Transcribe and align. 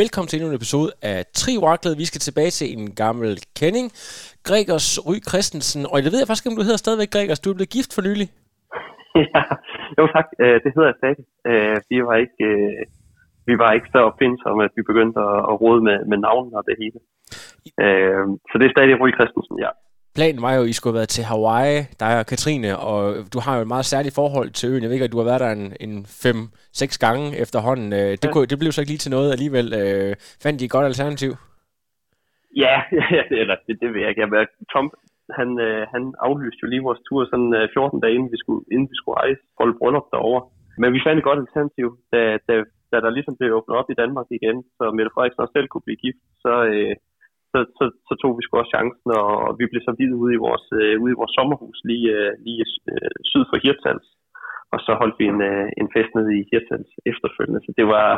Velkommen 0.00 0.28
til 0.28 0.36
endnu 0.36 0.48
en 0.50 0.60
episode 0.62 0.90
af 1.12 1.18
Trivakklet. 1.40 1.98
Vi 2.02 2.06
skal 2.10 2.22
tilbage 2.28 2.52
til 2.58 2.68
en 2.76 2.84
gammel 3.02 3.30
kending. 3.60 3.86
Gregers 4.48 4.88
Ry 5.08 5.16
Christensen. 5.28 5.82
Og 5.90 5.96
jeg 6.04 6.12
ved 6.14 6.26
faktisk 6.26 6.44
ikke, 6.44 6.54
om 6.54 6.60
du 6.60 6.66
hedder 6.68 6.84
stadigvæk 6.84 7.10
Gregers. 7.14 7.40
Du 7.44 7.48
er 7.50 7.58
blevet 7.58 7.76
gift 7.76 7.92
for 7.94 8.02
nylig. 8.08 8.28
ja, 9.34 9.42
jo 9.98 10.04
tak. 10.14 10.26
Øh, 10.42 10.56
det 10.64 10.70
hedder 10.74 10.90
jeg 10.90 10.98
stadig. 11.00 11.24
Øh, 11.50 11.76
vi 11.90 11.98
var 12.08 12.16
ikke, 12.24 12.44
øh, 12.50 12.82
vi 13.48 13.54
var 13.62 13.70
ikke 13.76 13.88
så 13.94 14.00
opfindsomme, 14.08 14.60
at 14.66 14.72
vi 14.76 14.82
begyndte 14.90 15.18
at 15.50 15.56
rode 15.62 15.80
med, 15.88 15.98
med 16.10 16.18
navnet 16.26 16.52
og 16.58 16.64
det 16.68 16.76
hele. 16.82 16.98
Så 18.48 18.54
det 18.58 18.66
er 18.66 18.74
stadig 18.76 18.94
Ry 19.02 19.10
Christensen, 19.18 19.56
ja. 19.64 19.70
Planen 20.16 20.42
var 20.46 20.52
jo, 20.54 20.62
at 20.62 20.70
I 20.72 20.72
skulle 20.72 20.92
have 20.92 21.00
været 21.02 21.14
til 21.16 21.24
Hawaii, 21.30 21.78
dig 22.02 22.12
og 22.20 22.26
Katrine, 22.32 22.70
og 22.88 23.00
du 23.32 23.38
har 23.44 23.52
jo 23.56 23.62
et 23.62 23.72
meget 23.74 23.86
særligt 23.92 24.18
forhold 24.20 24.50
til 24.58 24.66
øen. 24.70 24.82
Jeg 24.82 24.88
ved 24.88 24.96
ikke, 24.96 25.08
at 25.08 25.14
du 25.14 25.20
har 25.22 25.30
været 25.30 25.44
der 25.44 25.52
en, 25.58 25.66
en 25.86 25.94
fem, 26.24 26.38
seks 26.80 26.94
gange 27.04 27.24
efterhånden. 27.44 27.88
Øh, 28.00 28.10
det, 28.20 28.28
ja. 28.28 28.32
kunne, 28.32 28.46
det 28.52 28.58
blev 28.58 28.72
så 28.72 28.80
ikke 28.80 28.92
lige 28.92 29.04
til 29.04 29.14
noget 29.16 29.28
alligevel. 29.34 29.66
Øh, 29.80 30.12
fandt 30.44 30.60
I 30.62 30.64
et 30.66 30.74
godt 30.76 30.90
alternativ? 30.90 31.32
Ja, 32.64 32.76
eller 33.42 33.56
det, 33.66 33.74
det 33.80 33.88
ved 33.92 34.00
jeg 34.02 34.10
ikke. 34.10 34.22
Jeg, 34.22 34.46
Trump, 34.72 34.90
han, 35.38 35.48
øh, 35.66 35.82
han 35.94 36.02
aflyste 36.28 36.60
jo 36.62 36.68
lige 36.72 36.86
vores 36.88 37.02
tur 37.06 37.20
sådan 37.32 37.50
14 37.74 38.00
dage 38.02 38.14
inden 38.16 38.32
vi 38.34 38.38
skulle, 38.42 38.62
inden 38.72 38.88
vi 38.92 38.96
skulle 38.98 39.18
rejse, 39.22 39.40
holde 39.60 39.78
bryllup 39.78 40.06
derovre. 40.14 40.42
Men 40.80 40.88
vi 40.94 41.00
fandt 41.04 41.18
et 41.18 41.28
godt 41.28 41.42
alternativ, 41.44 41.88
da, 42.12 42.20
da, 42.48 42.54
da 42.92 42.96
der 43.04 43.10
ligesom 43.16 43.34
blev 43.38 43.48
åbnet 43.58 43.78
op 43.80 43.88
i 43.90 43.98
Danmark 44.02 44.28
igen, 44.38 44.58
så 44.76 44.84
Mette 44.96 45.12
Frederiksen 45.14 45.42
også 45.42 45.56
selv 45.56 45.68
kunne 45.68 45.86
blive 45.86 46.02
gift, 46.04 46.22
så, 46.44 46.52
øh, 46.72 46.94
så, 47.52 47.58
så, 47.78 47.84
så 48.08 48.14
tog 48.22 48.32
vi 48.36 48.42
sgu 48.42 48.52
også 48.58 48.74
chancen, 48.76 49.08
og 49.22 49.50
vi 49.58 49.64
blev 49.70 49.82
så 49.84 49.92
vidt 49.98 50.18
ude 50.22 50.32
i 50.34 50.42
vores, 50.46 50.66
øh, 50.80 50.94
ude 51.02 51.12
i 51.12 51.20
vores 51.20 51.34
sommerhus 51.38 51.78
lige, 51.90 52.08
øh, 52.18 52.32
lige 52.46 52.64
øh, 52.92 53.14
syd 53.30 53.44
for 53.50 53.58
Hirtshals. 53.64 54.08
Og 54.74 54.78
så 54.86 54.92
holdt 55.00 55.16
vi 55.20 55.26
en, 55.32 55.40
øh, 55.50 55.66
en 55.80 55.88
fest 55.94 56.12
nede 56.14 56.32
i 56.38 56.48
Hirtshals 56.50 56.92
efterfølgende. 57.12 57.60
Så 57.66 57.70
det 57.78 57.86
var, 57.94 58.08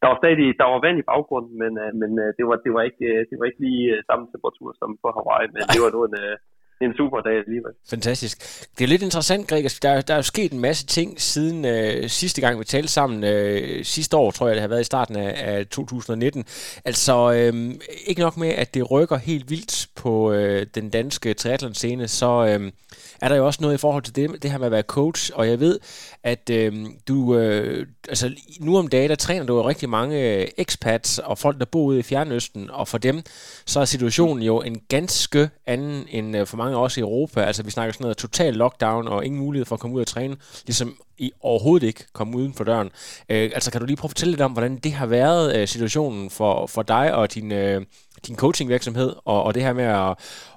der 0.00 0.06
var 0.10 0.18
stadig 0.20 0.58
der 0.60 0.66
var 0.72 0.84
vand 0.86 0.98
i 0.98 1.08
baggrunden, 1.10 1.54
men, 1.62 1.72
øh, 1.82 1.90
men 2.00 2.10
øh, 2.22 2.30
det, 2.38 2.44
var, 2.48 2.56
det, 2.64 2.72
var 2.76 2.82
ikke, 2.88 3.06
øh, 3.12 3.20
det 3.30 3.36
var 3.38 3.46
ikke 3.48 3.62
lige 3.66 3.84
øh, 3.94 4.00
samme 4.08 4.24
temperatur 4.32 4.68
som 4.80 4.90
på 5.02 5.08
Hawaii, 5.16 5.48
men 5.54 5.62
det 5.72 5.80
var 5.84 5.90
nu 5.96 6.00
en, 6.08 6.16
øh, 6.24 6.34
en 6.80 6.94
super 6.96 7.20
dag 7.20 7.36
alligevel. 7.38 7.72
Fantastisk. 7.90 8.38
Det 8.78 8.84
er 8.84 8.88
lidt 8.88 9.02
interessant, 9.02 9.48
Gregers. 9.48 9.80
Der, 9.80 10.00
der 10.00 10.14
er 10.14 10.18
jo 10.18 10.22
sket 10.22 10.52
en 10.52 10.60
masse 10.60 10.86
ting 10.86 11.20
siden 11.20 11.64
øh, 11.64 12.08
sidste 12.08 12.40
gang, 12.40 12.58
vi 12.58 12.64
talte 12.64 12.88
sammen. 12.88 13.24
Øh, 13.24 13.84
sidste 13.84 14.16
år, 14.16 14.30
tror 14.30 14.46
jeg, 14.46 14.54
det 14.54 14.60
har 14.60 14.68
været 14.68 14.80
i 14.80 14.84
starten 14.84 15.16
af, 15.16 15.34
af 15.36 15.66
2019. 15.66 16.44
Altså, 16.84 17.32
øh, 17.32 17.74
ikke 18.06 18.20
nok 18.20 18.36
med, 18.36 18.48
at 18.48 18.74
det 18.74 18.90
rykker 18.90 19.16
helt 19.16 19.50
vildt 19.50 19.88
på 19.96 20.32
øh, 20.32 20.66
den 20.74 20.90
danske 20.90 21.34
triathlon-scene, 21.34 22.08
så 22.08 22.46
øh, 22.46 22.72
er 23.20 23.28
der 23.28 23.36
jo 23.36 23.46
også 23.46 23.62
noget 23.62 23.74
i 23.74 23.78
forhold 23.78 24.02
til 24.02 24.16
det, 24.16 24.42
det 24.42 24.50
her 24.50 24.58
med 24.58 24.66
at 24.66 24.72
være 24.72 24.82
coach. 24.82 25.30
Og 25.34 25.48
jeg 25.48 25.60
ved, 25.60 25.80
at 26.22 26.50
øh, 26.50 26.86
du, 27.08 27.36
øh, 27.36 27.86
altså 28.08 28.34
nu 28.60 28.78
om 28.78 28.88
dagen, 28.88 29.10
der 29.10 29.16
træner 29.16 29.46
du 29.46 29.56
jo 29.56 29.68
rigtig 29.68 29.88
mange 29.88 30.40
øh, 30.40 30.46
expats 30.58 31.18
og 31.18 31.38
folk, 31.38 31.58
der 31.58 31.64
bor 31.64 31.84
ude 31.84 31.98
i 31.98 32.02
Fjernøsten. 32.02 32.70
Og 32.70 32.88
for 32.88 32.98
dem, 32.98 33.22
så 33.66 33.80
er 33.80 33.84
situationen 33.84 34.42
jo 34.42 34.60
en 34.60 34.80
ganske 34.88 35.50
anden 35.66 36.06
end 36.08 36.36
øh, 36.36 36.46
for 36.46 36.56
mange 36.56 36.69
mange 36.70 36.82
også 36.84 37.00
i 37.00 37.02
Europa. 37.02 37.40
Altså 37.40 37.62
vi 37.62 37.70
snakker 37.70 37.92
sådan 37.92 38.04
noget 38.04 38.16
total 38.16 38.54
lockdown 38.54 39.08
og 39.08 39.24
ingen 39.26 39.40
mulighed 39.40 39.66
for 39.66 39.74
at 39.76 39.80
komme 39.80 39.96
ud 39.96 40.00
og 40.00 40.06
træne, 40.06 40.36
ligesom 40.66 40.96
i 41.18 41.32
overhovedet 41.40 41.86
ikke 41.86 42.04
komme 42.12 42.36
uden 42.36 42.54
for 42.54 42.64
døren. 42.64 42.90
Øh, 43.30 43.50
altså 43.54 43.70
kan 43.72 43.80
du 43.80 43.86
lige 43.86 43.96
prøve 43.96 44.06
at 44.06 44.10
fortælle 44.10 44.32
lidt 44.32 44.40
om, 44.40 44.52
hvordan 44.52 44.76
det 44.76 44.92
har 44.92 45.06
været 45.06 45.60
øh, 45.60 45.68
situationen 45.68 46.30
for, 46.30 46.66
for 46.66 46.82
dig 46.82 47.14
og 47.14 47.34
din, 47.34 47.52
øh, 47.52 47.82
din 48.26 48.36
coachingvirksomhed, 48.36 49.12
og, 49.24 49.42
og 49.42 49.54
det 49.54 49.62
her 49.62 49.72
med 49.72 49.84
at 49.84 50.14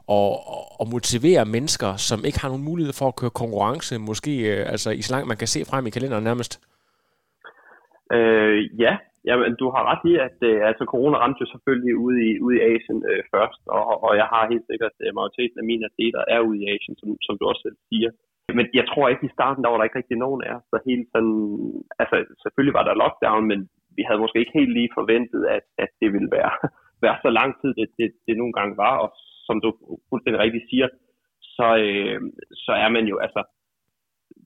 og, 0.07 0.31
og 0.79 0.88
motivere 0.88 1.46
mennesker, 1.46 1.96
som 1.96 2.25
ikke 2.25 2.40
har 2.40 2.47
nogen 2.47 2.63
mulighed 2.63 2.94
for 2.94 3.07
at 3.07 3.16
køre 3.16 3.30
konkurrence, 3.30 3.97
måske 3.97 4.31
øh, 4.40 4.72
altså 4.72 4.90
i 4.91 5.01
så 5.01 5.13
langt 5.13 5.28
man 5.28 5.38
kan 5.38 5.47
se 5.47 5.66
frem 5.66 5.88
i 5.88 5.90
kalenderen 5.90 6.24
nærmest? 6.24 6.59
Øh, 8.13 8.80
ja, 8.80 8.97
Jamen, 9.28 9.52
du 9.62 9.68
har 9.76 9.84
ret 9.92 10.04
i, 10.12 10.14
at 10.28 10.38
øh, 10.50 10.60
altså, 10.70 10.84
corona 10.94 11.18
ramte 11.18 11.42
jo 11.44 11.48
selvfølgelig 11.54 11.96
ude 12.06 12.18
i, 12.30 12.32
ude 12.46 12.56
i 12.58 12.66
Asien 12.72 13.00
øh, 13.12 13.22
først, 13.34 13.62
og, 13.78 13.84
og 14.06 14.12
jeg 14.22 14.28
har 14.34 14.52
helt 14.52 14.68
sikkert, 14.72 14.94
at 15.08 15.16
majoriteten 15.18 15.58
af 15.62 15.70
mine 15.72 15.88
atleter 15.90 16.22
er 16.36 16.40
ude 16.48 16.60
i 16.62 16.68
Asien, 16.74 16.96
som, 17.00 17.10
som 17.26 17.34
du 17.38 17.44
også 17.52 17.62
selv 17.66 17.80
siger. 17.90 18.12
Men 18.58 18.66
jeg 18.80 18.86
tror 18.88 19.06
ikke, 19.08 19.26
i 19.26 19.36
starten, 19.38 19.64
der 19.64 19.70
var 19.70 19.78
der 19.78 19.88
ikke 19.88 20.00
rigtig 20.02 20.18
nogen 20.26 20.42
af 20.48 20.52
os, 20.58 20.68
der 20.72 20.88
helt 20.92 21.08
sådan, 21.16 21.38
altså 22.02 22.16
selvfølgelig 22.44 22.78
var 22.80 22.86
der 22.86 23.02
lockdown, 23.04 23.46
men 23.52 23.60
vi 23.98 24.02
havde 24.08 24.24
måske 24.24 24.40
ikke 24.40 24.58
helt 24.60 24.74
lige 24.78 24.96
forventet, 25.00 25.42
at, 25.56 25.66
at 25.84 25.90
det 26.02 26.10
ville 26.16 26.32
være, 26.38 26.54
være 27.06 27.18
så 27.26 27.30
lang 27.40 27.52
tid, 27.62 27.72
det, 27.80 27.88
det, 28.00 28.08
det 28.28 28.36
nogle 28.38 28.54
gange 28.60 28.78
var, 28.86 28.96
og 29.04 29.10
som 29.48 29.58
du 29.64 29.70
fuldstændig 30.10 30.40
rigtigt 30.46 30.70
siger, 30.72 30.88
så, 31.56 31.68
øh, 31.86 32.20
så 32.66 32.72
er 32.84 32.90
man 32.96 33.06
jo, 33.12 33.16
altså, 33.26 33.42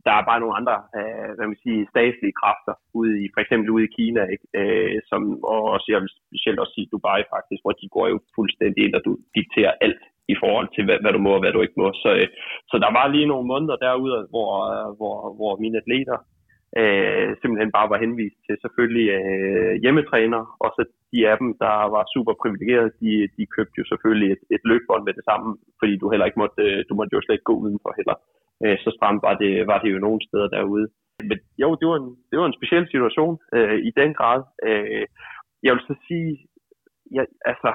der 0.07 0.13
er 0.15 0.29
bare 0.29 0.41
nogle 0.43 0.57
andre 0.59 0.75
øh, 0.97 1.29
hvad 1.35 1.47
man 1.47 1.63
sige, 1.65 1.89
statslige 1.93 2.37
kræfter 2.41 2.73
ude 2.99 3.13
i, 3.23 3.25
for 3.33 3.41
eksempel 3.43 3.67
ude 3.75 3.85
i 3.87 3.93
Kina, 3.97 4.21
ikke? 4.33 4.45
Øh, 4.59 4.97
som, 5.09 5.21
og 5.53 5.61
også, 5.73 5.87
jeg 5.93 6.01
vil 6.01 6.11
specielt 6.29 6.59
også 6.59 6.73
sige 6.75 6.91
Dubai 6.91 7.21
faktisk, 7.35 7.61
hvor 7.63 7.75
de 7.81 7.87
går 7.95 8.05
jo 8.13 8.17
fuldstændig 8.37 8.81
ind, 8.85 8.93
og 8.97 9.01
du 9.07 9.11
dikterer 9.37 9.73
alt 9.85 10.03
i 10.33 10.35
forhold 10.41 10.67
til, 10.75 10.83
hvad, 10.85 10.97
hvad 11.01 11.13
du 11.13 11.21
må 11.27 11.31
og 11.35 11.41
hvad 11.41 11.53
du 11.53 11.61
ikke 11.61 11.79
må. 11.81 11.87
Så, 12.03 12.09
øh, 12.21 12.27
så 12.71 12.75
der 12.83 12.91
var 12.97 13.05
lige 13.07 13.31
nogle 13.31 13.47
måneder 13.53 13.75
derude, 13.87 14.17
hvor, 14.33 14.51
øh, 14.73 14.89
hvor, 14.99 15.15
hvor 15.39 15.51
mine 15.63 15.77
atleter 15.81 16.17
øh, 16.79 17.29
simpelthen 17.41 17.71
bare 17.77 17.91
var 17.91 18.03
henvist 18.03 18.39
til 18.45 18.55
selvfølgelig 18.63 19.07
øh, 19.19 19.73
hjemmetræner, 19.83 20.41
og 20.63 20.69
så 20.75 20.81
de 21.11 21.29
af 21.31 21.35
dem, 21.41 21.49
der 21.63 21.75
var 21.95 22.03
super 22.13 22.33
privilegerede, 22.41 22.91
de, 23.01 23.11
de 23.37 23.43
købte 23.55 23.79
jo 23.81 23.85
selvfølgelig 23.91 24.29
et, 24.35 24.43
et 24.55 24.63
løbbånd 24.69 25.03
med 25.05 25.13
det 25.17 25.25
samme, 25.29 25.49
fordi 25.79 25.93
du 25.97 26.05
heller 26.09 26.27
ikke 26.27 26.41
måtte, 26.43 26.61
øh, 26.67 26.79
du 26.89 26.93
måtte 26.95 27.13
jo 27.15 27.21
slet 27.21 27.35
ikke 27.35 27.51
gå 27.51 27.57
udenfor 27.65 27.91
heller. 27.99 28.17
Øh, 28.63 28.77
så 28.83 28.89
stramt 28.97 29.21
var 29.27 29.35
det, 29.43 29.67
var 29.67 29.79
det 29.81 29.89
jo 29.93 29.99
nogle 29.99 30.21
steder 30.27 30.47
derude. 30.47 30.87
Men 31.29 31.37
jo, 31.57 31.75
det 31.79 31.87
var 31.87 31.95
en, 31.95 32.09
det 32.31 32.39
var 32.39 32.45
en 32.45 32.59
speciel 32.59 32.85
situation 32.93 33.39
øh, 33.53 33.79
i 33.89 33.91
den 33.99 34.13
grad. 34.13 34.39
Øh, 34.67 35.05
jeg 35.63 35.73
vil 35.73 35.83
så 35.87 35.95
sige, 36.07 36.29
ja, 37.15 37.23
altså, 37.45 37.71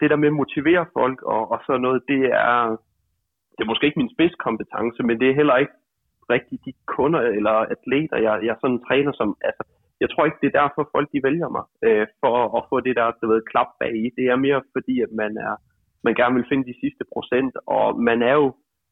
det 0.00 0.10
der 0.10 0.16
med 0.22 0.28
at 0.32 0.40
motivere 0.42 0.86
folk 0.98 1.22
og, 1.22 1.42
og 1.52 1.58
sådan 1.66 1.80
noget, 1.80 2.02
det 2.08 2.22
er, 2.50 2.76
det 3.54 3.62
er 3.62 3.70
måske 3.70 3.86
ikke 3.86 4.02
min 4.02 4.14
spidskompetence, 4.14 5.02
men 5.02 5.20
det 5.20 5.30
er 5.30 5.38
heller 5.40 5.56
ikke 5.56 5.76
rigtig 6.30 6.58
de 6.64 6.72
kunder 6.86 7.20
eller 7.20 7.56
atleter, 7.74 8.16
jeg, 8.26 8.34
jeg 8.48 8.56
sådan 8.60 8.84
træner 8.88 9.12
som, 9.12 9.36
altså, 9.48 9.62
jeg 10.00 10.10
tror 10.10 10.24
ikke, 10.24 10.40
det 10.42 10.48
er 10.48 10.60
derfor 10.62 10.90
folk 10.94 11.08
de 11.12 11.26
vælger 11.28 11.48
mig, 11.56 11.64
øh, 11.86 12.06
for 12.22 12.34
at 12.58 12.62
få 12.70 12.76
det 12.80 12.96
der, 12.96 13.12
du 13.22 13.26
ved, 13.32 13.42
klap 13.50 13.70
bag 13.80 13.92
i. 14.04 14.04
Det 14.16 14.24
er 14.26 14.44
mere 14.46 14.62
fordi, 14.76 15.00
at 15.06 15.12
man 15.22 15.32
er, 15.36 15.54
man 16.06 16.14
gerne 16.14 16.34
vil 16.34 16.48
finde 16.48 16.64
de 16.70 16.80
sidste 16.82 17.04
procent, 17.14 17.54
og 17.66 17.86
man 18.08 18.22
er 18.22 18.34
jo 18.42 18.46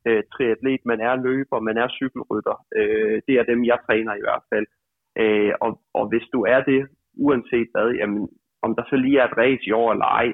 øh, 0.08 0.22
triatlet, 0.32 0.80
man 0.90 1.00
er 1.00 1.14
løber, 1.26 1.60
man 1.68 1.76
er 1.82 1.88
cykelrytter. 1.98 2.56
Øh, 2.78 3.16
det 3.26 3.34
er 3.36 3.44
dem, 3.50 3.60
jeg 3.64 3.78
træner 3.86 4.14
i 4.14 4.24
hvert 4.26 4.44
fald. 4.50 4.66
Øh, 5.22 5.52
og, 5.64 5.70
og 5.98 6.04
hvis 6.10 6.26
du 6.34 6.40
er 6.54 6.60
det, 6.70 6.80
uanset 7.26 7.68
hvad, 7.74 7.88
jamen, 8.00 8.28
om 8.62 8.70
der 8.76 8.84
så 8.90 8.96
lige 8.96 9.18
er 9.18 9.26
et 9.28 9.38
race 9.42 9.64
i 9.66 9.72
år 9.72 9.92
eller 9.92 10.08
ej, 10.20 10.28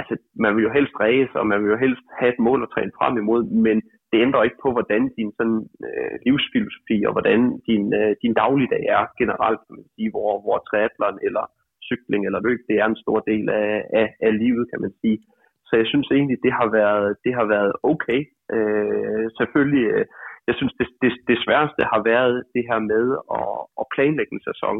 altså, 0.00 0.14
man 0.44 0.56
vil 0.56 0.66
jo 0.66 0.72
helst 0.78 0.94
race, 1.06 1.32
og 1.40 1.46
man 1.46 1.58
vil 1.62 1.70
jo 1.74 1.78
helst 1.84 2.06
have 2.18 2.32
et 2.34 2.40
mål 2.46 2.62
at 2.62 2.72
træne 2.74 2.96
frem 2.98 3.14
imod, 3.22 3.42
men 3.66 3.76
det 4.10 4.24
ændrer 4.24 4.42
ikke 4.42 4.62
på, 4.64 4.70
hvordan 4.72 5.02
din 5.16 5.30
sådan, 5.38 5.60
øh, 5.86 6.14
livsfilosofi 6.26 6.98
og 7.08 7.12
hvordan 7.14 7.40
din, 7.68 7.84
øh, 8.00 8.12
din 8.22 8.34
dagligdag 8.42 8.84
er 8.96 9.04
generelt, 9.20 9.60
kan 9.66 9.76
man 9.78 9.88
sige, 9.94 10.10
hvor, 10.14 10.32
hvor 10.44 10.58
triathlon 10.68 11.18
eller 11.26 11.44
cykling 11.88 12.22
eller 12.26 12.40
løb, 12.48 12.60
det 12.68 12.76
er 12.78 12.86
en 12.88 13.02
stor 13.04 13.18
del 13.30 13.46
af, 13.62 13.72
af, 14.00 14.06
af 14.26 14.32
livet, 14.42 14.64
kan 14.70 14.80
man 14.84 14.92
sige. 15.00 15.18
Så 15.68 15.72
jeg 15.80 15.86
synes 15.92 16.08
egentlig, 16.10 16.38
det 16.46 16.52
har 16.60 16.68
været, 16.80 17.08
det 17.24 17.32
har 17.38 17.46
været 17.54 17.72
okay. 17.92 18.20
Øh, 18.54 19.24
selvfølgelig, 19.38 19.84
øh, 19.94 20.04
jeg 20.48 20.54
synes, 20.58 20.74
det, 20.78 20.86
det, 21.02 21.10
det 21.28 21.38
sværeste 21.44 21.82
har 21.92 22.02
været 22.12 22.36
det 22.54 22.64
her 22.70 22.80
med 22.92 23.04
at, 23.40 23.56
at 23.80 23.84
planlægge 23.94 24.32
en 24.34 24.46
sæson, 24.48 24.76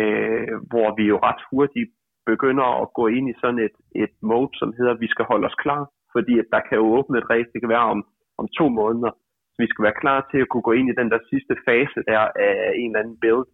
øh, 0.00 0.54
hvor 0.70 0.88
vi 0.98 1.04
jo 1.12 1.16
ret 1.28 1.42
hurtigt 1.50 1.90
begynder 2.30 2.66
at 2.82 2.88
gå 2.98 3.04
ind 3.16 3.26
i 3.30 3.38
sådan 3.42 3.62
et, 3.66 3.76
et 4.04 4.14
mode, 4.30 4.50
som 4.60 4.74
hedder, 4.76 4.92
at 4.94 5.02
vi 5.04 5.08
skal 5.14 5.24
holde 5.30 5.46
os 5.50 5.60
klar, 5.64 5.82
fordi 6.14 6.34
at 6.42 6.48
der 6.54 6.60
kan 6.68 6.78
jo 6.78 6.86
åbne 6.98 7.18
et 7.18 7.30
race, 7.30 7.50
det 7.52 7.60
kan 7.60 7.74
være 7.76 7.90
om, 7.94 8.00
om 8.40 8.46
to 8.58 8.66
måneder, 8.80 9.12
så 9.52 9.58
vi 9.64 9.68
skal 9.70 9.84
være 9.86 10.00
klar 10.02 10.18
til 10.30 10.38
at 10.42 10.48
kunne 10.48 10.66
gå 10.68 10.72
ind 10.78 10.88
i 10.88 10.98
den 11.00 11.08
der 11.12 11.20
sidste 11.30 11.54
fase 11.66 11.98
der 12.10 12.20
af 12.46 12.72
en 12.80 12.90
eller 12.90 13.00
anden 13.02 13.20
build 13.22 13.46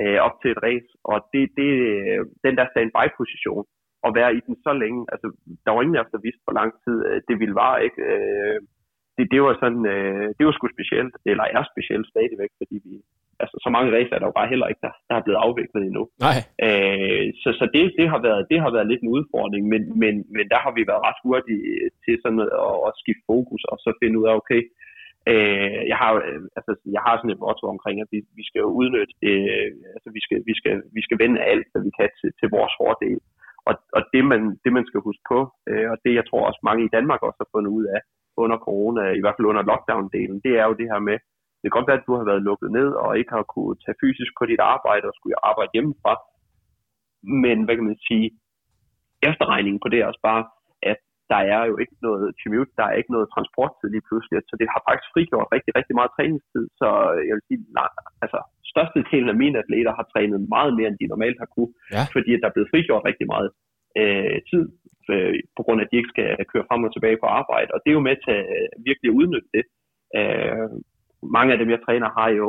øh, 0.00 0.18
op 0.26 0.36
til 0.40 0.50
et 0.50 0.62
race, 0.68 0.90
og 1.10 1.16
det, 1.32 1.42
det, 1.58 1.70
øh, 1.90 2.20
den 2.46 2.54
der 2.58 2.66
standby-position, 2.72 3.64
at 4.06 4.10
være 4.18 4.34
i 4.38 4.40
den 4.46 4.56
så 4.66 4.72
længe. 4.82 5.02
Altså, 5.12 5.26
der 5.64 5.70
var 5.72 5.82
ingen 5.82 5.96
af 5.96 6.04
os, 6.04 6.14
der 6.14 6.26
vidste, 6.26 6.44
hvor 6.46 6.56
lang 6.60 6.70
tid 6.84 6.96
øh, 7.08 7.18
det 7.28 7.36
ville 7.40 7.54
vare. 7.62 7.78
Ikke? 7.86 8.00
Øh, 8.10 8.58
det, 9.16 9.24
det 9.32 9.40
var 9.46 9.54
sådan, 9.62 9.84
øh, 9.94 10.26
det 10.36 10.44
var 10.46 10.52
sgu 10.54 10.66
specielt, 10.76 11.14
eller 11.30 11.44
er 11.56 11.64
specielt 11.72 12.06
stadigvæk, 12.12 12.52
fordi 12.60 12.76
vi, 12.86 12.94
altså, 13.42 13.56
så 13.64 13.68
mange 13.74 13.92
racer 13.96 14.14
er 14.14 14.20
der 14.20 14.30
jo 14.30 14.38
bare 14.40 14.52
heller 14.52 14.68
ikke, 14.70 14.84
der, 14.86 14.94
der 15.08 15.14
er 15.16 15.24
blevet 15.24 15.42
afviklet 15.46 15.82
endnu. 15.88 16.04
Nej. 16.26 16.38
Øh, 16.66 17.26
så 17.42 17.48
så 17.60 17.64
det, 17.74 17.84
det, 17.98 18.06
har 18.12 18.20
været, 18.28 18.42
det 18.50 18.58
har 18.64 18.70
været 18.76 18.90
lidt 18.90 19.02
en 19.02 19.14
udfordring, 19.16 19.62
men, 19.72 19.82
men, 20.02 20.14
men 20.36 20.44
der 20.52 20.58
har 20.64 20.72
vi 20.76 20.82
været 20.90 21.04
ret 21.08 21.20
hurtige 21.24 21.64
til 22.04 22.14
sådan 22.22 22.40
at, 22.68 22.76
at 22.86 22.92
skifte 23.02 23.24
fokus 23.32 23.62
og 23.72 23.76
så 23.84 23.90
finde 24.00 24.18
ud 24.20 24.26
af, 24.30 24.34
okay, 24.40 24.62
øh, 25.32 25.80
jeg, 25.92 25.98
har, 26.02 26.12
altså, 26.58 26.72
jeg 26.96 27.02
har 27.06 27.14
sådan 27.16 27.34
et 27.34 27.42
motto 27.44 27.64
omkring, 27.74 27.96
at 28.00 28.08
vi, 28.14 28.18
vi 28.38 28.44
skal 28.48 28.60
jo 28.66 28.70
udnytte, 28.80 29.14
øh, 29.30 29.70
altså 29.96 30.08
vi 30.16 30.20
skal, 30.26 30.38
vi, 30.48 30.54
skal, 30.60 30.74
vi 30.96 31.02
skal 31.06 31.18
vende 31.22 31.38
alt, 31.52 31.66
hvad 31.72 31.82
vi 31.86 31.92
kan 31.98 32.10
til, 32.20 32.30
til 32.40 32.48
vores 32.56 32.74
fordel. 32.80 33.20
Og, 33.68 33.74
og 33.96 34.02
det, 34.12 34.22
man, 34.32 34.42
det, 34.64 34.72
man 34.72 34.86
skal 34.88 35.00
huske 35.08 35.24
på, 35.32 35.38
øh, 35.70 35.86
og 35.92 35.96
det 36.04 36.12
jeg 36.18 36.24
tror 36.26 36.42
også 36.48 36.60
mange 36.68 36.84
i 36.84 36.94
Danmark 36.96 37.20
også 37.22 37.40
har 37.42 37.52
fundet 37.54 37.70
ud 37.78 37.84
af 37.96 38.00
under 38.42 38.58
corona, 38.66 39.02
i 39.18 39.20
hvert 39.20 39.36
fald 39.36 39.50
under 39.52 39.68
lockdown-delen, 39.70 40.38
det 40.46 40.52
er 40.60 40.64
jo 40.68 40.74
det 40.80 40.90
her 40.92 41.00
med, 41.08 41.16
det 41.58 41.66
kan 41.66 41.78
godt 41.78 41.88
være, 41.90 42.00
at 42.00 42.08
du 42.08 42.14
har 42.18 42.26
været 42.30 42.46
lukket 42.48 42.70
ned 42.78 42.88
og 43.02 43.18
ikke 43.18 43.32
har 43.36 43.44
kunne 43.54 43.76
tage 43.84 44.00
fysisk 44.02 44.32
på 44.38 44.44
dit 44.50 44.62
arbejde 44.74 45.04
og 45.08 45.14
skulle 45.16 45.44
arbejde 45.50 45.74
hjemmefra. 45.74 46.14
Men 47.44 47.56
hvad 47.64 47.74
kan 47.76 47.88
man 47.90 48.00
sige, 48.08 48.26
efterregningen 49.28 49.80
på 49.82 49.88
det 49.92 49.98
er 50.00 50.06
også 50.10 50.22
bare, 50.30 50.42
der 51.32 51.40
er 51.54 51.62
jo 51.70 51.74
ikke 51.82 51.96
noget 52.08 52.26
commute, 52.40 52.72
der 52.78 52.86
er 52.88 52.94
ikke 53.00 53.14
noget 53.16 53.32
transporttid 53.34 53.88
lige 53.94 54.06
pludselig, 54.08 54.36
så 54.50 54.54
det 54.60 54.68
har 54.72 54.80
faktisk 54.88 55.08
frigjort 55.14 55.52
rigtig, 55.54 55.72
rigtig 55.78 55.94
meget 55.98 56.14
træningstid. 56.16 56.64
Så 56.80 56.88
jeg 57.28 57.34
vil 57.36 57.48
sige, 57.48 57.60
nej, 57.78 57.90
altså 58.24 58.38
størstedelen 58.72 59.32
af 59.32 59.40
mine 59.42 59.56
atleter 59.62 59.92
har 59.98 60.06
trænet 60.12 60.38
meget 60.56 60.72
mere, 60.78 60.88
end 60.90 61.00
de 61.00 61.12
normalt 61.14 61.38
har 61.42 61.50
kunne, 61.54 61.72
ja. 61.96 62.02
fordi 62.14 62.30
der 62.40 62.46
er 62.48 62.56
blevet 62.56 62.70
frigjort 62.72 63.08
rigtig 63.10 63.26
meget 63.34 63.48
øh, 64.00 64.38
tid, 64.50 64.64
øh, 65.12 65.34
på 65.56 65.62
grund 65.64 65.78
af, 65.80 65.84
at 65.84 65.90
de 65.90 65.98
ikke 66.00 66.14
skal 66.14 66.28
køre 66.52 66.68
frem 66.68 66.86
og 66.86 66.92
tilbage 66.92 67.20
på 67.22 67.28
arbejde. 67.40 67.70
Og 67.74 67.78
det 67.80 67.88
er 67.90 67.98
jo 67.98 68.08
med 68.08 68.16
til 68.24 68.34
at 68.42 68.46
virkelig 68.88 69.08
at 69.10 69.18
udnytte 69.20 69.50
det. 69.56 69.64
Øh, 70.18 70.68
mange 71.38 71.50
af 71.52 71.58
dem, 71.58 71.70
jeg 71.74 71.80
træner, 71.86 72.08
har 72.18 72.30
jo, 72.40 72.48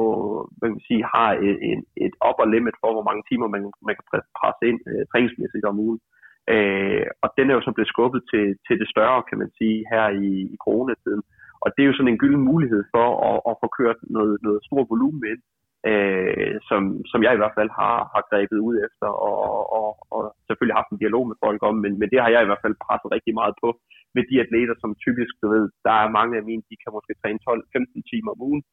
hvad 0.57 0.68
kan 0.68 0.77
man 0.77 0.89
sige, 0.89 1.03
har 1.15 1.29
et, 1.47 1.57
et, 1.69 1.81
et 2.06 2.13
upper 2.27 2.45
limit 2.53 2.77
for, 2.81 2.89
hvor 2.95 3.07
mange 3.09 3.24
timer 3.29 3.47
man, 3.53 3.62
man 3.88 3.95
kan 3.97 4.06
presse 4.39 4.63
ind 4.69 4.79
øh, 4.91 5.03
træningsmæssigt 5.12 5.69
om 5.71 5.79
ugen. 5.86 6.00
Øh, 6.03 6.23
Øh, 6.54 7.06
og 7.24 7.30
den 7.38 7.45
er 7.50 7.56
jo 7.56 7.62
så 7.66 7.72
blevet 7.75 7.94
skubbet 7.94 8.22
til, 8.31 8.45
til 8.68 8.75
det 8.81 8.88
større, 8.94 9.24
kan 9.30 9.38
man 9.38 9.51
sige, 9.57 9.78
her 9.92 10.06
i, 10.25 10.30
i 10.54 10.56
coronatiden. 10.66 11.24
Og 11.63 11.68
det 11.74 11.81
er 11.81 11.90
jo 11.90 11.98
sådan 11.98 12.13
en 12.13 12.22
gylden 12.24 12.44
mulighed 12.51 12.84
for 12.95 13.07
at, 13.30 13.38
at 13.50 13.56
få 13.62 13.68
kørt 13.80 14.00
noget, 14.18 14.36
noget 14.48 14.60
stort 14.68 14.88
volumen 14.94 15.24
ind, 15.31 15.42
øh, 15.90 16.56
som, 16.69 16.81
som 17.12 17.19
jeg 17.25 17.34
i 17.34 17.42
hvert 17.42 17.57
fald 17.57 17.72
har, 17.80 17.98
har 18.13 18.24
grebet 18.30 18.60
ud 18.68 18.75
efter, 18.88 19.07
og, 19.30 19.40
og, 19.80 19.90
og 20.16 20.22
selvfølgelig 20.48 20.80
haft 20.80 20.92
en 20.92 21.01
dialog 21.04 21.24
med 21.28 21.38
folk 21.45 21.62
om, 21.69 21.75
men, 21.84 21.94
men 22.00 22.07
det 22.12 22.19
har 22.24 22.30
jeg 22.34 22.42
i 22.44 22.50
hvert 22.50 22.63
fald 22.66 22.81
presset 22.86 23.10
rigtig 23.16 23.34
meget 23.39 23.56
på 23.63 23.69
med 24.16 24.24
de 24.30 24.42
atleter, 24.44 24.75
som 24.80 25.00
typisk, 25.06 25.34
du 25.42 25.48
ved, 25.54 25.66
der 25.88 25.96
er 26.04 26.16
mange 26.18 26.34
af 26.39 26.44
mine, 26.50 26.63
de 26.69 26.75
kan 26.81 26.96
måske 26.98 27.13
træne 27.22 27.39
12-15 27.50 28.10
timer 28.12 28.31
om 28.36 28.44
ugen, 28.48 28.63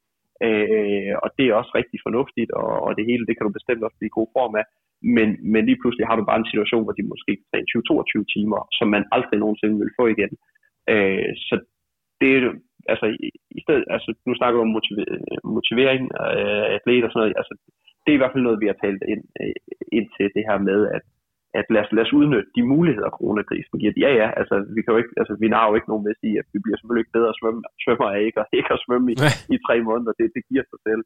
øh, 0.47 1.13
og 1.23 1.29
det 1.37 1.45
er 1.47 1.59
også 1.61 1.73
rigtig 1.81 1.99
fornuftigt, 2.07 2.51
og, 2.61 2.73
og 2.87 2.91
det 2.99 3.05
hele, 3.11 3.27
det 3.27 3.35
kan 3.35 3.47
du 3.47 3.53
bestemt 3.59 3.85
også 3.87 3.99
blive 3.99 4.13
i 4.13 4.19
god 4.19 4.29
form 4.39 4.55
af, 4.61 4.65
men, 5.17 5.29
men 5.53 5.63
lige 5.67 5.81
pludselig 5.81 6.07
har 6.07 6.17
du 6.17 6.25
bare 6.25 6.41
en 6.41 6.53
situation, 6.53 6.85
hvor 6.85 6.97
de 6.97 7.11
måske 7.13 7.31
kan 7.37 7.47
træne 7.51 7.67
20-22 8.23 8.35
timer, 8.35 8.61
som 8.79 8.89
man 8.95 9.05
aldrig 9.17 9.39
nogensinde 9.41 9.77
vil 9.83 9.97
få 9.99 10.05
igen. 10.15 10.33
Øh, 10.93 11.31
så 11.49 11.55
det 12.21 12.29
er 12.37 12.53
altså 12.93 13.07
i 13.59 13.61
stedet, 13.65 13.85
altså 13.95 14.11
nu 14.27 14.35
snakker 14.35 14.57
du 14.57 14.65
om 14.67 14.75
motivering 15.57 16.03
af 16.21 16.75
atleter 16.77 17.07
og 17.07 17.13
sådan 17.13 17.21
noget, 17.23 17.41
altså 17.41 17.55
det 18.03 18.11
er 18.11 18.19
i 18.19 18.23
hvert 18.23 18.35
fald 18.35 18.47
noget, 18.47 18.63
vi 18.63 18.71
har 18.71 18.79
talt 18.85 19.03
ind, 19.13 19.25
øh, 19.41 19.55
ind 19.97 20.07
til 20.17 20.27
det 20.37 20.43
her 20.49 20.59
med, 20.69 20.81
at 20.97 21.05
at 21.59 21.67
lad 21.75 21.83
os, 21.85 21.93
lad 21.97 22.05
os 22.07 22.17
udnytte 22.19 22.51
de 22.57 22.63
muligheder, 22.75 23.17
coronakrisen 23.19 23.79
giver. 23.81 23.93
Ja, 24.05 24.11
ja, 24.21 24.29
altså 24.41 24.55
vi 24.75 24.81
kan 24.83 24.93
jo 24.93 24.99
ikke, 25.03 25.15
altså 25.21 25.35
vi 25.43 25.47
har 25.59 25.69
jo 25.69 25.75
ikke 25.77 25.91
nogen 25.91 26.05
med 26.05 26.15
at 26.15 26.21
sige, 26.23 26.37
at 26.41 26.47
vi 26.53 26.59
bliver 26.63 26.77
selvfølgelig 26.77 27.05
ikke 27.05 27.19
bedre 27.19 27.33
svømme, 27.41 27.61
svømmer 27.85 28.09
af 28.15 28.21
ikke, 28.27 28.41
ikke 28.59 28.73
at 28.77 28.83
svømme 28.85 29.09
i, 29.13 29.17
i 29.55 29.57
tre 29.67 29.77
måneder, 29.89 30.13
det, 30.19 30.27
det 30.37 30.43
giver 30.51 30.65
sig 30.71 30.81
selv. 30.89 31.03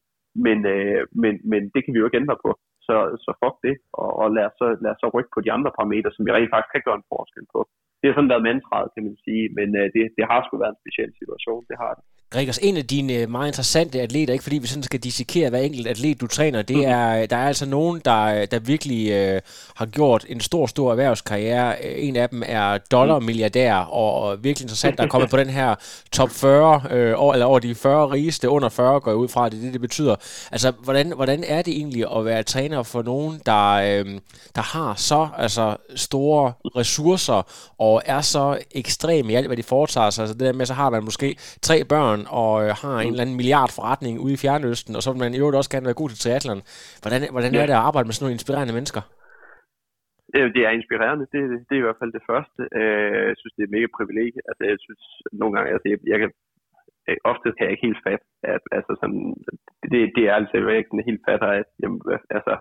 Men, 0.46 0.58
øh, 0.74 1.00
men, 1.22 1.34
men 1.50 1.62
det 1.74 1.80
kan 1.82 1.92
vi 1.92 1.98
jo 2.00 2.06
ikke 2.06 2.22
ændre 2.22 2.38
på. 2.44 2.50
Så, 2.86 2.96
så 3.24 3.30
fuck 3.40 3.56
det, 3.66 3.74
og, 4.00 4.10
og 4.20 4.26
lad, 4.36 4.44
os 4.48 4.56
så, 4.60 4.66
lad 4.84 4.92
os 4.94 5.00
så 5.02 5.08
rykke 5.14 5.32
på 5.34 5.40
de 5.44 5.52
andre 5.56 5.70
parametre, 5.78 6.10
som 6.12 6.24
vi 6.26 6.30
rent 6.32 6.52
faktisk 6.52 6.72
kan 6.72 6.86
gøre 6.86 6.98
en 7.00 7.10
forskel 7.12 7.46
på. 7.54 7.60
Det 7.98 8.06
har 8.06 8.14
sådan 8.14 8.32
været 8.34 8.46
mantraet, 8.48 8.92
kan 8.94 9.04
man 9.08 9.16
sige, 9.26 9.44
men 9.58 9.68
øh, 9.80 9.86
det, 9.94 10.02
det 10.16 10.24
har 10.30 10.40
sgu 10.40 10.52
været 10.62 10.74
en 10.74 10.82
speciel 10.82 11.12
situation, 11.20 11.62
det 11.70 11.76
har 11.82 11.92
det. 11.98 12.04
Gregers, 12.34 12.58
en 12.58 12.76
af 12.76 12.86
dine 12.86 13.12
øh, 13.12 13.30
meget 13.30 13.46
interessante 13.46 14.00
atleter, 14.00 14.32
ikke 14.32 14.42
fordi 14.42 14.58
vi 14.58 14.66
sådan 14.66 14.82
skal 14.82 15.00
dissekere 15.00 15.50
hver 15.50 15.58
enkelt 15.58 15.86
atlet, 15.86 16.20
du 16.20 16.26
træner, 16.26 16.62
det 16.62 16.76
mm. 16.76 16.82
er, 16.82 17.26
der 17.26 17.36
er 17.36 17.46
altså 17.46 17.66
nogen, 17.66 18.00
der, 18.04 18.46
der 18.46 18.58
virkelig 18.58 19.10
øh, 19.10 19.40
har 19.74 19.86
gjort 19.86 20.26
en 20.28 20.40
stor, 20.40 20.66
stor 20.66 20.90
erhvervskarriere. 20.90 21.84
En 21.84 22.16
af 22.16 22.28
dem 22.28 22.42
er 22.46 22.78
dollarmilliardær, 22.78 23.74
og, 23.74 24.14
og 24.14 24.44
virkelig 24.44 24.64
interessant, 24.64 24.98
der 24.98 25.04
er 25.04 25.08
kommet 25.08 25.30
på 25.34 25.36
den 25.36 25.50
her 25.50 25.74
top 26.12 26.30
40, 26.30 26.82
øh, 26.90 27.14
over, 27.16 27.32
eller 27.32 27.46
over 27.46 27.58
de 27.58 27.74
40 27.74 28.10
rigeste, 28.10 28.48
under 28.48 28.68
40 28.68 29.00
går 29.00 29.10
jeg 29.10 29.16
ud 29.16 29.28
fra, 29.28 29.48
det 29.48 29.62
det, 29.62 29.72
det 29.72 29.80
betyder. 29.80 30.16
Altså, 30.52 30.72
hvordan, 30.84 31.12
hvordan 31.16 31.44
er 31.46 31.62
det 31.62 31.76
egentlig 31.76 32.16
at 32.16 32.24
være 32.24 32.42
træner 32.42 32.82
for 32.82 33.02
nogen, 33.02 33.40
der, 33.46 33.72
øh, 33.72 34.20
der 34.54 34.62
har 34.62 34.94
så 34.96 35.28
altså, 35.38 35.76
store 35.96 36.52
ressourcer, 36.76 37.46
og 37.78 38.02
er 38.06 38.20
så 38.20 38.58
ekstrem 38.70 39.30
i 39.30 39.34
alt, 39.34 39.46
hvad 39.46 39.56
de 39.56 39.62
foretager 39.62 40.10
sig? 40.10 40.22
Altså 40.22 40.34
det 40.34 40.46
der 40.46 40.52
med, 40.52 40.66
så 40.66 40.74
har 40.74 40.90
man 40.90 41.04
måske 41.04 41.36
tre 41.62 41.84
børn, 41.84 42.23
og 42.40 42.52
øh, 42.64 42.70
har 42.82 42.96
en 42.98 43.06
mm. 43.06 43.12
eller 43.12 43.24
anden 43.24 43.38
milliard 43.40 43.72
forretning 43.78 44.14
ude 44.24 44.34
i 44.36 44.40
Fjernøsten, 44.42 44.96
og 44.96 45.02
så 45.02 45.08
vil 45.12 45.24
man 45.24 45.34
i 45.34 45.40
øvrigt 45.40 45.60
også 45.60 45.72
gerne 45.74 45.88
være 45.90 46.00
god 46.00 46.08
til 46.10 46.22
triathlon. 46.22 46.62
Hvordan, 47.02 47.20
hvordan 47.34 47.52
ja. 47.54 47.60
er 47.60 47.66
det 47.66 47.76
at 47.78 47.86
arbejde 47.88 48.06
med 48.06 48.14
sådan 48.14 48.24
nogle 48.24 48.38
inspirerende 48.38 48.76
mennesker? 48.78 49.02
Det 50.56 50.62
er 50.68 50.78
inspirerende, 50.78 51.24
det, 51.32 51.40
det 51.66 51.74
er 51.74 51.82
i 51.82 51.86
hvert 51.86 52.00
fald 52.02 52.12
det 52.18 52.28
første. 52.32 52.60
Øh, 52.80 53.20
jeg 53.30 53.36
synes, 53.38 53.54
det 53.54 53.62
er 53.62 53.68
et 53.68 53.76
mega 53.76 53.88
privilegie. 53.98 54.42
Altså, 54.48 54.62
jeg 54.70 54.78
synes 54.86 55.04
nogle 55.40 55.52
gange, 55.54 55.68
altså, 55.74 55.86
jeg, 55.92 55.98
jeg 56.12 56.18
kan, 56.22 56.30
ofte 57.30 57.46
kan 57.54 57.64
jeg 57.64 57.72
ikke 57.72 57.88
helt 57.88 58.04
fat, 58.08 58.22
at 58.54 58.64
altså 58.78 58.92
sådan, 59.00 59.22
det, 59.92 60.00
det 60.16 60.24
er 60.26 60.34
altså 60.38 60.54
ikke 60.56 61.10
helt 61.10 61.24
fatter, 61.28 61.50
at 61.60 61.68
jamen, 61.82 62.00
altså, 62.36 62.54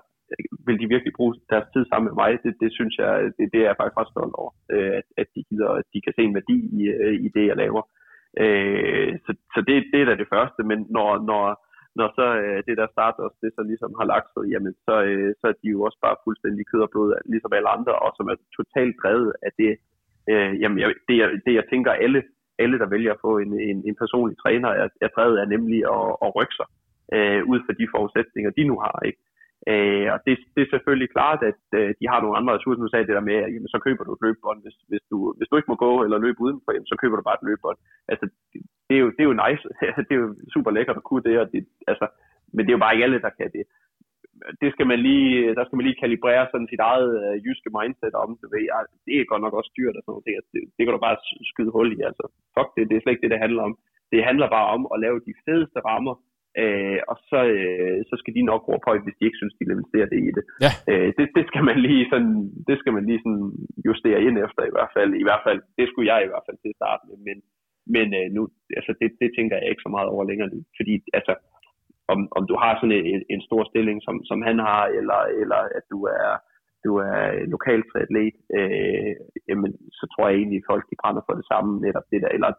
vil 0.65 0.79
de 0.81 0.91
virkelig 0.93 1.13
bruge 1.17 1.33
deres 1.51 1.67
tid 1.73 1.83
sammen 1.85 2.07
med 2.09 2.15
mig? 2.21 2.31
Det, 2.43 2.53
det 2.63 2.71
synes 2.77 2.93
jeg, 3.01 3.11
det, 3.37 3.45
det 3.53 3.59
er 3.61 3.67
jeg 3.69 3.79
faktisk 3.79 3.99
ret 3.99 4.13
stolt 4.13 4.35
over, 4.41 4.51
øh, 4.73 4.91
at, 4.99 5.07
at 5.21 5.27
de 5.35 5.41
gider, 5.49 5.69
at 5.79 5.85
de 5.93 5.99
kan 6.05 6.13
se 6.15 6.23
en 6.25 6.37
værdi 6.39 6.57
i, 6.79 6.81
i 7.25 7.27
det, 7.35 7.45
jeg 7.47 7.57
laver. 7.63 7.83
Øh, 8.41 9.11
så 9.25 9.31
så 9.53 9.59
det, 9.67 9.75
det 9.91 9.99
er 10.01 10.05
da 10.09 10.15
det 10.15 10.33
første, 10.35 10.61
men 10.69 10.79
når, 10.95 11.09
når, 11.29 11.43
når 11.99 12.07
så 12.17 12.27
øh, 12.43 12.59
det 12.67 12.75
der 12.81 12.87
starter 12.95 13.23
også, 13.23 13.37
det 13.41 13.51
så 13.55 13.63
ligesom 13.71 13.91
har 13.99 14.05
lagt 14.13 14.29
sig, 14.33 14.43
jamen 14.53 14.73
så, 14.87 14.95
øh, 15.09 15.33
så 15.39 15.45
er 15.51 15.55
de 15.61 15.67
jo 15.75 15.81
også 15.87 15.99
bare 16.05 16.21
fuldstændig 16.25 16.63
kød 16.71 16.81
og 16.85 16.91
blod, 16.91 17.09
ligesom 17.33 17.53
alle 17.57 17.69
andre, 17.77 17.93
og 18.05 18.09
som 18.17 18.25
er 18.33 18.37
totalt 18.57 18.95
drevet 19.03 19.33
af 19.47 19.51
det, 19.61 19.73
øh, 20.31 20.51
jamen 20.61 20.79
jeg, 20.79 20.87
det, 21.07 21.15
jeg, 21.21 21.29
det 21.45 21.53
jeg 21.59 21.65
tænker 21.71 21.91
alle, 21.91 22.23
alle 22.59 22.79
der 22.79 22.93
vælger 22.95 23.11
at 23.13 23.23
få 23.27 23.37
en, 23.37 23.53
en, 23.69 23.77
en 23.87 23.95
personlig 24.01 24.37
træner, 24.37 24.69
er, 24.69 24.87
er 25.05 25.09
drevet 25.15 25.37
af 25.37 25.47
nemlig 25.55 25.79
at, 25.95 26.09
at 26.25 26.35
rykke 26.37 26.55
sig 26.59 26.67
øh, 27.15 27.41
ud 27.51 27.59
fra 27.65 27.73
de 27.79 27.87
forudsætninger, 27.95 28.51
de 28.51 28.63
nu 28.63 28.75
har, 28.85 28.99
ikke? 29.05 29.21
Øh, 29.71 30.07
og 30.13 30.19
det, 30.25 30.33
det 30.55 30.61
er 30.63 30.73
selvfølgelig 30.73 31.09
klart, 31.15 31.39
at 31.51 31.61
øh, 31.79 31.89
de 31.99 32.05
har 32.11 32.19
nogle 32.21 32.37
andre 32.37 32.53
ressourcer. 32.55 32.83
du 32.83 32.91
sagde 32.91 33.07
det 33.07 33.17
der 33.17 33.29
med, 33.29 33.37
at 33.43 33.51
jamen, 33.53 33.73
så 33.73 33.79
køber 33.85 34.03
du 34.03 34.11
et 34.13 34.23
løbebånd. 34.25 34.59
Hvis, 34.65 34.77
hvis, 34.91 35.03
du, 35.11 35.17
hvis 35.37 35.49
du 35.49 35.55
ikke 35.55 35.71
må 35.71 35.77
gå 35.85 35.91
eller 36.03 36.23
løbe 36.25 36.41
udenfor, 36.45 36.71
jamen, 36.71 36.91
så 36.91 36.97
køber 37.01 37.15
du 37.17 37.23
bare 37.25 37.39
et 37.39 37.47
løbebånd. 37.49 37.79
Altså, 38.11 38.25
det, 38.87 38.95
er 38.97 39.01
jo, 39.03 39.09
det 39.15 39.21
er 39.23 39.29
jo 39.31 39.41
nice. 39.45 39.65
det 40.07 40.13
er 40.15 40.21
jo 40.23 40.29
super 40.53 40.71
lækkert 40.71 40.99
at 41.01 41.07
kunne 41.09 41.25
det. 41.27 41.35
Og 41.41 41.47
det 41.51 41.59
altså, 41.91 42.05
men 42.53 42.61
det 42.63 42.71
er 42.71 42.77
jo 42.77 42.83
bare 42.85 42.93
ikke 42.93 43.05
alle, 43.07 43.25
der 43.27 43.37
kan 43.39 43.49
det. 43.57 43.65
Det 44.61 44.69
skal 44.73 44.87
man 44.91 44.99
lige, 45.07 45.55
der 45.57 45.63
skal 45.65 45.77
man 45.77 45.85
lige 45.85 46.01
kalibrere 46.03 46.45
sådan 46.51 46.71
sit 46.71 46.83
eget 46.91 47.11
øh, 47.23 47.35
jyske 47.45 47.71
mindset 47.77 48.15
om. 48.23 48.29
Det, 48.39 48.47
ved, 48.51 48.61
ja, 48.71 48.77
det 49.05 49.13
er 49.15 49.31
godt 49.31 49.43
nok 49.45 49.55
også 49.59 49.71
dyrt 49.77 49.97
og 49.97 50.01
sådan 50.03 50.11
noget. 50.13 50.25
Det, 50.27 50.33
det, 50.53 50.61
det 50.75 50.81
kan 50.83 50.93
du 50.93 51.01
bare 51.07 51.17
skyde 51.51 51.75
hul 51.75 51.89
i. 51.97 51.99
Altså, 52.09 52.23
fuck 52.55 52.69
det, 52.75 52.83
det 52.89 52.95
er 52.95 53.01
slet 53.01 53.13
ikke 53.13 53.25
det, 53.25 53.33
det 53.35 53.45
handler 53.45 53.63
om. 53.69 53.73
Det 54.13 54.27
handler 54.29 54.47
bare 54.57 54.67
om 54.75 54.81
at 54.93 55.01
lave 55.05 55.17
de 55.27 55.33
fedeste 55.45 55.79
rammer, 55.89 56.15
Øh, 56.61 56.99
og 57.11 57.17
så, 57.29 57.39
øh, 57.57 57.97
så 58.09 58.15
skal 58.21 58.33
de 58.37 58.49
nok 58.51 58.61
højt, 58.87 59.03
hvis 59.05 59.17
de 59.17 59.25
ikke 59.25 59.39
synes, 59.41 59.55
de 59.55 59.65
vil 59.65 59.75
investere 59.75 60.07
det 60.13 60.19
i 60.27 60.31
det. 60.37 60.43
Ja. 60.65 60.71
Øh, 60.91 61.09
det, 61.17 61.25
det, 61.37 61.43
skal 61.49 61.63
man 61.69 61.77
lige 61.87 62.05
sådan, 62.11 62.35
det 62.69 62.75
skal 62.81 62.93
man 62.97 63.05
lige 63.09 63.21
sådan 63.23 63.45
justere 63.87 64.23
ind 64.27 64.37
efter 64.45 64.61
i 64.65 64.73
hvert 64.75 64.91
fald. 64.95 65.11
I 65.23 65.25
hvert 65.27 65.43
fald, 65.47 65.59
det 65.77 65.85
skulle 65.87 66.09
jeg 66.13 66.19
i 66.21 66.29
hvert 66.31 66.45
fald 66.47 66.57
til 66.59 66.73
at 66.73 66.79
starte 66.81 67.03
med, 67.07 67.17
men, 67.27 67.37
men 67.95 68.07
øh, 68.19 68.27
nu, 68.35 68.41
altså 68.79 68.91
det, 68.99 69.09
det 69.21 69.29
tænker 69.37 69.55
jeg 69.57 69.69
ikke 69.69 69.85
så 69.85 69.91
meget 69.95 70.09
over 70.13 70.23
længere, 70.29 70.49
fordi 70.79 70.93
altså, 71.19 71.33
om, 72.13 72.19
om 72.37 72.43
du 72.49 72.55
har 72.63 72.71
sådan 72.73 73.05
en, 73.13 73.21
en 73.33 73.41
stor 73.47 73.63
stilling, 73.71 73.97
som, 74.07 74.15
som 74.29 74.39
han 74.47 74.57
har, 74.67 74.83
eller, 74.99 75.19
eller 75.41 75.59
at 75.77 75.85
du 75.93 75.99
er, 76.21 76.31
du 76.85 76.91
er 77.09 77.19
lokal 77.53 77.81
atlet, 78.01 78.35
øh, 78.57 79.13
jamen, 79.49 79.71
så 79.99 80.03
tror 80.11 80.25
jeg 80.27 80.37
egentlig, 80.37 80.61
at 80.61 80.69
folk 80.71 80.83
de 80.91 80.99
brænder 81.01 81.23
for 81.25 81.35
det 81.39 81.45
samme, 81.51 81.71
netop 81.85 82.07
det 82.11 82.21
der, 82.23 82.31
eller 82.37 82.49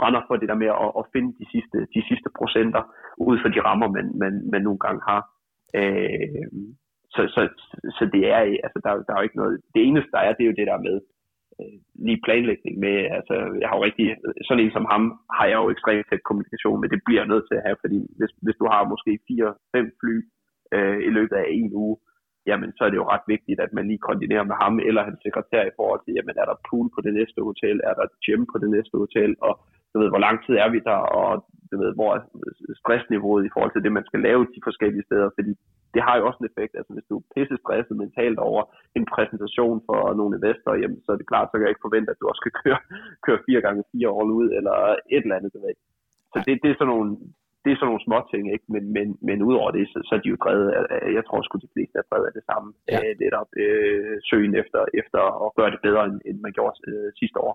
brænder 0.00 0.22
for 0.26 0.34
det 0.36 0.48
der 0.50 0.62
med 0.62 0.70
at, 0.84 0.90
at 1.00 1.04
finde 1.12 1.30
de 1.40 1.46
sidste, 1.52 1.78
de 1.94 2.02
sidste 2.08 2.28
procenter 2.38 2.82
ud 3.28 3.36
for 3.42 3.48
de 3.54 3.60
rammer, 3.68 3.88
man, 3.96 4.06
man, 4.22 4.32
man 4.52 4.62
nogle 4.62 4.80
gange 4.84 5.00
har. 5.10 5.22
Øh, 5.78 6.52
så, 7.14 7.22
så, 7.34 7.42
så 7.96 8.04
det 8.14 8.22
er, 8.36 8.40
altså 8.66 8.78
der, 8.84 8.90
der 9.06 9.12
er 9.12 9.20
jo 9.20 9.26
ikke 9.28 9.40
noget, 9.42 9.54
det 9.74 9.82
eneste 9.88 10.10
der 10.14 10.20
er, 10.26 10.32
det 10.32 10.42
er 10.42 10.50
jo 10.50 10.58
det 10.60 10.70
der 10.70 10.80
med 10.88 10.96
øh, 11.60 11.76
lige 12.06 12.24
planlægning 12.26 12.74
med, 12.84 12.96
altså 13.18 13.34
jeg 13.60 13.68
har 13.68 13.76
jo 13.76 13.86
rigtig, 13.88 14.06
sådan 14.46 14.64
en 14.64 14.72
som 14.76 14.86
ham 14.92 15.04
har 15.38 15.46
jeg 15.50 15.58
jo 15.62 15.70
ekstremt 15.74 16.06
tæt 16.08 16.22
kommunikation 16.28 16.80
med, 16.80 16.88
det 16.88 17.06
bliver 17.08 17.24
nødt 17.32 17.44
til 17.46 17.56
at 17.58 17.66
have, 17.66 17.78
fordi 17.84 17.98
hvis, 18.18 18.32
hvis 18.44 18.58
du 18.60 18.66
har 18.72 18.90
måske 18.92 19.12
fire, 19.28 19.48
fem 19.74 19.86
fly 20.00 20.14
øh, 20.74 20.98
i 21.08 21.10
løbet 21.16 21.36
af 21.42 21.46
en 21.58 21.72
uge, 21.84 21.96
jamen 22.48 22.70
så 22.76 22.82
er 22.84 22.90
det 22.90 23.00
jo 23.02 23.10
ret 23.14 23.26
vigtigt, 23.34 23.60
at 23.60 23.72
man 23.72 23.86
lige 23.86 24.04
koordinerer 24.06 24.46
med 24.50 24.56
ham 24.62 24.74
eller 24.88 25.02
hans 25.08 25.20
sekretær 25.26 25.62
i 25.66 25.76
forhold 25.78 26.00
til, 26.02 26.14
jamen 26.16 26.36
er 26.42 26.46
der 26.50 26.62
pool 26.68 26.86
på 26.94 27.00
det 27.06 27.12
næste 27.18 27.40
hotel, 27.48 27.76
er 27.88 27.94
der 28.00 28.06
gym 28.24 28.42
på 28.52 28.56
det 28.62 28.70
næste 28.76 28.96
hotel, 29.04 29.30
og 29.46 29.52
du 29.92 29.96
ved, 30.00 30.08
hvor 30.12 30.24
lang 30.26 30.36
tid 30.46 30.54
er 30.64 30.68
vi 30.74 30.80
der, 30.90 31.00
og 31.20 31.30
du 31.70 31.76
ved, 31.82 31.92
hvor 31.98 32.10
er 32.16 32.20
stressniveauet 32.82 33.44
i 33.46 33.52
forhold 33.54 33.72
til 33.72 33.84
det, 33.84 33.92
man 33.98 34.08
skal 34.08 34.20
lave 34.28 34.42
de 34.54 34.60
forskellige 34.68 35.06
steder, 35.08 35.28
fordi 35.38 35.52
det 35.94 36.02
har 36.06 36.14
jo 36.16 36.26
også 36.26 36.40
en 36.40 36.50
effekt. 36.50 36.72
Altså 36.78 36.92
hvis 36.94 37.08
du 37.10 37.16
er 37.18 37.28
pisse 37.34 37.56
stresset 37.62 37.96
mentalt 38.04 38.38
over 38.48 38.62
en 38.98 39.06
præsentation 39.14 39.76
for 39.88 39.98
nogle 40.18 40.36
investorer, 40.38 40.78
jamen, 40.82 41.00
så 41.04 41.08
er 41.12 41.18
det 41.18 41.30
klart, 41.32 41.48
så 41.48 41.54
kan 41.54 41.66
jeg 41.66 41.74
ikke 41.74 41.86
forvente, 41.88 42.10
at 42.10 42.20
du 42.20 42.26
også 42.28 42.42
skal 42.42 42.56
køre, 42.62 42.80
køre 43.26 43.44
fire 43.46 43.60
gange 43.66 43.88
fire 43.92 44.10
år 44.16 44.24
ud, 44.40 44.48
eller 44.58 44.76
et 45.14 45.22
eller 45.24 45.36
andet. 45.36 45.52
ved. 45.54 45.74
Så 46.32 46.36
det, 46.46 46.52
det, 46.62 46.68
er 46.70 46.78
sådan 46.78 46.92
nogle, 46.94 47.10
det 47.62 47.70
er 47.70 47.76
sådan 47.76 47.90
nogle 47.90 48.06
små 48.06 48.18
ting, 48.32 48.44
ikke? 48.54 48.66
Men, 48.74 48.84
men, 48.96 49.06
men 49.28 49.38
udover 49.48 49.70
det, 49.76 49.84
så, 49.92 49.98
så 50.06 50.12
er 50.16 50.20
de 50.22 50.32
jo 50.34 50.38
drevet 50.44 50.68
af, 50.72 51.12
jeg 51.16 51.24
tror 51.24 51.42
sgu 51.42 51.54
de 51.58 51.74
fleste 51.74 51.96
er 51.98 52.06
drevet 52.10 52.26
af 52.30 52.34
det 52.38 52.44
samme. 52.50 52.68
Ja. 52.92 52.98
Det 53.18 53.26
er 53.26 53.44
øh, 53.64 54.16
søgen 54.28 54.54
efter, 54.62 54.80
efter 55.00 55.20
at 55.46 55.50
gøre 55.58 55.70
det 55.74 55.80
bedre, 55.86 56.02
end, 56.08 56.18
end 56.28 56.38
man 56.46 56.52
gjorde 56.56 56.74
øh, 56.90 57.08
sidste 57.20 57.38
år. 57.48 57.54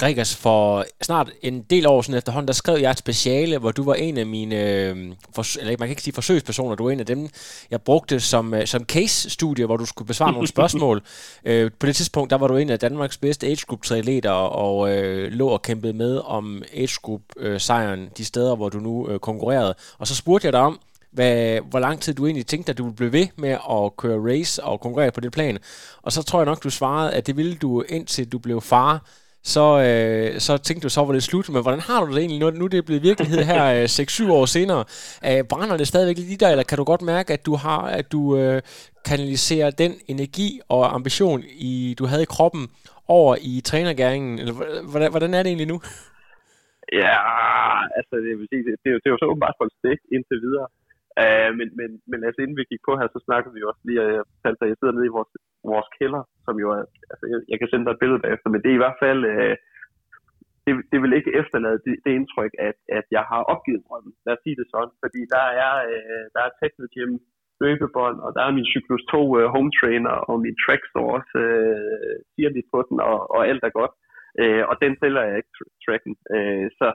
Gregers, 0.00 0.36
for 0.36 0.84
snart 1.02 1.30
en 1.42 1.62
del 1.62 1.86
år 1.86 2.02
siden 2.02 2.18
efterhånden, 2.18 2.48
der 2.48 2.54
skrev 2.54 2.78
jeg 2.80 2.90
et 2.90 2.98
speciale, 2.98 3.58
hvor 3.58 3.72
du 3.72 3.84
var 3.84 3.94
en 3.94 4.18
af 4.18 4.26
mine, 4.26 4.54
øh, 4.54 5.12
for, 5.34 5.58
eller 5.60 5.70
man 5.70 5.78
kan 5.78 5.88
ikke 5.88 6.02
sige 6.02 6.14
forsøgspersoner, 6.14 6.74
du 6.74 6.84
var 6.84 6.90
en 6.90 7.00
af 7.00 7.06
dem, 7.06 7.28
jeg 7.70 7.82
brugte 7.82 8.20
som, 8.20 8.54
øh, 8.54 8.66
som 8.66 8.84
case-studie, 8.84 9.66
hvor 9.66 9.76
du 9.76 9.84
skulle 9.84 10.06
besvare 10.06 10.32
nogle 10.32 10.48
spørgsmål. 10.56 11.02
øh, 11.44 11.70
på 11.78 11.86
det 11.86 11.96
tidspunkt, 11.96 12.30
der 12.30 12.36
var 12.36 12.46
du 12.46 12.56
en 12.56 12.70
af 12.70 12.78
Danmarks 12.78 13.16
bedste 13.16 13.46
age 13.46 13.66
group 13.66 13.90
atleter 13.90 14.30
og 14.30 14.96
øh, 14.96 15.32
lå 15.32 15.48
og 15.48 15.62
kæmpede 15.62 15.92
med 15.92 16.20
om 16.24 16.62
age 16.74 16.98
group 17.02 17.22
øh, 17.36 17.60
sejren 17.60 18.08
de 18.16 18.24
steder, 18.24 18.56
hvor 18.56 18.68
du 18.68 18.78
nu 18.78 19.08
øh, 19.08 19.18
konkurrerede. 19.18 19.74
Og 19.98 20.06
så 20.06 20.14
spurgte 20.14 20.46
jeg 20.46 20.52
dig 20.52 20.60
om, 20.60 20.80
hvad, 21.10 21.60
hvor 21.70 21.78
lang 21.78 22.00
tid 22.00 22.14
du 22.14 22.26
egentlig 22.26 22.46
tænkte, 22.46 22.70
at 22.70 22.78
du 22.78 22.84
ville 22.84 22.96
blive 22.96 23.12
ved 23.12 23.26
med 23.36 23.50
at 23.70 23.96
køre 23.96 24.32
race 24.32 24.64
og 24.64 24.80
konkurrere 24.80 25.10
på 25.10 25.20
det 25.20 25.32
plan. 25.32 25.58
Og 26.02 26.12
så 26.12 26.22
tror 26.22 26.38
jeg 26.38 26.46
nok, 26.46 26.62
du 26.62 26.70
svarede, 26.70 27.12
at 27.12 27.26
det 27.26 27.36
ville 27.36 27.54
du 27.54 27.82
indtil 27.82 28.32
du 28.32 28.38
blev 28.38 28.60
far 28.60 29.04
så, 29.42 29.66
øh, 29.86 30.40
så 30.46 30.52
tænkte 30.66 30.84
du, 30.86 30.88
så 30.88 31.00
var 31.04 31.12
det 31.12 31.22
slut. 31.22 31.48
Men 31.48 31.62
hvordan 31.62 31.80
har 31.80 32.04
du 32.04 32.12
det 32.12 32.20
egentlig, 32.20 32.40
nu, 32.40 32.50
nu 32.50 32.66
det 32.66 32.78
er 32.78 32.86
blevet 32.88 33.02
virkelighed 33.02 33.40
her 33.52 33.64
øh, 33.76 33.84
6-7 33.84 34.32
år 34.38 34.46
senere? 34.56 34.84
Øh, 35.28 35.40
brænder 35.50 35.76
det 35.76 35.86
stadigvæk 35.86 36.18
lige 36.18 36.42
der, 36.42 36.50
eller 36.50 36.64
kan 36.68 36.78
du 36.78 36.84
godt 36.84 37.02
mærke, 37.02 37.32
at 37.32 37.46
du 37.46 37.54
har, 37.64 37.82
at 37.98 38.12
du 38.12 38.22
øh, 38.36 38.62
kanaliserer 39.08 39.70
den 39.70 39.92
energi 40.12 40.60
og 40.68 40.94
ambition, 40.94 41.40
i 41.70 41.94
du 41.98 42.04
havde 42.10 42.22
i 42.22 42.32
kroppen, 42.36 42.64
over 43.08 43.36
i 43.50 43.60
trænergæringen? 43.70 44.38
Eller, 44.38 44.54
hvordan, 44.90 45.10
hvordan 45.10 45.34
er 45.34 45.42
det 45.42 45.50
egentlig 45.50 45.72
nu? 45.74 45.78
Ja, 47.02 47.16
altså 47.98 48.14
det, 48.24 48.30
vil 48.38 48.48
sige, 48.50 48.62
det, 48.66 48.72
det, 48.82 48.88
er 48.90 48.94
jo, 48.94 49.00
det 49.02 49.08
er 49.08 49.14
jo 49.14 49.20
så 49.22 49.28
åbenbart 49.32 49.56
et 49.66 49.78
stik 49.80 50.00
indtil 50.14 50.38
videre. 50.46 50.68
Uh, 51.22 51.50
men, 51.58 51.68
men, 51.78 51.90
men 52.10 52.20
altså 52.26 52.40
inden 52.40 52.58
vi 52.60 52.70
gik 52.72 52.82
på 52.88 52.92
her, 52.98 53.08
så 53.10 53.20
snakkede 53.28 53.54
vi 53.54 53.62
også 53.70 53.82
lige, 53.88 54.02
og 54.04 54.08
jeg 54.16 54.24
fortalte 54.32 54.62
at 54.62 54.70
jeg 54.70 54.78
sidder 54.78 54.94
nede 54.96 55.08
i 55.10 55.16
vores, 55.16 55.32
vores 55.72 55.88
kælder, 55.98 56.22
som 56.46 56.54
jo 56.62 56.68
er, 56.76 56.82
altså 57.12 57.24
jeg, 57.32 57.38
jeg 57.50 57.58
kan 57.58 57.68
sende 57.68 57.84
dig 57.86 57.92
et 57.94 58.02
billede 58.02 58.24
bagefter, 58.24 58.48
men 58.50 58.60
det 58.62 58.70
er 58.70 58.78
i 58.78 58.84
hvert 58.84 59.00
fald, 59.04 59.20
uh, 59.34 59.54
det, 60.64 60.72
det 60.92 60.98
vil 61.02 61.16
ikke 61.18 61.36
efterlade 61.40 61.78
det, 61.86 61.94
det 62.04 62.12
indtryk, 62.18 62.52
at, 62.68 62.78
at 62.98 63.06
jeg 63.16 63.24
har 63.30 63.42
opgivet 63.52 63.84
drømmen. 63.86 64.12
Lad 64.24 64.34
os 64.36 64.42
sige 64.44 64.58
det 64.60 64.66
sådan, 64.74 64.94
fordi 65.02 65.20
der 65.34 65.46
er, 65.64 65.72
uh, 65.92 66.24
der 66.34 66.42
er 66.44 66.56
teknogym, 66.60 67.14
løbebånd, 67.64 68.18
og 68.24 68.30
der 68.36 68.42
er 68.44 68.56
min 68.58 68.70
Cyklus 68.72 69.04
2 69.10 69.20
uh, 69.38 69.44
home 69.54 69.72
trainer, 69.80 70.16
og 70.30 70.36
min 70.44 70.56
track 70.64 70.82
står 70.90 71.06
også 71.18 71.34
uh, 71.48 72.14
siger 72.32 72.50
lidt 72.56 72.68
på 72.74 72.78
den, 72.88 72.96
og, 73.10 73.18
og 73.34 73.40
alt 73.50 73.64
er 73.68 73.78
godt. 73.80 73.94
Uh, 74.42 74.62
og 74.70 74.74
den 74.82 74.92
tæller 75.00 75.22
jeg 75.28 75.36
ikke, 75.40 75.52
tracken. 75.84 76.14
Uh, 76.34 76.66
så 76.78 76.86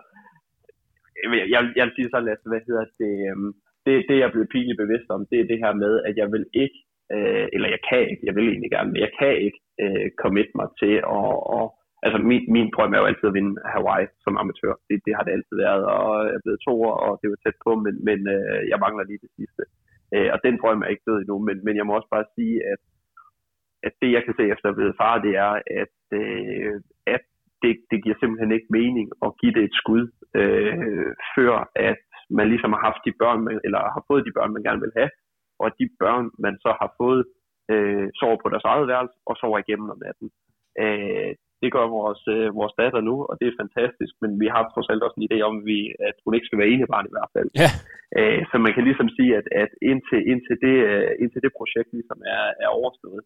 jeg, 1.24 1.46
jeg, 1.54 1.62
jeg 1.78 1.84
vil 1.86 1.96
sige 1.96 2.10
sådan, 2.14 2.34
at 2.36 2.42
hvad 2.52 2.62
hedder 2.68 2.86
det, 3.02 3.14
um, 3.34 3.54
det, 3.86 3.96
det 4.10 4.16
jeg 4.18 4.28
er 4.28 4.36
blevet 4.36 4.54
pinligt 4.54 4.82
bevidst 4.84 5.10
om, 5.16 5.28
det 5.32 5.40
er 5.40 5.50
det 5.52 5.60
her 5.64 5.74
med, 5.84 5.94
at 6.08 6.16
jeg 6.22 6.28
vil 6.34 6.46
ikke, 6.64 6.80
øh, 7.16 7.48
eller 7.54 7.70
jeg 7.76 7.82
kan 7.90 8.04
ikke, 8.12 8.24
jeg 8.28 8.36
vil 8.36 8.48
egentlig 8.50 8.72
gerne, 8.76 8.92
men 8.92 9.02
jeg 9.06 9.12
kan 9.20 9.34
ikke 9.46 9.60
øh, 9.84 10.08
commit 10.24 10.50
mig 10.60 10.68
til 10.82 10.94
at, 11.16 11.28
og, 11.58 11.66
altså 12.06 12.18
min, 12.30 12.44
min 12.56 12.70
drøm 12.76 12.94
er 12.94 13.00
jo 13.00 13.10
altid 13.10 13.28
at 13.30 13.38
vinde 13.38 13.54
Hawaii 13.74 14.08
som 14.24 14.38
amatør. 14.42 14.74
Det, 14.88 14.98
det 15.06 15.14
har 15.16 15.24
det 15.24 15.36
altid 15.38 15.56
været, 15.66 15.84
og 15.96 16.10
jeg 16.28 16.36
er 16.38 16.46
blevet 16.46 16.66
to 16.68 16.74
år, 16.90 16.96
og 17.06 17.14
det 17.22 17.30
var 17.30 17.40
tæt 17.40 17.58
på, 17.66 17.72
men, 17.86 17.96
men 18.08 18.20
øh, 18.36 18.62
jeg 18.72 18.80
mangler 18.86 19.04
lige 19.04 19.24
det 19.26 19.32
sidste. 19.38 19.64
Øh, 20.14 20.30
og 20.34 20.40
den 20.46 20.56
drøm 20.62 20.82
er 20.82 20.90
ikke 20.92 21.08
død 21.10 21.18
endnu, 21.20 21.38
men, 21.48 21.58
men 21.66 21.76
jeg 21.78 21.86
må 21.86 21.92
også 21.96 22.12
bare 22.16 22.34
sige, 22.38 22.56
at, 22.72 22.82
at 23.88 23.94
det 24.02 24.10
jeg 24.16 24.24
kan 24.24 24.36
se 24.38 24.44
efter 24.54 24.68
at 24.70 24.78
blive 24.80 25.00
far, 25.02 25.16
det 25.26 25.34
er, 25.46 25.54
at, 25.82 25.98
øh, 26.22 26.76
at 27.16 27.24
det, 27.64 27.74
det 27.92 28.04
giver 28.04 28.18
simpelthen 28.20 28.52
ikke 28.58 28.76
mening 28.80 29.08
at 29.26 29.32
give 29.42 29.54
det 29.58 29.64
et 29.64 29.80
skud, 29.82 30.04
øh, 30.40 31.08
før 31.36 31.56
at 31.76 32.04
man 32.30 32.48
ligesom 32.54 32.72
har 32.74 32.82
haft 32.88 33.02
de 33.06 33.14
børn, 33.22 33.40
man, 33.48 33.60
eller 33.66 33.80
har 33.96 34.04
fået 34.10 34.26
de 34.26 34.36
børn, 34.38 34.54
man 34.54 34.66
gerne 34.68 34.84
vil 34.86 34.98
have, 35.00 35.12
og 35.64 35.68
de 35.80 35.86
børn, 36.02 36.26
man 36.46 36.56
så 36.66 36.72
har 36.82 36.90
fået, 37.02 37.22
øh, 37.72 38.08
sover 38.20 38.38
på 38.40 38.50
deres 38.50 38.68
eget 38.72 38.88
værelse 38.92 39.16
og 39.30 39.36
sover 39.42 39.58
igennem 39.60 39.90
om 39.94 40.02
natten. 40.06 40.28
Øh, 40.84 41.32
det 41.62 41.70
gør 41.76 41.88
vores, 42.00 42.22
øh, 42.36 42.48
vores 42.60 42.74
datter 42.82 43.02
nu, 43.10 43.16
og 43.30 43.34
det 43.40 43.48
er 43.48 43.62
fantastisk, 43.64 44.14
men 44.24 44.32
vi 44.44 44.48
har 44.54 44.62
trods 44.64 44.90
alt 44.92 45.06
også 45.06 45.18
en 45.18 45.28
idé 45.30 45.38
om, 45.50 45.56
at, 45.60 45.66
vi, 45.70 45.80
at 46.10 46.18
hun 46.24 46.34
ikke 46.34 46.48
skal 46.48 46.60
være 46.60 46.74
enebarn 46.74 47.10
i 47.10 47.16
hvert 47.16 47.32
fald. 47.36 47.50
Ja. 47.62 47.70
Øh, 48.18 48.42
så 48.50 48.56
man 48.66 48.74
kan 48.74 48.84
ligesom 48.90 49.10
sige, 49.18 49.32
at, 49.40 49.48
at 49.64 49.72
indtil, 49.92 50.22
indtil, 50.32 50.56
det, 50.66 50.76
øh, 50.90 51.12
indtil 51.24 51.44
det 51.46 51.58
projekt 51.60 51.90
ligesom 51.98 52.20
er, 52.36 52.46
er 52.64 52.70
overstået, 52.80 53.24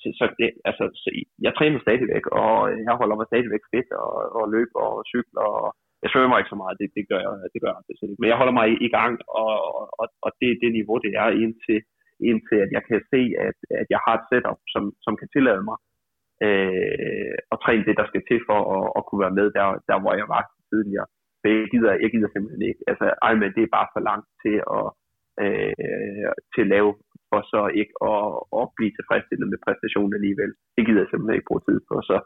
så, 0.00 0.08
så, 0.18 0.24
det, 0.38 0.48
altså, 0.68 0.84
så 1.02 1.08
jeg 1.46 1.52
træner 1.54 1.78
stadigvæk, 1.86 2.24
og 2.42 2.54
jeg 2.86 2.94
holder 3.00 3.16
mig 3.16 3.26
stadigvæk 3.28 3.64
fedt 3.72 3.90
og, 4.04 4.14
og 4.38 4.44
løber 4.54 4.80
og 4.88 4.96
cykler 5.12 5.46
og 5.58 5.68
jeg 6.02 6.08
svømmer 6.10 6.36
ikke 6.38 6.52
så 6.52 6.58
meget, 6.62 6.80
det, 6.80 6.88
det 6.96 7.04
gør 7.10 7.20
jeg, 7.24 7.32
det 7.54 7.60
gør 7.62 7.72
jeg 7.74 7.82
ikke. 7.90 8.20
Men 8.20 8.28
jeg 8.30 8.38
holder 8.40 8.54
mig 8.58 8.66
i, 8.72 8.76
i 8.86 8.90
gang, 8.96 9.12
og, 9.42 9.52
og, 10.00 10.06
og 10.24 10.30
det 10.40 10.48
er 10.50 10.60
det 10.62 10.72
niveau, 10.78 10.96
det 11.06 11.12
er 11.22 11.28
indtil, 11.44 11.78
indtil 12.30 12.58
at 12.64 12.70
jeg 12.76 12.82
kan 12.88 13.00
se, 13.12 13.20
at, 13.46 13.58
at 13.80 13.86
jeg 13.94 14.00
har 14.06 14.14
et 14.16 14.26
setup, 14.30 14.60
som, 14.74 14.82
som 15.04 15.12
kan 15.20 15.28
tillade 15.34 15.62
mig 15.70 15.78
øh, 16.46 17.34
at 17.52 17.60
træne 17.64 17.86
det, 17.88 17.94
der 18.00 18.06
skal 18.10 18.22
til 18.28 18.40
for 18.48 18.60
at, 18.76 18.84
at 18.98 19.02
kunne 19.06 19.22
være 19.24 19.38
med 19.40 19.46
der, 19.56 19.66
der, 19.88 19.96
hvor 20.02 20.12
jeg 20.20 20.28
var 20.34 20.42
tidligere. 20.70 21.06
For 21.40 21.46
jeg 21.48 21.68
gider, 21.72 21.92
jeg 22.04 22.10
gider 22.14 22.30
simpelthen 22.30 22.64
ikke. 22.70 22.82
Altså, 22.90 23.06
Ironman, 23.26 23.54
det 23.56 23.62
er 23.64 23.76
bare 23.78 23.88
for 23.94 24.02
langt 24.10 24.28
til 24.42 24.56
at, 24.78 24.86
øh, 25.42 26.30
til 26.52 26.62
at 26.64 26.72
lave, 26.74 26.90
og 27.36 27.42
så 27.52 27.60
ikke 27.80 27.94
at, 28.10 28.24
at 28.60 28.66
blive 28.76 28.92
tilfredsstillet 28.98 29.48
med 29.50 29.58
præstationen 29.66 30.14
alligevel. 30.18 30.52
Det 30.76 30.82
gider 30.86 31.02
jeg 31.02 31.10
simpelthen 31.10 31.36
ikke 31.38 31.50
bruge 31.50 31.66
tid 31.68 31.78
på. 31.88 31.94
Så, 32.08 32.16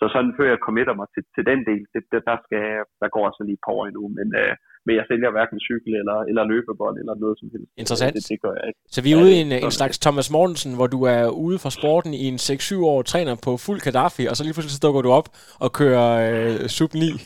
så 0.00 0.04
sådan 0.14 0.32
før 0.38 0.46
jeg 0.52 0.64
committer 0.66 0.94
mig 1.00 1.08
til, 1.14 1.22
til 1.34 1.44
den 1.50 1.60
del, 1.68 1.82
det, 1.94 2.02
det, 2.12 2.20
der, 2.30 2.36
skal, 2.46 2.64
der 3.02 3.08
går 3.14 3.24
altså 3.28 3.42
lige 3.46 3.58
et 3.58 3.64
par 3.66 3.74
år 3.78 3.84
endnu, 3.90 4.04
men, 4.18 4.28
øh, 4.40 4.52
men 4.86 4.92
jeg 4.98 5.04
sælger 5.10 5.30
hverken 5.36 5.58
cykel 5.68 5.92
eller, 6.02 6.18
eller 6.30 6.42
løbebold 6.52 6.96
eller 7.02 7.14
noget 7.24 7.36
som 7.40 7.48
helst. 7.52 7.70
Interessant. 7.82 8.14
Det, 8.16 8.28
det 8.32 8.38
gør 8.44 8.54
jeg 8.58 8.66
ikke. 8.70 8.80
Så 8.94 8.98
vi 9.04 9.10
er 9.12 9.18
ude 9.22 9.32
i 9.36 9.40
en, 9.46 9.52
en 9.66 9.76
slags 9.78 9.96
Thomas 10.04 10.28
Mortensen, 10.34 10.72
hvor 10.78 10.88
du 10.94 11.00
er 11.14 11.24
ude 11.46 11.58
fra 11.62 11.74
sporten 11.78 12.12
i 12.22 12.24
en 12.32 12.38
6-7 12.48 12.92
år, 12.92 12.98
træner 13.12 13.34
på 13.46 13.50
fuld 13.66 13.80
Gaddafi, 13.84 14.24
og 14.30 14.34
så 14.36 14.42
lige 14.42 14.56
pludselig 14.56 14.82
dukker 14.86 15.02
du 15.06 15.10
op 15.20 15.28
og 15.64 15.68
kører 15.80 16.08
øh, 16.26 16.54
sub 16.76 16.92
9. 16.94 17.00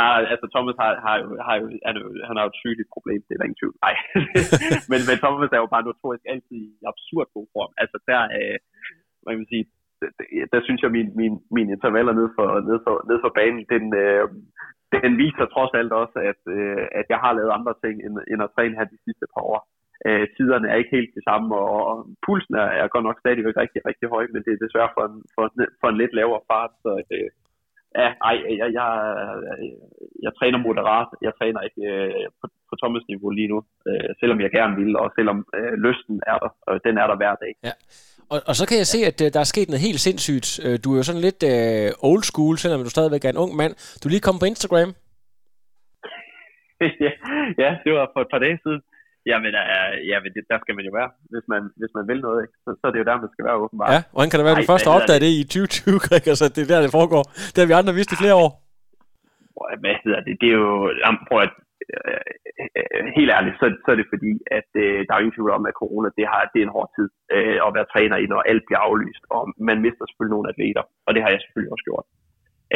Ah, 0.00 0.18
altså 0.32 0.46
Thomas 0.54 0.76
har, 0.82 0.92
har, 1.06 1.16
jo, 1.22 1.28
har 1.46 1.54
jo, 1.60 1.66
han, 1.88 1.94
jo, 2.02 2.08
han 2.28 2.34
har 2.36 2.44
jo 2.44 2.52
et 2.54 2.62
sygeligt 2.62 2.90
problem, 2.94 3.20
det 3.26 3.32
er 3.32 3.38
der 3.38 3.48
ingen 3.48 3.60
tvivl. 3.62 3.76
Nej, 3.86 3.94
men, 4.92 5.00
men 5.08 5.16
Thomas 5.24 5.50
er 5.52 5.60
jo 5.64 5.72
bare 5.74 5.86
notorisk 5.88 6.24
altid 6.32 6.60
i 6.66 6.86
absurd 6.92 7.28
god 7.36 7.46
form. 7.54 7.72
Altså 7.82 7.96
der, 8.10 8.20
øh, 8.38 8.56
man 9.26 9.34
kan 9.38 9.48
sige, 9.52 9.64
der 10.52 10.60
synes 10.62 10.80
jeg, 10.82 10.90
min, 10.90 11.08
min, 11.20 11.34
mine 11.56 11.72
intervaller 11.76 12.12
ned 12.20 12.28
for, 12.36 12.48
ned 12.68 12.78
for, 12.86 12.94
ned 13.10 13.18
for 13.24 13.32
banen, 13.38 13.62
den, 13.74 13.84
øh, 14.02 14.24
den 15.04 15.12
viser 15.22 15.46
trods 15.46 15.72
alt 15.80 15.92
også, 16.02 16.18
at, 16.30 16.40
øh, 16.56 16.82
at 17.00 17.06
jeg 17.12 17.18
har 17.24 17.32
lavet 17.32 17.56
andre 17.58 17.74
ting, 17.84 17.94
end, 18.06 18.14
end 18.30 18.40
at 18.42 18.52
træne 18.54 18.76
her 18.78 18.92
de 18.94 19.04
sidste 19.06 19.26
par 19.34 19.44
år. 19.52 19.60
Øh, 20.06 20.26
tiderne 20.36 20.68
er 20.68 20.76
ikke 20.78 20.96
helt 20.98 21.12
de 21.18 21.22
samme, 21.28 21.48
og, 21.56 21.76
og 21.90 21.96
pulsen 22.26 22.54
er, 22.54 22.68
er 22.82 22.92
godt 22.94 23.06
nok 23.08 23.18
stadigvæk 23.20 23.56
rigtig, 23.62 23.80
rigtig 23.88 24.08
høj, 24.14 24.24
men 24.32 24.42
det 24.44 24.52
er 24.52 24.64
desværre 24.64 24.94
for 24.96 25.04
en, 25.10 25.16
for, 25.34 25.44
for 25.80 25.88
en 25.88 26.00
lidt 26.00 26.12
lavere 26.14 26.46
fart, 26.50 26.72
så 26.84 26.90
øh, 27.14 27.30
ja, 28.00 28.08
ej, 28.28 28.36
jeg, 28.48 28.54
jeg, 28.58 28.68
jeg, 28.78 28.90
jeg 30.24 30.32
træner 30.38 30.58
moderat, 30.58 31.08
jeg 31.26 31.32
træner 31.38 31.60
ikke 31.68 31.84
øh, 31.94 32.26
på, 32.40 32.46
på 32.68 32.74
Thomas 32.82 33.04
niveau 33.08 33.30
lige 33.30 33.52
nu, 33.52 33.58
øh, 33.88 34.10
selvom 34.20 34.40
jeg 34.40 34.50
gerne 34.58 34.74
vil, 34.80 34.92
og 35.02 35.12
selvom 35.18 35.38
øh, 35.58 35.72
lysten 35.86 36.16
er 36.32 36.38
der, 36.42 36.50
og 36.66 36.74
den 36.86 36.94
er 37.02 37.06
der 37.06 37.16
hver 37.16 37.34
dag. 37.44 37.52
Ja. 37.68 37.74
Og, 38.32 38.38
og 38.48 38.54
så 38.58 38.64
kan 38.68 38.76
jeg 38.78 38.88
se, 38.94 38.98
at 39.10 39.18
uh, 39.24 39.28
der 39.34 39.40
er 39.40 39.52
sket 39.52 39.68
noget 39.68 39.86
helt 39.88 40.00
sindssygt. 40.06 40.48
Uh, 40.66 40.74
du 40.84 40.88
er 40.92 40.98
jo 41.00 41.04
sådan 41.08 41.26
lidt 41.28 41.40
uh, 41.52 42.10
old 42.10 42.24
school, 42.30 42.54
selvom 42.64 42.80
du 42.86 42.90
stadigvæk 42.96 43.24
er 43.24 43.32
en 43.32 43.42
ung 43.44 43.52
mand. 43.60 43.72
Du 43.98 44.04
er 44.06 44.12
lige 44.14 44.26
kommet 44.26 44.42
på 44.42 44.50
Instagram. 44.52 44.90
ja, 47.04 47.12
ja, 47.62 47.70
det 47.84 47.90
var 47.96 48.04
for 48.14 48.20
et 48.24 48.30
par 48.34 48.42
dage 48.44 48.58
siden. 48.64 48.80
Jamen, 49.30 49.52
uh, 49.62 49.92
jamen 50.10 50.30
det, 50.36 50.42
der 50.52 50.58
skal 50.62 50.74
man 50.78 50.84
jo 50.88 50.92
være, 50.98 51.10
hvis 51.32 51.46
man, 51.52 51.62
hvis 51.80 51.92
man 51.98 52.04
vil 52.10 52.20
noget. 52.26 52.38
Ikke? 52.44 52.54
Så, 52.64 52.70
så 52.78 52.84
er 52.86 52.92
det 52.92 53.00
jo 53.02 53.08
der, 53.10 53.16
man 53.24 53.32
skal 53.34 53.44
være 53.48 53.58
åbenbart. 53.64 53.90
Ja, 53.94 54.00
hvordan 54.12 54.30
kan 54.30 54.38
det 54.38 54.46
være, 54.46 54.56
at 54.56 54.62
du 54.62 54.72
først 54.72 54.86
har 54.86 54.96
opdaget 54.98 55.24
det 55.26 55.32
i 55.40 55.42
2020, 55.44 55.98
Greg? 56.06 56.24
Altså, 56.32 56.46
det 56.54 56.60
er 56.62 56.70
der, 56.72 56.80
det 56.86 56.96
foregår. 56.98 57.22
Det 57.52 57.58
har 57.60 57.70
vi 57.70 57.80
andre 57.80 57.96
vidst 57.98 58.14
i 58.14 58.22
flere 58.22 58.36
år. 58.44 58.50
Hvad 59.82 59.94
hedder 60.04 60.20
det? 60.26 60.34
Det 60.40 60.48
er 60.52 60.58
jo... 60.64 60.70
Prøv 61.28 61.38
at, 61.46 61.54
Øh, 61.94 62.22
øh, 62.74 63.04
helt 63.18 63.30
ærligt, 63.36 63.56
så, 63.60 63.66
så 63.84 63.88
er 63.92 63.98
det 63.98 64.12
fordi, 64.14 64.32
at 64.58 64.70
øh, 64.84 64.98
der 65.06 65.12
er 65.12 65.22
ingen 65.22 65.36
tvivl 65.36 65.52
om, 65.58 65.66
at 65.70 65.78
corona 65.82 66.08
det, 66.18 66.26
har, 66.32 66.40
det 66.52 66.58
er 66.58 66.66
en 66.66 66.76
hård 66.76 66.90
tid 66.96 67.08
øh, 67.36 67.58
at 67.66 67.74
være 67.76 67.90
træner 67.92 68.16
i, 68.22 68.26
når 68.32 68.48
alt 68.50 68.64
bliver 68.66 68.82
aflyst, 68.88 69.24
og 69.36 69.42
man 69.68 69.78
mister 69.84 70.04
selvfølgelig 70.04 70.36
nogle 70.36 70.50
atleter, 70.52 70.82
og 71.06 71.10
det 71.14 71.22
har 71.22 71.30
jeg 71.30 71.40
selvfølgelig 71.40 71.72
også 71.74 71.86
gjort. 71.90 72.06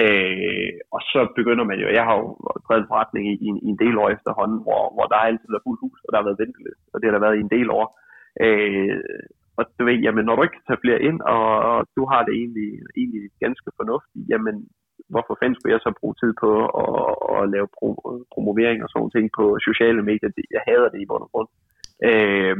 Øh, 0.02 0.72
og 0.94 1.00
så 1.12 1.20
begynder 1.38 1.64
man 1.70 1.78
jo, 1.82 1.86
jeg 1.98 2.04
har 2.08 2.16
jo 2.22 2.26
drevet 2.66 2.90
forretning 2.90 3.24
i, 3.32 3.34
i, 3.46 3.48
i 3.66 3.68
en 3.74 3.80
del 3.84 3.94
år 4.02 4.08
efterhånden, 4.16 4.58
hvor, 4.66 4.82
hvor 4.94 5.06
der 5.08 5.28
altid 5.28 5.48
været 5.50 5.66
fuld 5.68 5.78
hus, 5.84 5.98
og 6.04 6.08
der 6.10 6.18
har 6.18 6.28
været 6.28 6.42
venteliste, 6.42 6.86
og 6.92 6.96
det 6.98 7.06
har 7.06 7.14
der 7.14 7.26
været 7.26 7.38
i 7.38 7.44
en 7.46 7.54
del 7.56 7.68
år. 7.80 7.86
Øh, 8.44 9.00
og 9.58 9.60
og 9.60 9.64
du 9.78 9.82
ved, 9.88 9.96
jamen, 10.06 10.24
når 10.24 10.34
du 10.34 10.42
ikke 10.42 10.58
kan 10.58 10.68
tage 10.68 10.84
flere 10.84 11.00
ind, 11.08 11.18
og, 11.36 11.46
og 11.70 11.78
du 11.96 12.02
har 12.12 12.22
det 12.26 12.34
egentlig, 12.42 12.70
egentlig 13.00 13.22
ganske 13.44 13.68
fornuftigt, 13.78 14.24
jamen, 14.32 14.56
hvorfor 15.12 15.34
fanden 15.36 15.56
skulle 15.56 15.74
jeg 15.74 15.82
så 15.84 15.92
bruge 16.00 16.16
tid 16.22 16.32
på 16.42 16.50
at, 16.82 17.10
at 17.36 17.42
lave 17.54 17.68
pro, 17.76 17.88
promovering 18.34 18.78
og 18.84 18.88
sådan 18.90 19.10
ting 19.16 19.26
på 19.38 19.44
sociale 19.68 20.02
medier? 20.10 20.30
Jeg 20.56 20.62
hader 20.68 20.88
det 20.90 21.00
i 21.00 21.08
bund 21.10 21.24
og 21.26 21.30
grund. 21.32 21.50
Øh, 22.08 22.56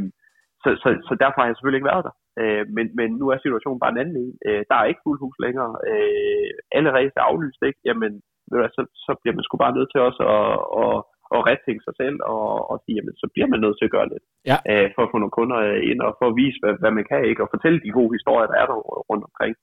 så, 0.63 0.69
så, 0.83 0.89
så 1.09 1.13
derfor 1.23 1.39
har 1.41 1.49
jeg 1.49 1.57
selvfølgelig 1.57 1.81
ikke 1.81 1.93
været 1.93 2.07
der. 2.09 2.15
Øh, 2.41 2.65
men, 2.77 2.87
men 2.99 3.09
nu 3.21 3.25
er 3.33 3.39
situationen 3.39 3.81
bare 3.81 3.93
en 3.95 4.03
anden 4.03 4.17
en. 4.25 4.35
Øh, 4.49 4.63
der 4.71 4.77
er 4.79 4.91
ikke 4.91 5.05
fuld 5.07 5.19
hus 5.25 5.37
længere. 5.47 5.73
Øh, 5.91 6.51
alle 6.77 6.91
race 6.97 7.17
er 7.21 7.29
aflyst, 7.31 7.61
ikke? 7.69 7.81
Jamen, 7.89 8.13
ved 8.51 8.59
du, 8.59 8.69
så, 8.77 8.83
så 9.07 9.13
bliver 9.21 9.35
man 9.37 9.45
sgu 9.45 9.55
bare 9.65 9.77
nødt 9.79 9.91
til 9.91 10.01
også 10.09 10.23
at, 10.39 10.53
at, 10.83 10.97
at 11.37 11.41
retænke 11.49 11.83
sig 11.87 11.95
selv 12.03 12.17
og, 12.35 12.49
og 12.71 12.77
sige, 12.83 12.97
jamen, 12.99 13.15
så 13.23 13.27
bliver 13.33 13.49
man 13.53 13.61
nødt 13.65 13.77
til 13.79 13.89
at 13.89 13.95
gøre 13.97 14.11
lidt. 14.13 14.25
Ja. 14.51 14.57
Øh, 14.71 14.89
for 14.95 15.03
at 15.03 15.11
få 15.13 15.17
nogle 15.21 15.37
kunder 15.39 15.61
ind 15.91 16.01
og 16.07 16.13
for 16.19 16.27
at 16.29 16.37
vise, 16.43 16.59
hvad, 16.63 16.75
hvad 16.83 16.93
man 16.99 17.07
kan, 17.11 17.23
ikke? 17.31 17.43
Og 17.45 17.53
fortælle 17.55 17.79
de 17.85 17.97
gode 17.99 18.15
historier, 18.17 18.49
der 18.51 18.59
er 18.63 18.67
der 18.71 18.77
rundt 19.11 19.25
omkring. 19.31 19.55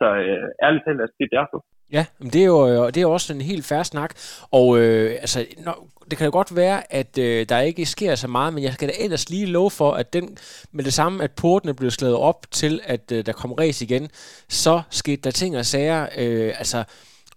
Så 0.00 0.06
øh, 0.28 0.66
ærligt 0.66 0.84
talt, 0.84 1.00
altså, 1.00 1.14
det 1.18 1.24
er 1.28 1.36
derfor. 1.40 1.58
Ja, 1.92 2.04
men 2.20 2.30
det 2.30 2.40
er 2.40 2.46
jo 2.46 2.68
øh, 2.68 2.94
det 2.94 3.02
er 3.02 3.06
også 3.06 3.32
en 3.32 3.40
helt 3.40 3.64
færre 3.64 3.84
snak. 3.84 4.10
Og 4.50 4.78
øh, 4.78 5.10
altså, 5.10 5.46
når, 5.64 5.74
det 6.10 6.18
kan 6.18 6.24
jo 6.24 6.32
godt 6.32 6.56
være, 6.56 6.92
at 6.92 7.18
øh, 7.18 7.46
der 7.48 7.58
ikke 7.60 7.86
sker 7.86 8.14
så 8.14 8.28
meget, 8.28 8.54
men 8.54 8.62
jeg 8.64 8.72
skal 8.72 8.88
da 8.88 8.94
ellers 9.00 9.30
lige 9.30 9.46
love 9.46 9.70
for, 9.70 9.92
at 9.92 10.12
den 10.12 10.38
med 10.72 10.84
det 10.84 10.92
samme, 10.92 11.24
at 11.24 11.30
portene 11.40 11.74
blev 11.74 11.90
slået 11.90 12.16
op 12.16 12.46
til, 12.50 12.80
at 12.84 13.12
øh, 13.12 13.26
der 13.26 13.32
kom 13.32 13.52
race 13.52 13.84
igen, 13.84 14.08
så 14.48 14.82
skete 14.90 15.22
der 15.22 15.30
ting 15.30 15.56
og 15.56 15.64
sager. 15.64 16.02
Øh, 16.18 16.52
altså, 16.58 16.84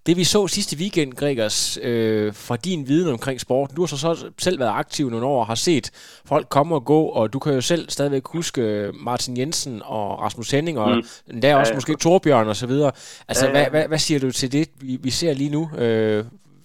det 0.07 0.13
vi 0.19 0.25
så 0.35 0.41
sidste 0.47 0.73
weekend, 0.81 1.11
Gregers, 1.19 1.59
øh, 1.89 2.27
fra 2.47 2.55
din 2.67 2.81
viden 2.89 3.09
omkring 3.15 3.37
sport, 3.45 3.69
du 3.75 3.81
har 3.81 3.89
så, 3.91 3.97
så 4.03 4.25
selv 4.45 4.57
været 4.63 4.75
aktiv 4.83 5.05
nogle 5.13 5.25
år 5.33 5.39
og 5.43 5.47
har 5.53 5.59
set 5.69 5.85
folk 6.31 6.45
komme 6.55 6.71
og 6.79 6.83
gå, 6.93 7.01
og 7.17 7.23
du 7.33 7.39
kan 7.43 7.51
jo 7.59 7.63
selv 7.71 7.83
stadigvæk 7.95 8.25
huske 8.35 8.61
Martin 9.09 9.33
Jensen 9.39 9.75
og 9.95 10.05
Rasmus 10.25 10.49
Henning, 10.55 10.75
og 10.83 10.89
mm. 10.95 11.41
der 11.41 11.59
også 11.61 11.73
ja, 11.73 11.77
måske 11.77 11.93
Torbjørn 12.05 12.47
og 12.53 12.57
så 12.63 12.67
videre. 12.73 12.91
Altså, 13.29 13.45
ja, 13.45 13.51
ja. 13.51 13.53
Hvad, 13.55 13.65
hvad, 13.73 13.85
hvad 13.91 14.01
siger 14.05 14.19
du 14.25 14.29
til 14.41 14.49
det, 14.55 14.65
vi, 14.87 14.93
vi 15.05 15.11
ser 15.19 15.33
lige 15.41 15.53
nu? 15.57 15.63
Øh, 15.83 16.19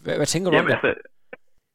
hvad, 0.04 0.14
hvad 0.20 0.28
tænker 0.32 0.48
du 0.50 0.56
Jamen, 0.56 0.66
om 0.66 0.70
det? 0.70 0.76
Altså, 0.78 0.90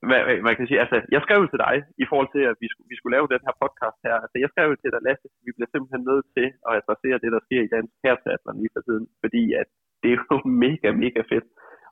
hvad, 0.10 0.22
man 0.48 0.56
kan 0.58 0.66
sige, 0.70 0.80
altså, 0.84 0.98
jeg 1.16 1.22
skrev 1.26 1.42
til 1.52 1.60
dig 1.66 1.76
i 2.04 2.06
forhold 2.10 2.30
til, 2.36 2.44
at 2.52 2.56
vi 2.64 2.68
skulle, 2.72 2.88
vi 2.92 2.98
skulle 2.98 3.16
lave 3.18 3.32
den 3.34 3.42
her 3.46 3.56
podcast 3.64 3.98
her. 4.06 4.16
Altså, 4.24 4.38
jeg 4.44 4.50
skrev 4.54 4.68
til 4.84 4.92
dig, 4.94 5.02
Lasse, 5.08 5.28
vi 5.46 5.52
bliver 5.56 5.70
simpelthen 5.72 6.04
nødt 6.12 6.28
til 6.38 6.48
at 6.68 6.72
adressere 6.80 7.18
det, 7.24 7.30
der 7.36 7.42
sker 7.48 7.62
i 7.64 7.74
dansk 7.76 7.94
herteatler 8.06 8.54
lige 8.60 8.74
for 8.76 8.82
tiden, 8.88 9.06
fordi 9.24 9.44
at 9.62 9.70
det 10.04 10.10
er 10.12 10.18
jo 10.32 10.38
mega, 10.66 10.88
mega 11.04 11.22
fedt. 11.32 11.48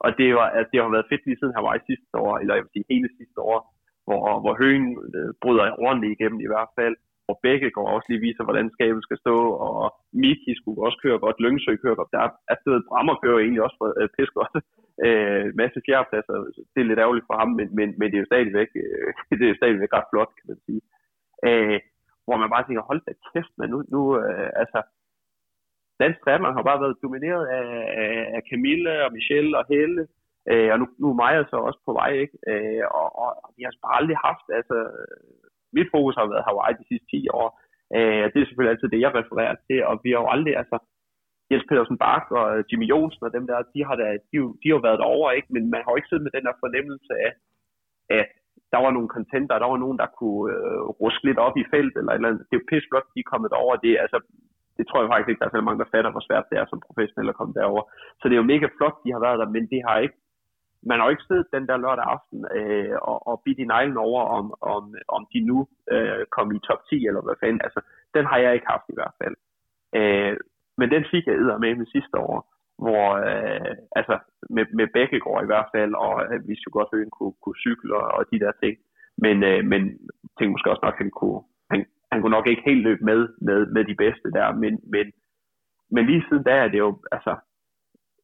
Og 0.06 0.10
det, 0.20 0.28
var, 0.40 0.48
at 0.60 0.68
det 0.72 0.78
har 0.82 0.96
været 0.96 1.10
fedt 1.12 1.24
lige 1.26 1.40
siden 1.40 1.58
Hawaii 1.58 1.88
sidste 1.90 2.16
år, 2.26 2.34
eller 2.42 2.54
jeg 2.56 2.64
vil 2.64 2.74
sige 2.76 2.92
hele 2.94 3.10
sidste 3.20 3.40
år, 3.52 3.60
hvor, 4.06 4.22
hvor 4.44 4.54
Høen 4.62 4.88
øh, 5.18 5.32
bryder 5.42 5.66
ordentligt 5.86 6.16
igennem 6.16 6.40
i 6.42 6.52
hvert 6.52 6.72
fald, 6.80 6.96
og 7.32 7.36
begge 7.46 7.72
går 7.78 7.88
også 7.96 8.08
lige 8.10 8.26
viser, 8.28 8.44
hvordan 8.44 8.74
skabet 8.76 9.04
skal 9.04 9.18
stå, 9.24 9.38
og 9.68 9.84
Miki 10.22 10.54
skulle 10.56 10.84
også 10.86 11.00
køre 11.04 11.20
godt, 11.26 11.42
Lyngsø 11.44 11.72
kører 11.76 12.00
godt, 12.00 12.14
der 12.16 12.22
er 12.52 12.56
stedet 12.62 12.88
Brammer 12.90 13.16
kører 13.24 13.40
egentlig 13.40 13.64
også 13.66 13.78
for 13.82 13.88
øh, 14.02 14.10
pis 14.16 14.32
godt, 14.38 14.54
øh, 15.06 15.46
masse 15.62 15.80
fjerdepladser, 15.86 16.34
det 16.74 16.80
er 16.80 16.90
lidt 16.90 17.04
ærgerligt 17.04 17.28
for 17.30 17.36
ham, 17.42 17.50
men, 17.60 17.68
men, 17.78 17.88
men 17.98 18.08
det 18.08 18.16
er 18.18 18.24
jo 18.24 18.32
stadigvæk, 18.32 18.70
øh, 18.84 19.08
det 19.40 19.46
er 19.46 19.54
jo 19.54 19.62
stadigvæk 19.62 19.94
ret 19.98 20.10
flot, 20.12 20.32
kan 20.38 20.48
man 20.52 20.60
sige. 20.66 20.82
Øh, 21.48 21.80
hvor 22.26 22.38
man 22.42 22.54
bare 22.54 22.66
tænker, 22.66 22.90
hold 22.90 23.02
da 23.08 23.14
kæft, 23.30 23.54
men 23.60 23.68
nu, 23.74 23.78
nu 23.94 24.02
øh, 24.22 24.50
altså, 24.62 24.80
dansk 26.04 26.20
triathlon 26.22 26.58
har 26.58 26.66
bare 26.70 26.84
været 26.84 27.02
domineret 27.06 27.46
af, 27.58 27.68
af, 28.04 28.16
af 28.36 28.42
Camille 28.50 28.94
og 29.06 29.14
Michelle 29.18 29.58
og 29.60 29.66
Helle, 29.72 30.02
øh, 30.52 30.70
og 30.74 30.78
nu, 30.82 30.86
nu 31.02 31.06
er 31.10 31.20
Maja 31.22 31.44
så 31.52 31.58
også 31.68 31.82
på 31.88 31.94
vej, 32.00 32.12
ikke? 32.24 32.36
Øh, 32.52 32.84
og, 33.00 33.08
og, 33.24 33.30
og 33.44 33.50
vi 33.56 33.62
har 33.64 33.72
bare 33.86 33.98
aldrig 34.00 34.18
haft, 34.28 34.46
altså, 34.60 34.78
mit 35.78 35.90
fokus 35.96 36.16
har 36.20 36.32
været 36.34 36.48
Hawaii 36.48 36.80
de 36.80 36.88
sidste 36.90 37.08
10 37.12 37.28
år, 37.40 37.48
øh, 37.96 38.24
det 38.32 38.38
er 38.40 38.48
selvfølgelig 38.48 38.74
altid 38.74 38.90
det, 38.92 39.06
jeg 39.06 39.14
refererer 39.20 39.56
til, 39.68 39.80
og 39.90 39.94
vi 40.04 40.10
har 40.12 40.20
jo 40.24 40.30
aldrig, 40.36 40.54
altså, 40.62 40.78
Jens 41.52 41.68
Pedersen 41.70 41.98
Bak 42.04 42.26
og 42.40 42.48
øh, 42.58 42.64
Jimmy 42.70 42.86
Jonsen 42.92 43.24
og 43.28 43.34
dem 43.38 43.46
der, 43.50 43.58
de 43.74 43.80
har, 43.88 43.96
da, 44.02 44.08
de, 44.32 44.38
de 44.62 44.68
har 44.74 44.82
været 44.88 45.02
derovre, 45.04 45.36
ikke? 45.38 45.50
men 45.56 45.64
man 45.74 45.82
har 45.82 45.92
jo 45.92 46.00
ikke 46.00 46.10
siddet 46.10 46.26
med 46.26 46.36
den 46.38 46.46
der 46.48 46.62
fornemmelse 46.64 47.14
af, 47.26 47.32
at 48.20 48.28
der 48.74 48.80
var 48.86 48.92
nogle 48.94 49.14
contenter, 49.16 49.60
der 49.60 49.70
var 49.74 49.80
nogen, 49.86 50.00
der 50.04 50.10
kunne 50.20 50.46
øh, 50.56 50.82
ruske 51.02 51.24
lidt 51.28 51.40
op 51.46 51.56
i 51.62 51.66
felt, 51.74 51.96
eller, 52.00 52.14
eller 52.18 52.30
det 52.48 52.54
er 52.56 52.62
jo 52.62 52.70
pisse 52.70 52.88
flot, 52.90 53.08
de 53.16 53.20
er 53.24 53.32
kommet 53.32 53.52
derover. 53.54 53.76
Det, 53.84 53.92
altså, 54.06 54.18
det 54.82 54.88
tror 54.88 55.02
jeg 55.02 55.12
faktisk 55.12 55.30
ikke, 55.30 55.42
der 55.42 55.48
er 55.50 55.56
så 55.56 55.62
mange, 55.68 55.82
der 55.84 55.94
fatter, 55.94 56.12
hvor 56.12 56.24
svært 56.28 56.50
det 56.50 56.58
er 56.58 56.66
som 56.68 56.86
professionel 56.88 57.32
at 57.32 57.38
komme 57.40 57.54
derover. 57.60 57.84
Så 58.20 58.24
det 58.26 58.34
er 58.36 58.42
jo 58.44 58.52
mega 58.54 58.68
flot, 58.78 58.98
de 59.04 59.14
har 59.16 59.22
været 59.26 59.40
der, 59.42 59.54
men 59.56 59.64
det 59.74 59.82
har 59.88 59.98
ikke, 60.06 60.18
man 60.90 60.98
har 60.98 61.06
jo 61.06 61.14
ikke 61.16 61.30
siddet 61.30 61.54
den 61.56 61.66
der 61.70 61.78
lørdag 61.84 62.06
aften 62.16 62.40
øh, 62.58 62.98
og, 63.12 63.18
og 63.30 63.36
bidt 63.46 63.60
i 63.64 63.72
neglen 63.74 63.98
over, 64.08 64.22
om, 64.38 64.46
om, 64.74 64.84
om 65.16 65.22
de 65.34 65.40
nu 65.50 65.58
øh, 65.94 66.24
kom 66.36 66.48
i 66.56 66.60
top 66.68 66.82
10, 66.90 67.06
eller 67.08 67.22
hvad 67.22 67.38
fanden. 67.42 67.62
Altså, 67.68 67.82
den 68.16 68.26
har 68.26 68.38
jeg 68.38 68.54
ikke 68.54 68.72
haft 68.74 68.88
i 68.90 68.98
hvert 69.00 69.16
fald. 69.22 69.36
Øh, 70.00 70.38
men 70.80 70.88
den 70.96 71.04
fik 71.12 71.26
jeg 71.28 71.36
med 71.64 71.76
med 71.76 71.88
sidste 71.96 72.18
år, 72.30 72.36
hvor 72.84 73.06
øh, 73.30 73.76
altså 74.00 74.16
med, 74.56 74.66
med 74.80 74.88
Bækkegård 74.94 75.44
i 75.44 75.52
hvert 75.52 75.70
fald, 75.76 75.94
og 76.06 76.14
øh, 76.24 76.48
vi 76.50 76.56
skulle 76.58 76.78
godt 76.80 76.94
høre, 76.94 77.16
kunne, 77.18 77.36
kunne 77.44 77.62
cykle 77.66 77.96
og, 78.00 78.06
og 78.18 78.24
de 78.32 78.40
der 78.44 78.52
ting. 78.64 78.76
Men, 79.26 79.44
øh, 79.50 79.62
men 79.72 79.82
tænkte 80.36 80.54
måske 80.54 80.72
også 80.72 80.86
nok, 80.86 80.98
at 80.98 81.04
han 81.04 81.12
kunne, 81.20 81.42
han, 82.12 82.22
kunne 82.22 82.38
nok 82.38 82.48
ikke 82.48 82.68
helt 82.70 82.84
løbe 82.84 83.04
med, 83.06 83.22
med, 83.42 83.60
med 83.76 83.84
de 83.86 83.96
bedste 83.96 84.32
der, 84.38 84.48
men, 84.64 84.74
men, 84.94 85.06
men 85.92 86.06
lige 86.06 86.26
siden 86.28 86.44
da 86.44 86.52
er 86.52 86.68
det 86.68 86.80
jo, 86.86 86.90
altså, 87.12 87.34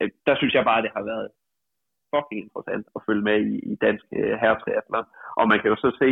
øh, 0.02 0.10
der 0.26 0.36
synes 0.38 0.54
jeg 0.54 0.64
bare, 0.64 0.78
at 0.78 0.84
det 0.84 0.92
har 0.98 1.04
været 1.04 1.28
fucking 2.14 2.40
interessant 2.44 2.86
at 2.96 3.02
følge 3.08 3.24
med 3.30 3.40
i, 3.54 3.56
i 3.72 3.76
dansk 3.86 4.06
øh, 4.20 4.36
herretriathlon. 4.42 5.06
Og 5.40 5.48
man 5.48 5.60
kan 5.60 5.72
jo 5.74 5.76
så 5.76 5.90
se, 6.02 6.10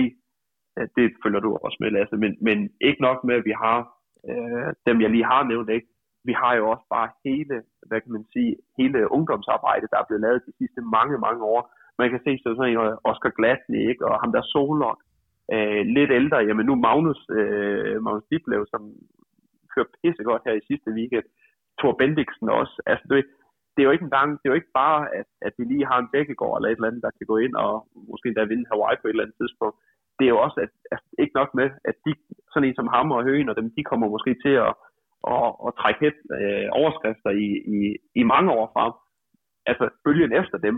at 0.81 0.89
det 0.97 1.07
følger 1.23 1.39
du 1.39 1.49
også 1.65 1.77
med, 1.79 1.91
Lasse, 1.91 2.17
men, 2.17 2.37
men 2.47 2.57
ikke 2.81 3.01
nok 3.01 3.23
med, 3.23 3.35
at 3.35 3.45
vi 3.49 3.55
har 3.63 3.77
øh, 4.29 4.69
dem, 4.87 5.01
jeg 5.01 5.09
lige 5.09 5.31
har 5.33 5.43
nævnt, 5.43 5.69
ikke? 5.69 5.87
vi 6.29 6.33
har 6.41 6.53
jo 6.59 6.63
også 6.73 6.85
bare 6.95 7.09
hele, 7.25 7.55
hvad 7.87 7.99
kan 8.01 8.11
man 8.17 8.25
sige, 8.33 8.51
hele 8.79 9.11
ungdomsarbejdet, 9.17 9.87
der 9.91 9.97
er 9.99 10.07
blevet 10.07 10.25
lavet 10.25 10.47
de 10.47 10.57
sidste 10.59 10.81
mange, 10.95 11.17
mange 11.25 11.43
år. 11.53 11.61
Man 12.01 12.09
kan 12.09 12.21
se 12.25 12.31
sådan 12.43 12.69
en 12.71 12.77
øh, 12.85 13.09
Oscar 13.09 13.31
Gladney, 13.37 13.81
ikke? 13.91 14.05
og 14.07 14.13
ham 14.21 14.31
der 14.35 14.43
Solok, 14.51 14.99
øh, 15.53 15.81
lidt 15.97 16.11
ældre, 16.19 16.37
jamen 16.47 16.65
nu 16.65 16.75
Magnus, 16.75 17.21
øh, 17.39 18.03
Magnus 18.03 18.27
Diblev, 18.31 18.63
som 18.73 18.81
kører 19.73 19.93
pissegodt 20.01 20.45
her 20.45 20.55
i 20.57 20.67
sidste 20.69 20.89
weekend, 20.97 21.27
Thor 21.79 21.93
Bendiksen 21.99 22.49
også, 22.49 22.75
altså 22.85 23.05
det, 23.09 23.25
det 23.73 23.81
er 23.81 23.87
jo 23.89 23.95
ikke 23.95 24.09
engang, 24.09 24.29
det 24.31 24.45
er 24.45 24.53
jo 24.53 24.61
ikke 24.61 24.77
bare, 24.83 25.01
at, 25.19 25.29
at 25.47 25.53
vi 25.57 25.63
lige 25.63 25.85
har 25.91 25.99
en 25.99 26.11
bækkegård 26.13 26.57
eller 26.57 26.69
et 26.69 26.75
eller 26.75 26.87
andet, 26.87 27.05
der 27.05 27.17
kan 27.17 27.27
gå 27.31 27.37
ind 27.45 27.55
og 27.55 27.73
måske 28.09 28.27
endda 28.27 28.43
vinde 28.43 28.69
Hawaii 28.71 28.97
på 29.01 29.07
et 29.07 29.13
eller 29.13 29.23
andet 29.23 29.39
tidspunkt. 29.41 29.77
Det 30.17 30.25
er 30.25 30.33
jo 30.35 30.39
også, 30.45 30.57
at, 30.65 30.71
at 30.91 31.01
ikke 31.23 31.37
nok 31.39 31.51
med, 31.59 31.69
at 31.89 31.95
de, 32.05 32.11
sådan 32.51 32.67
en 32.67 32.75
som 32.75 32.87
ham 32.95 33.11
og 33.11 33.23
Høen 33.23 33.49
og 33.49 33.55
dem, 33.55 33.67
de 33.77 33.83
kommer 33.83 34.07
måske 34.07 34.35
til 34.45 34.55
at, 34.65 34.73
og, 35.23 35.47
og 35.65 35.71
trække 35.79 35.99
helt, 36.05 36.19
øh, 36.39 36.67
overskrifter 36.79 37.31
i, 37.45 37.47
i, 37.75 37.79
i 38.19 38.23
mange 38.23 38.51
år 38.51 38.65
frem. 38.75 38.93
Altså 39.65 39.85
bølgen 40.03 40.33
efter 40.41 40.57
dem, 40.57 40.75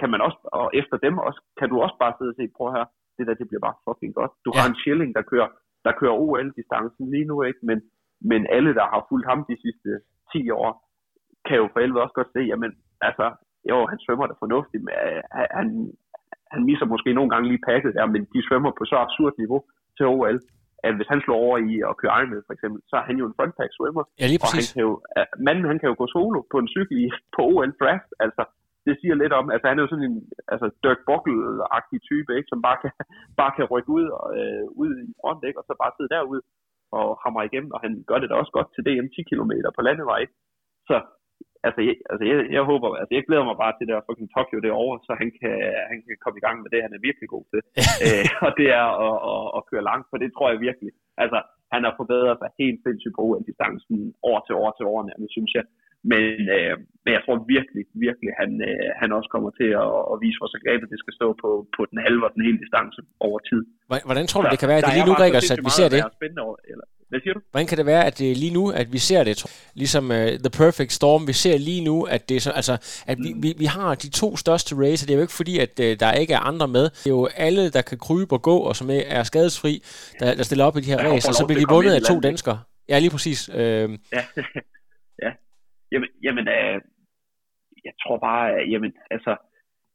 kan 0.00 0.10
man 0.10 0.20
også, 0.26 0.38
og 0.44 0.70
efter 0.80 0.96
dem 0.96 1.18
også, 1.18 1.40
kan 1.58 1.68
du 1.68 1.76
også 1.80 1.96
bare 2.02 2.14
sidde 2.18 2.32
og 2.34 2.38
se, 2.38 2.54
prøv 2.56 2.72
her, 2.76 2.84
det 3.20 3.26
der, 3.28 3.40
det 3.40 3.48
bliver 3.48 3.64
bare 3.66 3.80
fucking 3.86 4.12
godt. 4.20 4.32
Du 4.44 4.50
ja. 4.50 4.56
har 4.56 4.66
en 4.68 4.78
Schilling, 4.80 5.10
der 5.16 5.22
kører, 5.32 5.48
der 5.84 5.98
kører 6.00 6.20
OL-distancen 6.24 7.04
lige 7.14 7.28
nu, 7.30 7.36
ikke? 7.48 7.60
Men, 7.68 7.78
men 8.30 8.40
alle, 8.56 8.72
der 8.78 8.86
har 8.92 9.06
fulgt 9.10 9.26
ham 9.30 9.40
de 9.50 9.56
sidste 9.64 9.90
10 10.32 10.50
år, 10.62 10.70
kan 11.46 11.56
jo 11.60 11.66
for 11.72 11.80
helvede 11.80 12.04
også 12.04 12.16
godt 12.20 12.34
se, 12.36 12.40
jamen, 12.52 12.70
altså, 13.08 13.26
jo, 13.70 13.76
han 13.90 13.98
svømmer 14.04 14.26
da 14.26 14.34
fornuftigt, 14.44 14.82
men 14.86 14.94
øh, 15.06 15.22
han, 15.58 15.66
han 16.54 16.62
misser 16.68 16.86
måske 16.92 17.10
nogle 17.18 17.30
gange 17.32 17.48
lige 17.48 17.66
pakket 17.70 17.94
der, 17.96 18.06
men 18.14 18.22
de 18.34 18.40
svømmer 18.48 18.72
på 18.78 18.84
så 18.90 18.96
absurd 19.04 19.34
niveau 19.42 19.60
til 19.96 20.06
OL, 20.14 20.38
at 20.86 20.92
hvis 20.96 21.10
han 21.12 21.20
slår 21.24 21.38
over 21.46 21.56
i 21.70 21.74
at 21.88 21.96
køre 22.00 22.12
Ironman 22.18 22.46
for 22.48 22.54
eksempel, 22.56 22.80
så 22.90 22.94
er 23.00 23.04
han 23.08 23.16
jo 23.20 23.24
en 23.26 23.36
frontpack 23.36 23.72
swimmer. 23.78 24.04
Ja, 24.20 24.26
lige 24.32 24.42
præcis. 24.42 24.58
Og 24.58 24.62
han 24.62 24.74
kan 24.74 24.82
jo, 24.88 24.92
manden 25.46 25.70
han 25.72 25.78
kan 25.80 25.90
jo 25.90 25.96
gå 26.02 26.06
solo 26.16 26.38
på 26.52 26.56
en 26.62 26.68
cykel 26.74 26.96
i, 27.04 27.06
på 27.36 27.40
OL 27.52 27.72
draft, 27.80 28.10
altså 28.24 28.42
det 28.90 28.96
siger 29.00 29.14
lidt 29.22 29.34
om, 29.40 29.46
altså 29.54 29.66
han 29.68 29.78
er 29.78 29.84
jo 29.84 29.92
sådan 29.92 30.08
en 30.10 30.18
altså 30.52 30.66
Dirk 30.82 31.00
Bockel-agtig 31.08 32.00
type, 32.10 32.30
ikke, 32.36 32.52
som 32.52 32.60
bare 32.66 32.78
kan, 32.82 32.92
bare 33.40 33.52
kan 33.56 33.70
rykke 33.72 33.90
ud, 33.98 34.06
og, 34.18 34.26
øh, 34.38 34.64
ud 34.82 34.90
i 35.04 35.12
front, 35.20 35.42
ikke, 35.48 35.60
og 35.60 35.64
så 35.66 35.72
bare 35.82 35.96
sidde 35.96 36.14
derude 36.14 36.42
og 36.98 37.06
hamre 37.22 37.46
igennem, 37.48 37.70
og 37.74 37.80
han 37.84 37.92
gør 38.08 38.18
det 38.20 38.30
da 38.30 38.34
også 38.34 38.52
godt 38.58 38.70
til 38.72 38.84
DM 38.86 39.08
10 39.14 39.22
km 39.30 39.52
på 39.76 39.82
landevej. 39.88 40.22
Så 40.88 40.96
altså, 41.66 41.80
jeg, 41.86 41.94
altså 42.10 42.24
jeg, 42.30 42.36
jeg 42.56 42.62
håber, 42.70 42.88
altså 43.00 43.12
jeg 43.16 43.24
glæder 43.28 43.46
mig 43.48 43.56
bare 43.62 43.74
til 43.76 43.86
der 43.88 44.06
fucking 44.06 44.30
Tokyo 44.34 44.58
derovre, 44.66 44.98
så 45.06 45.12
han 45.20 45.28
kan, 45.40 45.54
han 45.90 45.98
kan 46.06 46.16
komme 46.24 46.38
i 46.38 46.44
gang 46.46 46.56
med 46.60 46.70
det, 46.72 46.84
han 46.86 46.94
er 46.96 47.06
virkelig 47.08 47.28
god 47.34 47.44
til. 47.52 47.60
Øh, 48.06 48.26
og 48.46 48.50
det 48.58 48.68
er 48.80 48.86
at, 49.06 49.16
at, 49.32 49.44
at, 49.56 49.66
køre 49.70 49.88
langt, 49.90 50.06
for 50.10 50.16
det 50.22 50.30
tror 50.32 50.48
jeg 50.50 50.60
virkelig. 50.68 50.92
Altså, 51.22 51.38
han 51.74 51.82
har 51.86 51.94
forbedret 52.00 52.36
sig 52.38 52.50
helt 52.62 52.80
sindssygt 52.84 53.16
på 53.18 53.24
distancen 53.48 53.96
år 54.30 54.38
til 54.46 54.54
år 54.62 54.70
til 54.76 54.84
år, 54.92 55.00
nærmest, 55.10 55.32
synes 55.36 55.52
jeg. 55.58 55.64
Men, 56.12 56.34
øh, 56.56 56.74
men 57.04 57.10
jeg 57.16 57.22
tror 57.24 57.36
virkelig, 57.56 57.82
virkelig, 58.06 58.30
han, 58.40 58.50
øh, 58.68 58.86
han 59.00 59.08
også 59.16 59.28
kommer 59.34 59.50
til 59.60 59.70
at, 59.84 59.92
at 60.12 60.16
vise, 60.24 60.38
hvor 60.40 60.50
sagabet 60.56 60.86
det 60.92 60.98
skal 61.02 61.14
stå 61.20 61.28
på, 61.42 61.50
på 61.76 61.82
den 61.90 61.98
halve 62.06 62.22
og 62.26 62.32
den 62.34 62.42
hele 62.46 62.58
distance 62.64 62.98
over 63.26 63.38
tid. 63.50 63.62
Hvordan 64.08 64.26
tror 64.30 64.40
du, 64.42 64.48
det 64.54 64.62
kan 64.62 64.70
være, 64.72 64.80
at 64.80 64.86
det 64.86 64.94
lige 64.98 65.08
nu, 65.10 65.14
Gregers, 65.20 65.50
at 65.54 65.60
vi 65.68 65.72
ser 65.78 65.88
det? 65.94 66.00
Spændende 66.18 66.42
over, 66.46 66.56
eller, 66.72 66.86
hvad 67.10 67.20
siger 67.20 67.34
du? 67.34 67.40
Hvordan 67.50 67.66
kan 67.66 67.78
det 67.78 67.86
være, 67.86 68.04
at 68.08 68.18
det 68.18 68.30
er 68.30 68.36
lige 68.44 68.54
nu, 68.58 68.64
at 68.80 68.92
vi 68.92 68.98
ser 68.98 69.24
det, 69.24 69.36
ligesom 69.74 70.04
uh, 70.04 70.16
The 70.46 70.52
Perfect 70.60 70.92
Storm, 70.92 71.26
vi 71.26 71.32
ser 71.32 71.58
lige 71.58 71.84
nu, 71.84 71.96
at 72.02 72.28
det 72.28 72.36
er 72.36 72.40
så, 72.40 72.50
altså, 72.50 73.02
at 73.06 73.18
vi, 73.24 73.30
vi, 73.44 73.54
vi 73.58 73.64
har 73.64 73.94
de 73.94 74.10
to 74.10 74.36
største 74.36 74.72
racer, 74.82 75.06
det 75.06 75.12
er 75.12 75.18
jo 75.20 75.24
ikke 75.26 75.38
fordi, 75.42 75.58
at 75.58 75.72
uh, 75.80 75.86
der 76.02 76.12
ikke 76.12 76.34
er 76.34 76.42
andre 76.50 76.68
med. 76.68 76.84
Det 76.84 77.06
er 77.06 77.16
jo 77.20 77.28
alle, 77.46 77.70
der 77.70 77.82
kan 77.82 77.98
krybe 77.98 78.32
og 78.32 78.42
gå, 78.42 78.56
og 78.56 78.76
som 78.76 78.88
er 79.18 79.22
skadesfri, 79.22 79.82
der, 80.20 80.34
der 80.34 80.42
stiller 80.42 80.64
op 80.64 80.76
i 80.76 80.80
de 80.80 80.90
her 80.92 80.98
racer, 81.12 81.32
så 81.32 81.46
bliver 81.46 81.60
de 81.60 81.66
vundet 81.74 81.92
af 81.92 82.02
to 82.02 82.20
danskere. 82.20 82.58
Ja, 82.88 82.98
lige 82.98 83.10
præcis. 83.10 83.50
Øh... 83.54 83.58
Ja, 84.12 84.22
ja. 85.24 85.30
Jamen, 85.92 86.08
jamen 86.22 86.48
øh, 86.48 86.80
jeg 87.86 87.94
tror 88.02 88.18
bare, 88.18 88.44
jamen, 88.72 88.92
altså, 89.10 89.32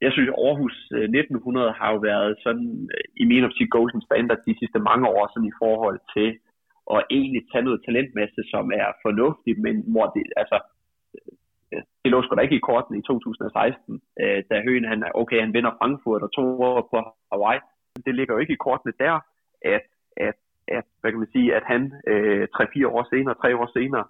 jeg 0.02 0.12
synes, 0.12 0.30
Aarhus 0.30 0.76
øh, 0.96 1.04
1900 1.04 1.72
har 1.80 1.90
jo 1.94 2.00
været 2.10 2.38
sådan, 2.46 2.90
øh, 2.96 3.06
i 3.22 3.26
min 3.32 3.44
optik, 3.48 3.70
golden 3.70 4.02
standard 4.02 4.40
de 4.48 4.60
sidste 4.60 4.80
mange 4.80 5.08
år, 5.08 5.24
sådan 5.28 5.52
i 5.54 5.60
forhold 5.64 6.00
til 6.16 6.30
at 6.96 7.06
egentlig 7.18 7.44
tage 7.52 7.66
noget 7.68 7.84
talentmasse, 7.86 8.42
som 8.54 8.66
er 8.82 8.88
fornuftigt, 9.06 9.58
men 9.66 9.76
hvor 9.94 10.06
det, 10.16 10.24
altså, 10.42 10.58
øh, 11.74 11.82
det 12.02 12.12
lå 12.12 12.22
sgu 12.22 12.36
da 12.36 12.42
ikke 12.42 12.60
i 12.60 12.68
korten 12.70 12.96
i 12.96 13.02
2016, 13.02 14.02
da 14.50 14.56
Høen, 14.66 14.86
han, 14.92 15.04
okay, 15.22 15.40
han 15.46 15.54
vinder 15.54 15.78
Frankfurt 15.80 16.22
og 16.26 16.32
to 16.38 16.62
år 16.62 16.88
på 16.92 16.98
Hawaii. 17.32 17.60
Det 18.06 18.16
ligger 18.16 18.34
jo 18.34 18.40
ikke 18.40 18.54
i 18.54 18.64
kortene 18.66 18.94
der, 19.00 19.16
at, 19.62 19.86
at, 20.18 20.38
at 20.68 20.86
hvad 21.00 21.12
kan 21.12 21.20
man 21.20 21.36
sige, 21.36 21.56
at 21.56 21.64
han 21.72 21.82
øh, 22.08 22.48
3-4 22.56 22.88
år 22.88 23.04
senere, 23.14 23.36
3 23.36 23.56
år 23.62 23.70
senere, 23.78 24.06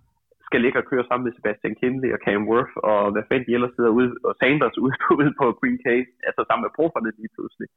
skal 0.47 0.61
ligge 0.61 0.79
og 0.81 0.87
køre 0.91 1.05
sammen 1.07 1.25
med 1.25 1.33
Sebastian 1.35 1.75
Kinley 1.79 2.09
og 2.15 2.19
Cam 2.25 2.43
Worth, 2.49 2.73
og 2.89 3.11
hvad 3.13 3.23
fanden 3.27 3.47
de 3.47 3.55
ellers 3.57 3.75
sidder 3.75 3.91
ude, 3.97 4.09
og 4.27 4.33
Sanders 4.39 4.77
ude, 4.85 4.97
ude 5.19 5.31
på 5.39 5.45
Green 5.59 5.79
Case, 5.87 6.09
altså 6.27 6.41
sammen 6.43 6.65
med 6.65 6.75
profferne 6.77 7.09
lige 7.19 7.33
pludselig. 7.35 7.67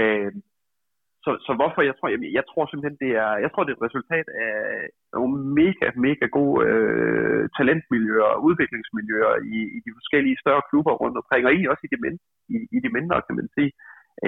Øh, 0.00 0.32
så, 1.24 1.30
så 1.46 1.52
hvorfor? 1.58 1.80
Jeg 1.90 1.94
tror, 1.96 2.08
jeg, 2.12 2.20
jeg 2.38 2.44
tror 2.50 2.64
simpelthen, 2.66 2.98
det 3.04 3.12
er, 3.24 3.32
jeg 3.44 3.50
tror, 3.50 3.62
det 3.62 3.72
er 3.72 3.78
et 3.78 3.86
resultat 3.88 4.26
af 4.46 4.54
nogle 5.16 5.34
mega, 5.60 5.86
mega 6.06 6.26
gode 6.36 6.56
øh, 6.70 7.42
talentmiljøer 7.56 8.28
og 8.34 8.42
udviklingsmiljøer 8.48 9.34
i, 9.56 9.58
i 9.76 9.78
de 9.86 9.92
forskellige 9.98 10.40
større 10.42 10.66
klubber 10.70 10.94
rundt 11.02 11.16
omkring, 11.20 11.42
og 11.44 11.50
egentlig 11.50 11.72
også 11.72 11.84
i 11.86 11.92
de, 11.94 12.00
mind, 12.04 12.18
i, 12.54 12.56
i 12.76 12.78
de 12.84 12.90
mindre, 12.96 13.16
kan 13.26 13.36
man 13.40 13.48
sige. 13.56 13.70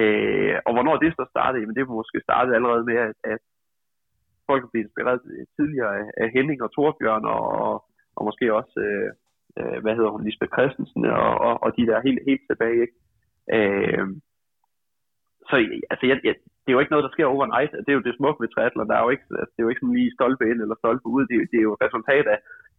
Øh, 0.00 0.56
og 0.66 0.72
hvornår 0.74 0.96
det 0.96 1.10
så 1.12 1.24
startede, 1.34 1.60
jamen 1.60 1.76
det 1.76 1.96
måske 2.00 2.18
startede 2.28 2.56
allerede 2.58 2.84
med, 2.90 2.98
at, 3.06 3.14
at 3.34 3.42
folk 4.50 4.62
blev 4.70 4.82
inspireret 4.82 5.20
tidligere 5.56 5.92
af, 6.22 6.28
Henning 6.36 6.62
og 6.62 6.70
Torbjørn, 6.72 7.24
og, 7.24 7.44
og, 7.66 7.74
og 8.16 8.22
måske 8.28 8.54
også, 8.58 8.74
øh, 8.86 9.10
øh, 9.58 9.78
hvad 9.82 9.94
hedder 9.96 10.10
hun, 10.14 10.24
Lisbeth 10.24 10.54
Christensen, 10.56 11.04
og, 11.04 11.32
og, 11.46 11.54
og 11.64 11.70
de 11.76 11.86
der 11.86 12.06
helt, 12.06 12.22
helt 12.30 12.44
tilbage, 12.50 12.80
ikke? 12.84 12.96
Øh, 13.56 14.06
så 15.48 15.54
altså, 15.92 16.04
jeg, 16.10 16.16
jeg, 16.26 16.34
det 16.62 16.68
er 16.70 16.76
jo 16.76 16.82
ikke 16.82 16.94
noget, 16.94 17.06
der 17.06 17.14
sker 17.14 17.32
overnight. 17.34 17.72
Det 17.84 17.90
er 17.90 17.98
jo 17.98 18.06
det 18.06 18.16
smukke 18.16 18.42
ved 18.42 18.50
triathlon. 18.52 18.90
Der 18.90 18.96
er 18.96 19.04
jo 19.06 19.12
ikke, 19.14 19.26
altså, 19.40 19.52
det 19.52 19.60
er 19.60 19.66
jo 19.66 19.72
ikke 19.72 19.82
sådan 19.82 19.98
lige 19.98 20.16
stolpe 20.18 20.44
ind 20.50 20.60
eller 20.60 20.76
stolpe 20.82 21.06
ud. 21.16 21.22
Det, 21.30 21.36
det 21.50 21.58
er 21.58 21.66
jo 21.68 21.74
et 21.76 21.84
resultat 21.86 22.26
af 22.34 22.38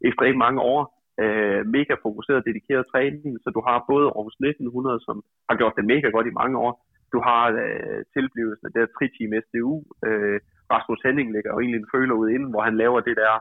ekstremt 0.09 0.39
mange 0.45 0.61
år. 0.73 0.81
Øh, 1.23 1.61
mega 1.77 1.93
fokuseret, 2.05 2.47
dedikeret 2.49 2.89
træning. 2.91 3.33
Så 3.43 3.49
du 3.55 3.61
har 3.67 3.77
både 3.91 4.07
Aarhus 4.15 4.35
1900, 4.39 4.99
som 5.07 5.15
har 5.49 5.55
gjort 5.59 5.75
det 5.77 5.85
mega 5.93 6.07
godt 6.15 6.27
i 6.27 6.39
mange 6.41 6.57
år. 6.65 6.71
Du 7.13 7.19
har 7.27 7.43
øh, 7.63 7.99
tilblivelsen 8.15 8.65
af 8.67 8.71
det 8.71 8.81
der 8.81 8.95
3-team 8.97 9.31
SDU. 9.45 9.73
Øh, 10.07 10.39
Rasmus 10.75 11.01
Henning 11.05 11.27
ligger 11.35 11.51
jo 11.53 11.59
egentlig 11.59 11.79
en 11.81 11.93
føler 11.95 12.15
ud 12.21 12.27
inden, 12.35 12.49
hvor 12.53 12.63
han 12.67 12.75
laver 12.83 12.99
det 13.09 13.15
der 13.23 13.33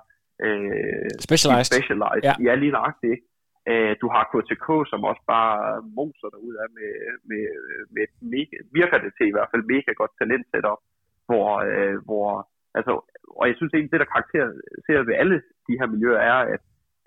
øh, 0.47 1.11
Specialized. 1.29 1.73
specialized. 1.73 2.25
Ja. 2.29 2.35
ja, 2.47 2.53
lige 2.63 2.77
nøjagtigt. 2.79 3.19
Øh, 3.71 3.93
du 4.03 4.07
har 4.15 4.25
KTK, 4.33 4.67
som 4.91 5.01
også 5.11 5.23
bare 5.35 5.57
moser 5.99 6.29
derud 6.35 6.55
af 6.63 6.69
med, 6.79 6.93
med, 7.31 7.45
med 7.95 8.03
et 8.09 8.15
mega, 8.35 8.57
virker 8.79 8.99
det 9.05 9.13
til 9.15 9.27
i 9.29 9.35
hvert 9.37 9.51
fald 9.53 9.71
mega 9.75 9.91
godt 10.01 10.13
talent 10.21 10.47
setup, 10.51 10.81
hvor, 11.29 11.49
øh, 11.71 11.97
hvor 12.09 12.29
altså, 12.79 12.93
og 13.39 13.45
jeg 13.49 13.57
synes 13.57 13.73
egentlig, 13.73 13.93
det 13.93 14.03
der 14.03 14.13
karakteriserer 14.15 15.03
ved 15.09 15.15
alle 15.23 15.37
de 15.69 15.79
her 15.81 15.89
miljøer 15.95 16.23
er, 16.33 16.41
at, 16.55 16.63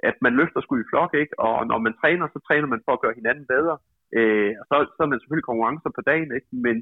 at 0.09 0.15
man 0.25 0.33
løfter 0.39 0.59
sgu 0.61 0.73
i 0.77 0.89
flok, 0.91 1.11
ikke? 1.23 1.35
og 1.45 1.67
når 1.71 1.79
man 1.85 1.93
træner, 2.01 2.25
så 2.27 2.39
træner 2.47 2.67
man 2.73 2.81
for 2.85 2.93
at 2.93 3.01
gøre 3.03 3.19
hinanden 3.19 3.45
bedre. 3.55 3.75
Øh, 4.17 4.51
og 4.59 4.65
så, 4.69 4.75
så 4.95 4.99
er 5.05 5.11
man 5.11 5.19
selvfølgelig 5.19 5.49
konkurrencer 5.49 5.91
på 5.95 6.01
dagen, 6.11 6.29
ikke? 6.37 6.49
men 6.65 6.75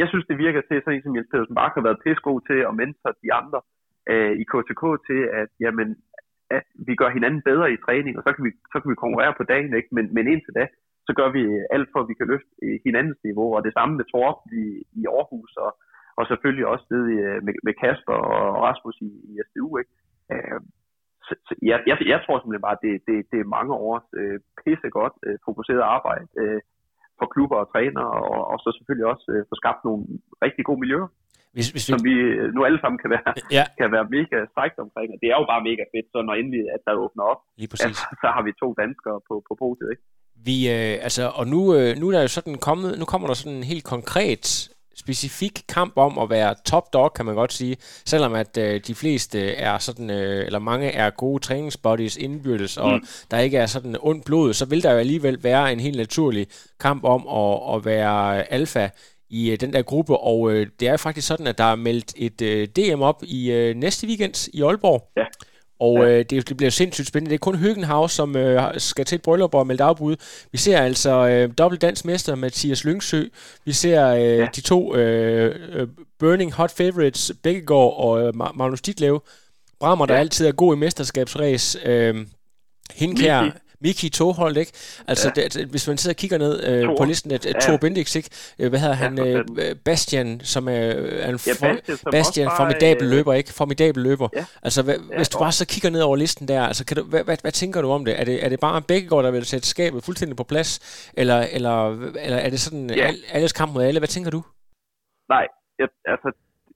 jeg 0.00 0.06
synes, 0.08 0.26
det 0.30 0.38
virker 0.44 0.60
til, 0.60 0.82
sådan 0.82 0.96
en 0.96 1.02
som 1.02 1.16
Jens 1.16 1.30
Pedersen 1.30 1.58
Bak 1.60 1.72
har 1.74 1.86
været 1.86 2.02
pissegod 2.04 2.40
til 2.48 2.58
at 2.68 2.76
mentor 2.80 3.12
de 3.24 3.30
andre 3.40 3.60
øh, 4.12 4.32
i 4.42 4.44
KTK 4.52 4.82
til, 5.08 5.20
at 5.40 5.50
jamen, 5.64 5.88
at 6.50 6.66
vi 6.88 6.94
gør 7.00 7.10
hinanden 7.16 7.42
bedre 7.50 7.72
i 7.72 7.82
træning, 7.86 8.12
og 8.18 8.22
så 8.26 8.30
kan 8.34 8.44
vi, 8.46 8.50
så 8.72 8.76
kan 8.80 8.90
vi 8.90 9.02
konkurrere 9.04 9.34
på 9.36 9.44
dagen, 9.52 9.74
ikke? 9.78 9.90
Men, 9.96 10.14
men 10.14 10.24
indtil 10.32 10.54
da, 10.58 10.64
så 11.06 11.12
gør 11.18 11.28
vi 11.36 11.42
øh, 11.54 11.64
alt 11.74 11.88
for, 11.92 12.00
at 12.00 12.08
vi 12.10 12.18
kan 12.18 12.30
løfte 12.32 12.50
øh, 12.64 12.78
hinandens 12.86 13.20
niveau, 13.28 13.48
og 13.56 13.64
det 13.64 13.72
samme 13.72 13.92
med 13.96 14.06
Torp 14.12 14.38
i, 14.62 14.64
i 15.00 15.02
Aarhus, 15.14 15.52
og, 15.64 15.70
og 16.18 16.24
selvfølgelig 16.26 16.66
også 16.72 16.86
det 16.92 17.02
øh, 17.24 17.38
med, 17.46 17.54
med 17.66 17.74
Kasper 17.82 18.18
og 18.34 18.62
Rasmus 18.66 18.96
i, 19.08 19.10
i 19.30 19.32
SDU, 19.46 19.68
ikke? 19.80 19.92
Øh, 20.32 20.60
så, 21.26 21.34
så 21.46 21.52
jeg, 21.70 21.78
jeg, 21.88 21.96
jeg 22.12 22.20
tror 22.22 22.38
simpelthen 22.38 22.66
bare, 22.66 22.78
at 22.78 22.84
det, 22.86 22.94
det, 23.08 23.16
det 23.32 23.38
er 23.40 23.54
mange 23.58 23.72
års 23.88 24.08
øh, 24.20 24.38
pissegodt 24.60 25.16
øh, 25.26 25.38
fokuseret 25.48 25.82
arbejde 25.96 26.26
øh, 26.42 26.60
for 27.18 27.26
klubber 27.34 27.58
og 27.62 27.68
træner, 27.74 28.04
og, 28.34 28.38
og 28.50 28.56
så 28.62 28.68
selvfølgelig 28.76 29.06
også 29.12 29.26
øh, 29.34 29.40
få 29.50 29.54
skabt 29.62 29.80
nogle 29.86 30.02
rigtig 30.44 30.64
gode 30.68 30.80
miljøer. 30.82 31.08
Hvis, 31.56 31.68
hvis 31.74 31.84
vi... 31.86 31.92
Som 31.92 32.00
vi 32.08 32.14
nu 32.56 32.60
alle 32.68 32.80
sammen 32.82 32.98
kan 33.02 33.10
være, 33.16 33.30
ja. 33.58 33.64
kan 33.80 33.88
være 33.96 34.06
mega 34.16 34.36
strækt 34.52 34.78
omkring. 34.86 35.08
Og 35.14 35.18
det 35.22 35.28
er 35.32 35.36
jo 35.40 35.46
bare 35.52 35.62
mega 35.70 35.84
fedt, 35.92 36.06
så 36.12 36.18
når 36.26 36.34
endelig 36.40 36.62
at 36.76 36.82
der 36.86 36.94
åbner 37.04 37.24
op, 37.32 37.40
Lige 37.60 37.70
præcis. 37.72 37.96
Ja, 38.02 38.16
så 38.22 38.28
har 38.34 38.42
vi 38.46 38.52
to 38.62 38.68
danskere 38.82 39.18
på, 39.28 39.34
på 39.48 39.52
podiet. 39.62 39.88
Ikke? 39.94 40.04
Vi, 40.48 40.56
øh, 40.76 40.94
altså, 41.06 41.24
og 41.38 41.44
nu, 41.54 41.60
øh, 41.76 41.90
nu 42.00 42.04
er 42.08 42.12
der 42.14 42.22
jo 42.26 42.32
sådan 42.38 42.58
kommet, 42.68 42.90
nu 43.00 43.04
kommer 43.12 43.26
der 43.28 43.36
sådan 43.40 43.58
en 43.60 43.70
helt 43.72 43.86
konkret 43.94 44.46
specifik 44.96 45.62
kamp 45.68 45.92
om 45.96 46.18
at 46.18 46.30
være 46.30 46.54
top 46.64 46.92
dog, 46.92 47.14
kan 47.14 47.26
man 47.26 47.34
godt 47.34 47.52
sige. 47.52 47.76
Selvom 48.04 48.34
at 48.34 48.58
øh, 48.58 48.80
de 48.86 48.94
fleste 48.94 49.54
er 49.54 49.78
sådan, 49.78 50.10
øh, 50.10 50.46
eller 50.46 50.58
mange 50.58 50.90
er 50.90 51.10
gode 51.10 51.42
træningsbodies 51.42 52.16
indbyrdes, 52.16 52.76
og 52.76 52.92
mm. 52.92 53.06
der 53.30 53.38
ikke 53.38 53.58
er 53.58 53.66
sådan 53.66 53.96
ondt 54.00 54.24
blod, 54.24 54.54
så 54.54 54.64
vil 54.64 54.82
der 54.82 54.92
jo 54.92 54.98
alligevel 54.98 55.42
være 55.42 55.72
en 55.72 55.80
helt 55.80 55.96
naturlig 55.96 56.46
kamp 56.80 57.04
om 57.04 57.28
at, 57.28 57.76
at 57.76 57.84
være 57.84 58.52
alfa 58.52 58.88
i 59.30 59.50
øh, 59.50 59.60
den 59.60 59.72
der 59.72 59.82
gruppe, 59.82 60.16
og 60.16 60.52
øh, 60.52 60.66
det 60.80 60.88
er 60.88 60.96
faktisk 60.96 61.28
sådan, 61.28 61.46
at 61.46 61.58
der 61.58 61.64
er 61.64 61.76
meldt 61.76 62.12
et 62.16 62.42
øh, 62.42 62.68
DM 62.68 63.02
op 63.02 63.22
i 63.22 63.50
øh, 63.52 63.76
næste 63.76 64.06
weekend 64.06 64.48
i 64.54 64.62
Aalborg. 64.62 65.10
Ja. 65.16 65.24
Og 65.78 66.04
øh, 66.04 66.24
det, 66.30 66.48
det 66.48 66.56
bliver 66.56 66.70
sindssygt 66.70 67.08
spændende. 67.08 67.30
Det 67.30 67.34
er 67.34 67.44
kun 67.44 67.56
Høgenhaus, 67.56 68.12
som 68.12 68.36
øh, 68.36 68.80
skal 68.80 69.04
til 69.04 69.16
et 69.16 69.22
bryllup 69.22 69.54
og 69.54 69.66
melde 69.66 69.84
afbud. 69.84 70.16
Vi 70.52 70.58
ser 70.58 70.78
altså 70.78 71.28
øh, 71.28 71.50
dobbelt 71.58 71.82
dansk 71.82 72.04
mester 72.04 72.34
Mathias 72.34 72.84
Lyngsø. 72.84 73.24
Vi 73.64 73.72
ser 73.72 74.08
øh, 74.08 74.20
ja. 74.22 74.46
de 74.56 74.60
to 74.60 74.96
øh, 74.96 75.54
øh 75.72 75.88
Burning 76.18 76.52
Hot 76.52 76.70
Favorites, 76.70 77.32
Bækkegaard 77.42 77.94
og 77.96 78.26
øh, 78.26 78.36
Magnus 78.36 78.80
Ditlev. 78.80 79.22
Brammer, 79.80 80.06
ja. 80.08 80.14
der 80.14 80.20
altid 80.20 80.46
er 80.46 80.52
god 80.52 80.76
i 80.76 80.78
mesterskabsræs. 80.78 81.76
Øh, 81.84 82.26
Hindkær, 82.94 83.50
Miki 83.80 84.08
Tohold, 84.08 84.56
ikke? 84.56 84.72
Altså, 85.08 85.32
ja. 85.36 85.42
det, 85.42 85.66
hvis 85.70 85.88
man 85.88 85.96
sidder 85.98 86.14
og 86.14 86.20
kigger 86.22 86.38
ned 86.38 86.54
øh, 86.68 86.96
på 86.98 87.04
listen, 87.04 87.30
at 87.32 87.46
ja. 87.46 87.52
Thor 87.60 87.76
Bendix, 87.76 88.16
ikke? 88.16 88.30
Øh, 88.60 88.68
hvad 88.68 88.80
hedder 88.80 88.94
han? 88.94 89.18
Ja, 89.18 89.38
øh, 89.38 89.76
Bastian, 89.84 90.40
som 90.40 90.68
er, 90.68 90.72
er 90.72 91.28
en 91.28 91.40
ja, 91.46 91.54
Bastian, 91.60 91.96
som 91.96 92.10
Bastian 92.10 92.50
formidabel 92.56 93.04
øh, 93.04 93.10
løber, 93.10 93.32
ikke? 93.32 93.52
Formidabel 93.52 94.02
løber. 94.02 94.28
Ja. 94.34 94.44
Altså, 94.62 94.82
hvad, 94.82 94.94
ja, 94.94 95.16
hvis 95.16 95.28
du 95.28 95.38
bare 95.38 95.52
så 95.52 95.66
kigger 95.66 95.90
ned 95.90 96.00
over 96.00 96.16
listen 96.16 96.48
der, 96.48 96.62
altså, 96.62 96.86
kan 96.86 96.96
du, 96.96 97.02
hvad, 97.02 97.24
hvad, 97.24 97.36
hvad 97.42 97.52
tænker 97.52 97.82
du 97.82 97.88
om 97.90 98.04
det? 98.04 98.20
Er 98.20 98.24
det, 98.24 98.44
er 98.44 98.48
det 98.48 98.60
bare 98.60 98.82
Bækkegaard, 98.82 99.24
der 99.24 99.30
vil 99.30 99.44
sætte 99.44 99.66
skabet 99.68 100.04
fuldstændig 100.04 100.36
på 100.36 100.44
plads? 100.44 100.70
Eller, 101.20 101.38
eller, 101.56 101.76
eller 102.26 102.38
er 102.46 102.50
det 102.50 102.60
sådan 102.60 102.90
ja. 102.90 103.06
alle, 103.06 103.20
alles 103.32 103.52
kamp 103.52 103.72
mod 103.74 103.82
alle? 103.82 104.00
Hvad 104.00 104.08
tænker 104.08 104.30
du? 104.30 104.42
Nej, 105.28 105.46
jeg, 105.78 105.88
altså, 106.04 106.28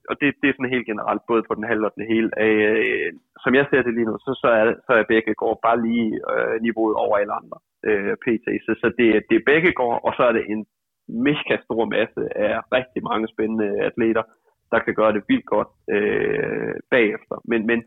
og 0.09 0.15
det, 0.21 0.27
det 0.41 0.47
er 0.47 0.55
sådan 0.57 0.75
helt 0.75 0.87
generelt, 0.91 1.23
både 1.31 1.41
på 1.47 1.53
den 1.57 1.65
halve 1.71 1.85
og 1.89 1.93
den 1.97 2.05
hele. 2.13 2.27
Øh, 2.45 3.07
som 3.43 3.51
jeg 3.55 3.65
ser 3.69 3.81
det 3.81 3.93
lige 3.93 4.09
nu, 4.09 4.15
så, 4.25 4.31
så, 4.41 4.47
er, 4.59 4.65
så 4.85 4.91
er 4.99 5.11
begge 5.13 5.33
går 5.41 5.59
bare 5.65 5.81
lige 5.87 6.11
øh, 6.31 6.55
niveauet 6.65 6.95
over 7.03 7.15
alle 7.17 7.33
andre 7.39 7.57
øh, 7.89 8.13
PT. 8.23 8.47
Så, 8.65 8.71
så 8.81 8.87
det, 8.97 9.07
det 9.29 9.35
er 9.37 9.49
begge 9.51 9.71
går, 9.81 9.93
og 10.07 10.11
så 10.17 10.23
er 10.29 10.33
det 10.37 10.45
en 10.53 10.65
mega 11.07 11.55
stor 11.65 11.85
masse 11.95 12.21
af 12.45 12.53
rigtig 12.77 13.01
mange 13.09 13.27
spændende 13.33 13.69
atleter, 13.89 14.23
der 14.71 14.79
kan 14.79 14.93
gøre 14.95 15.13
det 15.13 15.23
vildt 15.27 15.45
godt 15.45 15.71
øh, 15.95 16.75
bagefter. 16.91 17.35
Men, 17.45 17.61
men 17.69 17.79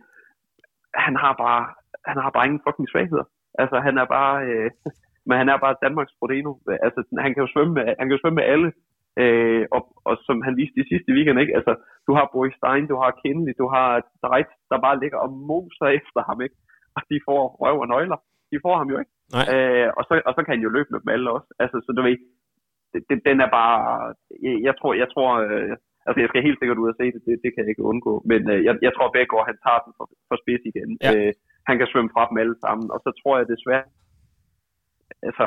han 0.94 1.16
har 1.16 1.34
bare 1.44 1.64
han 2.08 2.16
har 2.22 2.30
bare 2.30 2.46
ingen 2.46 2.64
fucking 2.66 2.88
svagheder. 2.88 3.26
Altså 3.58 3.76
han 3.86 3.98
er 3.98 4.04
bare 4.04 4.36
øh, 4.46 4.70
men 5.28 5.38
han 5.38 5.48
er 5.48 5.58
bare 5.64 5.80
Danmarks 5.82 6.14
Frodeno. 6.18 6.52
Altså 6.86 7.00
han 7.24 7.34
kan 7.34 7.42
jo 7.44 7.48
svømme 7.54 7.74
med, 7.74 7.84
han 7.98 8.06
kan 8.06 8.16
jo 8.16 8.22
svømme 8.22 8.38
med 8.40 8.50
alle. 8.54 8.72
Øh, 9.22 9.64
og, 9.76 9.82
og 10.08 10.14
som 10.26 10.36
han 10.46 10.54
viste 10.60 10.80
i 10.80 10.88
sidste 10.92 11.10
weekend, 11.16 11.38
ikke? 11.40 11.56
Altså, 11.58 11.72
du 12.06 12.12
har 12.16 12.32
Boris 12.34 12.56
Stein, 12.60 12.86
du 12.92 12.96
har 13.02 13.18
Kennedy, 13.22 13.52
du 13.62 13.66
har 13.74 13.88
Dreit, 14.24 14.50
der 14.70 14.84
bare 14.86 15.00
ligger 15.02 15.18
og 15.24 15.30
moser 15.50 15.88
efter 15.98 16.20
ham, 16.28 16.38
ikke? 16.46 16.56
Og 16.96 17.00
de 17.10 17.16
får 17.28 17.40
røv 17.62 17.76
og 17.84 17.88
nøgler. 17.94 18.18
De 18.52 18.56
får 18.64 18.74
ham 18.80 18.88
jo 18.92 18.96
ikke. 19.02 19.12
Nej. 19.36 19.46
Øh, 19.54 19.88
og, 19.98 20.02
så, 20.08 20.12
og 20.28 20.32
så 20.34 20.40
kan 20.42 20.54
han 20.54 20.64
jo 20.66 20.74
løbe 20.76 20.90
med 20.90 21.00
dem 21.00 21.14
alle 21.14 21.30
også. 21.36 21.48
Altså, 21.62 21.76
så 21.84 21.90
du 21.96 22.02
ved, 22.06 22.16
det, 23.08 23.18
den 23.28 23.38
er 23.46 23.50
bare, 23.58 23.78
jeg, 24.44 24.54
jeg 24.68 24.74
tror, 24.78 24.92
jeg 25.02 25.08
tror, 25.14 25.30
øh, 25.44 25.72
altså 26.06 26.18
jeg 26.20 26.28
skal 26.28 26.46
helt 26.46 26.58
sikkert 26.58 26.82
ud 26.82 26.92
og 26.92 26.98
se 27.00 27.06
det, 27.14 27.22
det, 27.26 27.34
det 27.44 27.50
kan 27.50 27.62
jeg 27.62 27.72
ikke 27.72 27.90
undgå, 27.90 28.14
men 28.30 28.40
øh, 28.52 28.60
jeg, 28.66 28.74
jeg 28.86 28.92
tror 28.94 29.08
år, 29.36 29.44
han 29.50 29.58
tager 29.64 29.80
den 29.84 29.92
for, 29.98 30.06
for 30.28 30.36
spids 30.42 30.64
igen. 30.70 30.90
Ja. 31.04 31.10
Øh, 31.12 31.32
han 31.68 31.76
kan 31.78 31.90
svømme 31.90 32.10
fra 32.14 32.24
dem 32.28 32.36
alle 32.42 32.56
sammen, 32.64 32.86
og 32.94 32.98
så 33.04 33.10
tror 33.20 33.34
jeg 33.38 33.46
desværre, 33.54 33.86
altså, 35.28 35.44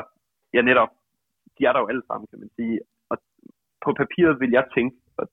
ja 0.54 0.60
netop, 0.70 0.92
de 1.56 1.62
er 1.68 1.72
der 1.72 1.80
jo 1.82 1.90
alle 1.92 2.04
sammen, 2.08 2.26
kan 2.30 2.40
man 2.42 2.50
sige, 2.58 2.74
på 3.84 3.90
papiret 4.02 4.40
vil 4.40 4.50
jeg 4.58 4.64
tænke, 4.74 4.96
og, 5.20 5.26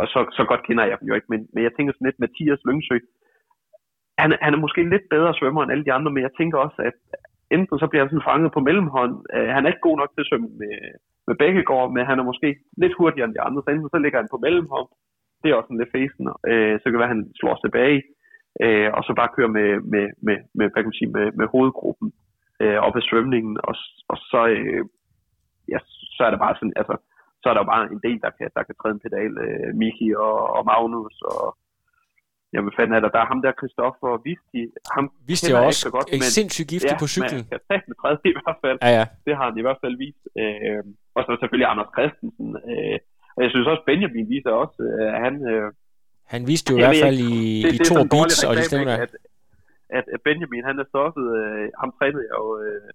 og 0.00 0.06
så, 0.12 0.20
så 0.36 0.42
godt 0.50 0.66
kender 0.66 0.84
jeg 0.84 0.96
dem 1.00 1.08
jo 1.08 1.14
ikke, 1.14 1.30
men, 1.32 1.40
men 1.52 1.62
jeg 1.64 1.72
tænker 1.72 1.92
sådan 1.92 2.08
lidt 2.08 2.22
Mathias 2.22 2.64
Lyngsø, 2.68 2.98
han, 4.18 4.30
han 4.44 4.54
er 4.54 4.64
måske 4.64 4.90
lidt 4.94 5.06
bedre 5.14 5.34
svømmer 5.34 5.62
end 5.62 5.72
alle 5.72 5.84
de 5.84 5.92
andre, 5.92 6.10
men 6.12 6.22
jeg 6.22 6.32
tænker 6.38 6.58
også, 6.58 6.78
at 6.90 6.98
enten 7.56 7.78
så 7.78 7.86
bliver 7.86 8.02
han 8.02 8.10
sådan 8.10 8.28
fanget 8.30 8.52
på 8.52 8.60
mellemhånd, 8.68 9.14
øh, 9.34 9.48
han 9.54 9.62
er 9.62 9.70
ikke 9.70 9.86
god 9.88 9.96
nok 9.98 10.10
til 10.12 10.24
at 10.24 10.28
svømme 10.30 10.48
med, 10.62 10.74
med 11.28 11.36
begge 11.42 11.62
går, 11.70 11.84
men 11.94 12.06
han 12.10 12.18
er 12.18 12.30
måske 12.30 12.48
lidt 12.82 12.94
hurtigere 12.98 13.26
end 13.26 13.34
de 13.34 13.44
andre, 13.46 13.62
så 13.62 13.70
enten 13.70 13.88
så 13.94 13.98
ligger 13.98 14.18
han 14.20 14.32
på 14.32 14.38
mellemhånd, 14.44 14.88
det 15.42 15.48
er 15.50 15.54
også 15.54 15.70
en 15.72 15.80
lidt 15.80 15.94
fæsen, 15.96 16.24
øh, 16.50 16.74
så 16.78 16.84
kan 16.84 16.92
det 16.92 17.02
være, 17.02 17.12
at 17.12 17.16
han 17.16 17.26
slår 17.40 17.56
tilbage, 17.64 18.02
øh, 18.64 18.88
og 18.96 19.02
så 19.04 19.12
bare 19.20 19.34
kører 19.36 19.52
med, 19.58 19.70
med, 19.92 20.06
med, 20.26 20.36
med, 20.56 20.66
hvad 20.70 20.82
kan 20.82 20.90
man 20.90 21.00
sige, 21.00 21.14
med, 21.16 21.26
med 21.38 21.46
hovedgruppen 21.54 22.08
øh, 22.62 22.78
op 22.86 22.96
ad 22.96 23.02
svømningen, 23.08 23.54
og, 23.68 23.74
og 24.12 24.16
så, 24.30 24.40
øh, 24.56 24.84
ja, 25.72 25.78
så 26.16 26.20
er 26.26 26.30
det 26.30 26.44
bare 26.44 26.54
sådan, 26.56 26.76
altså, 26.80 26.94
så 27.42 27.46
er 27.48 27.54
der 27.54 27.62
jo 27.64 27.72
bare 27.72 27.84
en 27.96 28.02
del, 28.06 28.18
der 28.24 28.30
kan, 28.38 28.48
der 28.56 28.62
kan 28.68 28.74
træde 28.78 28.94
en 28.96 29.04
pedal. 29.06 29.32
Øh, 29.46 29.68
Miki 29.80 30.08
og, 30.26 30.36
og 30.56 30.62
Magnus 30.70 31.16
og 31.32 31.44
Jamen, 32.52 32.66
hvad 32.66 32.76
fanden 32.78 32.94
er 32.96 33.02
der? 33.04 33.10
Der 33.16 33.22
er 33.24 33.28
ham 33.32 33.40
der, 33.44 33.52
Christoffer 33.60 34.10
Visti. 34.26 34.62
Ham 34.94 35.04
Visti 35.30 35.50
er 35.52 35.60
også 35.70 35.86
godt, 35.96 36.08
men, 36.12 36.32
sindssygt 36.38 36.68
giftig 36.72 36.94
ja, 36.96 37.02
på 37.04 37.08
cyklen. 37.14 37.42
Ja, 37.52 37.58
kan 37.68 37.80
med 37.90 37.96
træde 38.00 38.18
i 38.32 38.34
hvert 38.38 38.58
fald. 38.64 38.78
Ja, 38.86 38.90
ja. 38.98 39.04
Det 39.26 39.32
har 39.38 39.46
han 39.50 39.56
i 39.62 39.64
hvert 39.66 39.80
fald 39.82 39.94
vist. 40.04 40.24
Øh, 40.42 40.82
og 41.16 41.20
så 41.26 41.30
selvfølgelig 41.40 41.68
Anders 41.72 41.90
Christensen. 41.96 42.48
Øh, 42.70 42.96
og 43.36 43.40
jeg 43.44 43.50
synes 43.52 43.66
også, 43.72 43.82
Benjamin 43.90 44.26
viser 44.34 44.52
også, 44.64 44.78
øh, 44.90 45.08
han... 45.24 45.34
Øh, 45.52 45.66
han 46.34 46.42
viste 46.50 46.68
jo 46.70 46.76
i 46.76 46.80
hvert 46.82 47.02
fald 47.06 47.18
i, 47.32 47.36
det, 47.64 47.72
i 47.74 47.78
det 47.78 47.86
to 47.90 47.96
beats, 48.12 48.38
og 48.48 48.52
det 48.58 48.64
stemmer. 48.70 48.96
At, 49.04 49.12
at, 49.98 50.04
at 50.14 50.20
Benjamin, 50.26 50.64
han 50.70 50.76
er 50.82 50.86
stoppet. 50.92 51.26
Øh, 51.40 51.64
ham 51.80 51.90
trænede 51.98 52.24
jeg 52.28 52.36
jo 52.42 52.48
øh, 52.64 52.88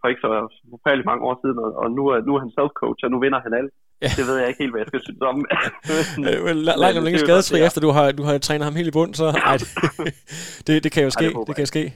for 0.00 0.06
ikke 0.10 0.24
så 0.26 0.30
forfærdeligt 0.74 1.10
mange 1.10 1.22
år 1.28 1.36
siden, 1.42 1.58
og, 1.64 1.70
og 1.82 1.88
nu, 1.96 2.02
er, 2.12 2.18
nu 2.26 2.30
er 2.34 2.40
han 2.44 2.56
self-coach, 2.58 3.00
og 3.06 3.10
nu 3.12 3.18
vinder 3.24 3.40
han 3.46 3.54
alt. 3.60 3.72
Ja. 4.02 4.10
Det 4.16 4.26
ved 4.26 4.36
jeg 4.38 4.48
ikke 4.48 4.62
helt, 4.62 4.72
hvad 4.72 4.80
jeg 4.80 4.86
skal 4.86 5.00
synes 5.02 5.20
om. 5.20 5.46
Langt 6.82 6.98
om 6.98 7.04
længe 7.04 7.18
skadesfri, 7.18 7.60
efter 7.60 7.80
du 7.80 7.90
har, 7.90 8.12
du 8.12 8.22
har 8.22 8.38
trænet 8.38 8.64
ham 8.64 8.76
helt 8.76 8.88
i 8.88 8.90
bund, 8.90 9.14
så 9.14 9.24
ej, 9.24 9.58
det, 10.66 10.84
det 10.84 10.92
kan 10.92 11.04
jo 11.04 11.10
ske. 11.10 11.24
Ej, 11.24 11.30
det, 11.30 11.46
det 11.46 11.56
kan 11.56 11.66
ske. 11.66 11.94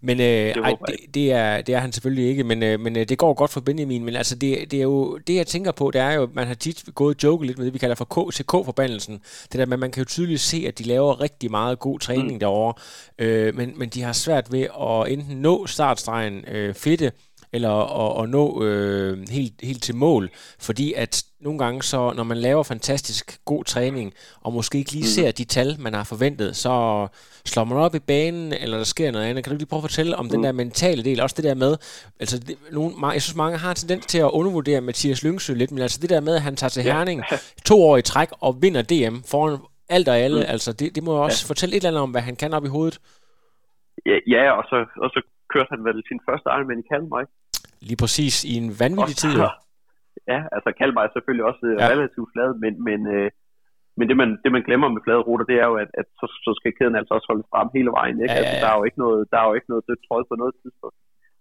Men 0.00 0.20
øh, 0.20 0.26
det, 0.26 0.56
ej, 0.56 0.74
det, 0.86 0.96
det, 1.14 1.32
er, 1.32 1.60
det 1.60 1.74
er 1.74 1.78
han 1.78 1.92
selvfølgelig 1.92 2.28
ikke, 2.28 2.44
men, 2.44 2.62
øh, 2.62 2.80
men 2.80 2.96
øh, 2.96 3.08
det 3.08 3.18
går 3.18 3.34
godt 3.34 3.50
for 3.50 3.60
Benjamin. 3.60 4.04
Men 4.04 4.16
altså, 4.16 4.34
det, 4.34 4.70
det 4.70 4.78
er 4.78 4.82
jo 4.82 5.18
det, 5.18 5.34
jeg 5.34 5.46
tænker 5.46 5.72
på, 5.72 5.90
det 5.90 6.00
er 6.00 6.12
jo, 6.12 6.28
man 6.34 6.46
har 6.46 6.54
tit 6.54 6.84
gået 6.94 7.16
og 7.16 7.22
joket 7.22 7.46
lidt 7.46 7.58
med 7.58 7.66
det, 7.66 7.74
vi 7.74 7.78
kalder 7.78 7.94
for 7.94 8.04
KCK-forbandelsen. 8.04 9.20
Det 9.52 9.58
der 9.58 9.66
med, 9.66 9.76
man 9.76 9.90
kan 9.90 10.00
jo 10.00 10.04
tydeligt 10.04 10.40
se, 10.40 10.64
at 10.68 10.78
de 10.78 10.84
laver 10.84 11.20
rigtig 11.20 11.50
meget 11.50 11.78
god 11.78 11.98
træning 11.98 12.32
mm. 12.32 12.38
derovre, 12.38 12.74
øh, 13.18 13.56
men, 13.56 13.72
men 13.76 13.88
de 13.88 14.02
har 14.02 14.12
svært 14.12 14.52
ved 14.52 14.62
at 14.80 15.12
enten 15.12 15.36
nå 15.36 15.66
startstregen 15.66 16.44
øh, 16.48 16.74
fedte, 16.74 17.12
eller 17.52 17.70
at, 17.70 18.22
at 18.22 18.30
nå 18.30 18.64
øh, 18.64 19.18
helt, 19.30 19.52
helt 19.62 19.82
til 19.82 19.94
mål, 19.94 20.30
fordi 20.60 20.92
at 20.92 21.24
nogle 21.40 21.58
gange 21.58 21.82
så, 21.82 22.12
når 22.16 22.24
man 22.24 22.36
laver 22.36 22.62
fantastisk 22.62 23.44
god 23.44 23.64
træning, 23.64 24.14
og 24.40 24.52
måske 24.52 24.78
ikke 24.78 24.92
lige 24.92 25.02
mm. 25.02 25.06
ser 25.06 25.30
de 25.32 25.44
tal, 25.44 25.76
man 25.78 25.94
har 25.94 26.04
forventet, 26.04 26.56
så 26.56 27.06
slår 27.44 27.64
man 27.64 27.78
op 27.78 27.94
i 27.94 27.98
banen, 27.98 28.52
eller 28.52 28.76
der 28.76 28.84
sker 28.84 29.10
noget 29.10 29.26
andet. 29.26 29.44
Kan 29.44 29.52
du 29.52 29.56
lige 29.56 29.68
prøve 29.68 29.78
at 29.78 29.90
fortælle 29.90 30.16
om 30.16 30.24
mm. 30.24 30.30
den 30.30 30.44
der 30.44 30.52
mentale 30.52 31.04
del, 31.04 31.20
også 31.20 31.36
det 31.36 31.44
der 31.44 31.54
med, 31.54 31.76
altså 32.20 32.38
det, 32.38 32.56
nogle, 32.72 33.06
jeg 33.12 33.22
synes 33.22 33.36
mange 33.36 33.58
har 33.58 33.70
en 33.70 33.76
tendens 33.76 34.06
til 34.06 34.18
at 34.18 34.30
undervurdere 34.30 34.80
Mathias 34.80 35.24
Lyngsø 35.24 35.54
lidt, 35.54 35.70
men 35.70 35.82
altså 35.82 35.98
det 36.02 36.10
der 36.10 36.20
med, 36.20 36.34
at 36.34 36.42
han 36.42 36.56
tager 36.56 36.70
til 36.70 36.82
Herning 36.82 37.22
ja. 37.30 37.36
to 37.64 37.82
år 37.82 37.96
i 37.96 38.02
træk 38.02 38.28
og 38.40 38.62
vinder 38.62 38.82
DM 38.82 39.16
foran 39.30 39.58
alt 39.88 40.08
og 40.08 40.18
alle, 40.18 40.40
mm. 40.40 40.46
altså 40.48 40.72
det, 40.72 40.94
det 40.94 41.02
må 41.02 41.12
jo 41.12 41.22
også 41.22 41.44
ja. 41.46 41.48
fortælle 41.48 41.76
et 41.76 41.76
eller 41.76 41.90
andet 41.90 42.02
om, 42.02 42.10
hvad 42.10 42.20
han 42.20 42.36
kan 42.36 42.54
op 42.54 42.64
i 42.64 42.68
hovedet. 42.68 42.98
Ja, 44.06 44.16
ja 44.26 44.50
og, 44.58 44.64
så, 44.70 44.76
og 44.96 45.10
så 45.10 45.20
kørte 45.52 45.70
han 45.74 45.82
vel 45.88 45.98
sin 46.08 46.20
første 46.28 46.46
Ironman 46.56 46.82
i 46.82 46.88
Kalmar, 46.90 47.20
ikke? 47.24 47.34
Lige 47.88 48.00
præcis 48.02 48.34
i 48.52 48.54
en 48.62 48.68
vanvittig 48.82 49.16
tid. 49.24 49.36
Ja, 50.32 50.40
altså 50.56 50.70
Kalmar 50.78 51.02
er 51.04 51.12
selvfølgelig 51.16 51.46
også 51.50 51.62
øh, 51.70 51.76
ja. 51.80 51.86
relativt 51.92 52.28
flad, 52.32 52.50
men, 52.62 52.72
men, 52.88 53.00
øh, 53.14 53.28
men 53.98 54.04
det, 54.08 54.16
man, 54.20 54.30
det 54.42 54.50
man 54.56 54.64
glemmer 54.68 54.88
med 54.88 55.04
flade 55.04 55.22
ruter, 55.28 55.46
det 55.50 55.56
er 55.62 55.66
jo, 55.70 55.76
at, 55.84 55.90
at 56.00 56.06
så, 56.20 56.26
så 56.44 56.50
skal 56.58 56.72
kæden 56.78 56.96
altså 57.00 57.12
også 57.16 57.28
holde 57.30 57.50
frem 57.52 57.68
hele 57.76 57.90
vejen. 57.98 58.16
Ikke? 58.22 58.32
Ja, 58.32 58.38
ja, 58.38 58.40
ja. 58.40 58.48
Altså, 58.48 58.56
der 58.64 58.70
er 58.72 58.76
jo 58.78 58.84
ikke 58.88 59.00
noget, 59.04 59.20
der 59.30 59.38
er 59.40 59.46
jo 59.48 59.54
ikke 59.58 59.70
noget 59.72 59.86
dødt 59.88 60.02
tråd 60.06 60.22
på 60.30 60.34
noget 60.42 60.54
tidspunkt. 60.62 60.98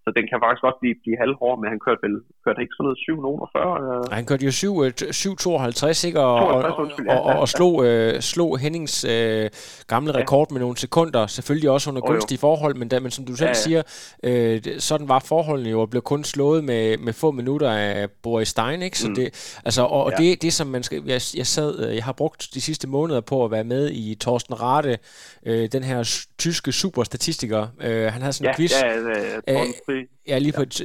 Så 0.09 0.13
den 0.17 0.25
kan 0.29 0.37
faktisk 0.43 0.61
godt 0.67 0.77
blive, 0.81 0.95
blive 1.03 1.17
halvhård, 1.23 1.55
men 1.61 1.67
han 1.73 1.79
kørte 1.85 2.01
vel 2.05 2.15
kørte 2.45 2.61
ikke 2.63 2.73
sådan 2.75 2.85
noget 2.87 2.97
7 2.97 3.21
nogen 3.27 3.39
og 3.45 3.49
40? 3.53 3.77
Øh. 3.87 4.11
Han 4.17 4.25
kørte 4.29 4.45
jo 4.45 4.51
7, 4.51 4.73
7,52, 4.83 6.07
ikke? 6.07 6.19
Og, 6.19 6.39
52, 6.39 6.79
undskyld, 6.83 7.05
ja, 7.09 7.15
og, 7.15 7.23
og, 7.23 7.39
og 7.43 7.47
slog, 7.47 7.73
øh, 7.85 8.19
slog 8.31 8.59
Hennings 8.63 8.95
øh, 9.13 9.49
gamle 9.87 10.11
ja. 10.15 10.19
rekord 10.19 10.51
med 10.51 10.59
nogle 10.61 10.77
sekunder, 10.77 11.27
selvfølgelig 11.27 11.69
også 11.69 11.89
under 11.89 12.01
oh, 12.01 12.07
gunstige 12.09 12.37
forhold, 12.37 12.75
men, 12.75 12.87
da, 12.87 12.99
men 12.99 13.11
som 13.11 13.25
du 13.25 13.35
selv 13.35 13.47
ja, 13.47 13.49
ja. 13.49 13.63
siger, 13.65 13.81
øh, 14.23 14.79
sådan 14.79 15.07
var 15.09 15.19
forholdene 15.19 15.69
jo, 15.69 15.81
og 15.81 15.89
blev 15.89 16.01
kun 16.01 16.23
slået 16.23 16.63
med, 16.63 16.97
med 16.97 17.13
få 17.13 17.31
minutter 17.31 17.71
af 17.71 18.07
Boris 18.23 18.47
Stein, 18.47 18.81
ikke? 18.81 18.99
Så 18.99 19.07
mm. 19.09 19.15
det, 19.15 19.57
altså, 19.65 19.81
og, 19.81 20.03
og 20.03 20.11
ja. 20.11 20.23
det, 20.23 20.41
det, 20.41 20.53
som 20.53 20.67
man 20.67 20.83
skal, 20.83 20.97
jeg, 21.05 21.21
jeg 21.37 21.47
sad, 21.47 21.87
øh, 21.87 21.95
jeg 21.95 22.03
har 22.03 22.13
brugt 22.13 22.49
de 22.53 22.61
sidste 22.61 22.87
måneder 22.87 23.21
på 23.21 23.45
at 23.45 23.51
være 23.51 23.63
med 23.63 23.91
i 23.91 24.15
Torsten 24.15 24.61
Rate, 24.61 24.97
øh, 25.45 25.69
den 25.71 25.83
her 25.83 26.27
tyske 26.37 26.71
superstatistiker, 26.71 27.67
øh, 27.81 28.13
han 28.13 28.21
havde 28.21 28.33
sådan 28.33 28.49
en 28.49 28.51
ja, 28.51 28.55
quiz. 28.55 28.71
Ja, 28.81 28.87
ja, 28.87 29.63
ja, 29.87 29.98
ja, 29.99 30.19
Ja, 30.29 30.37
lige 30.45 30.53
på 30.59 30.61
et 30.61 30.75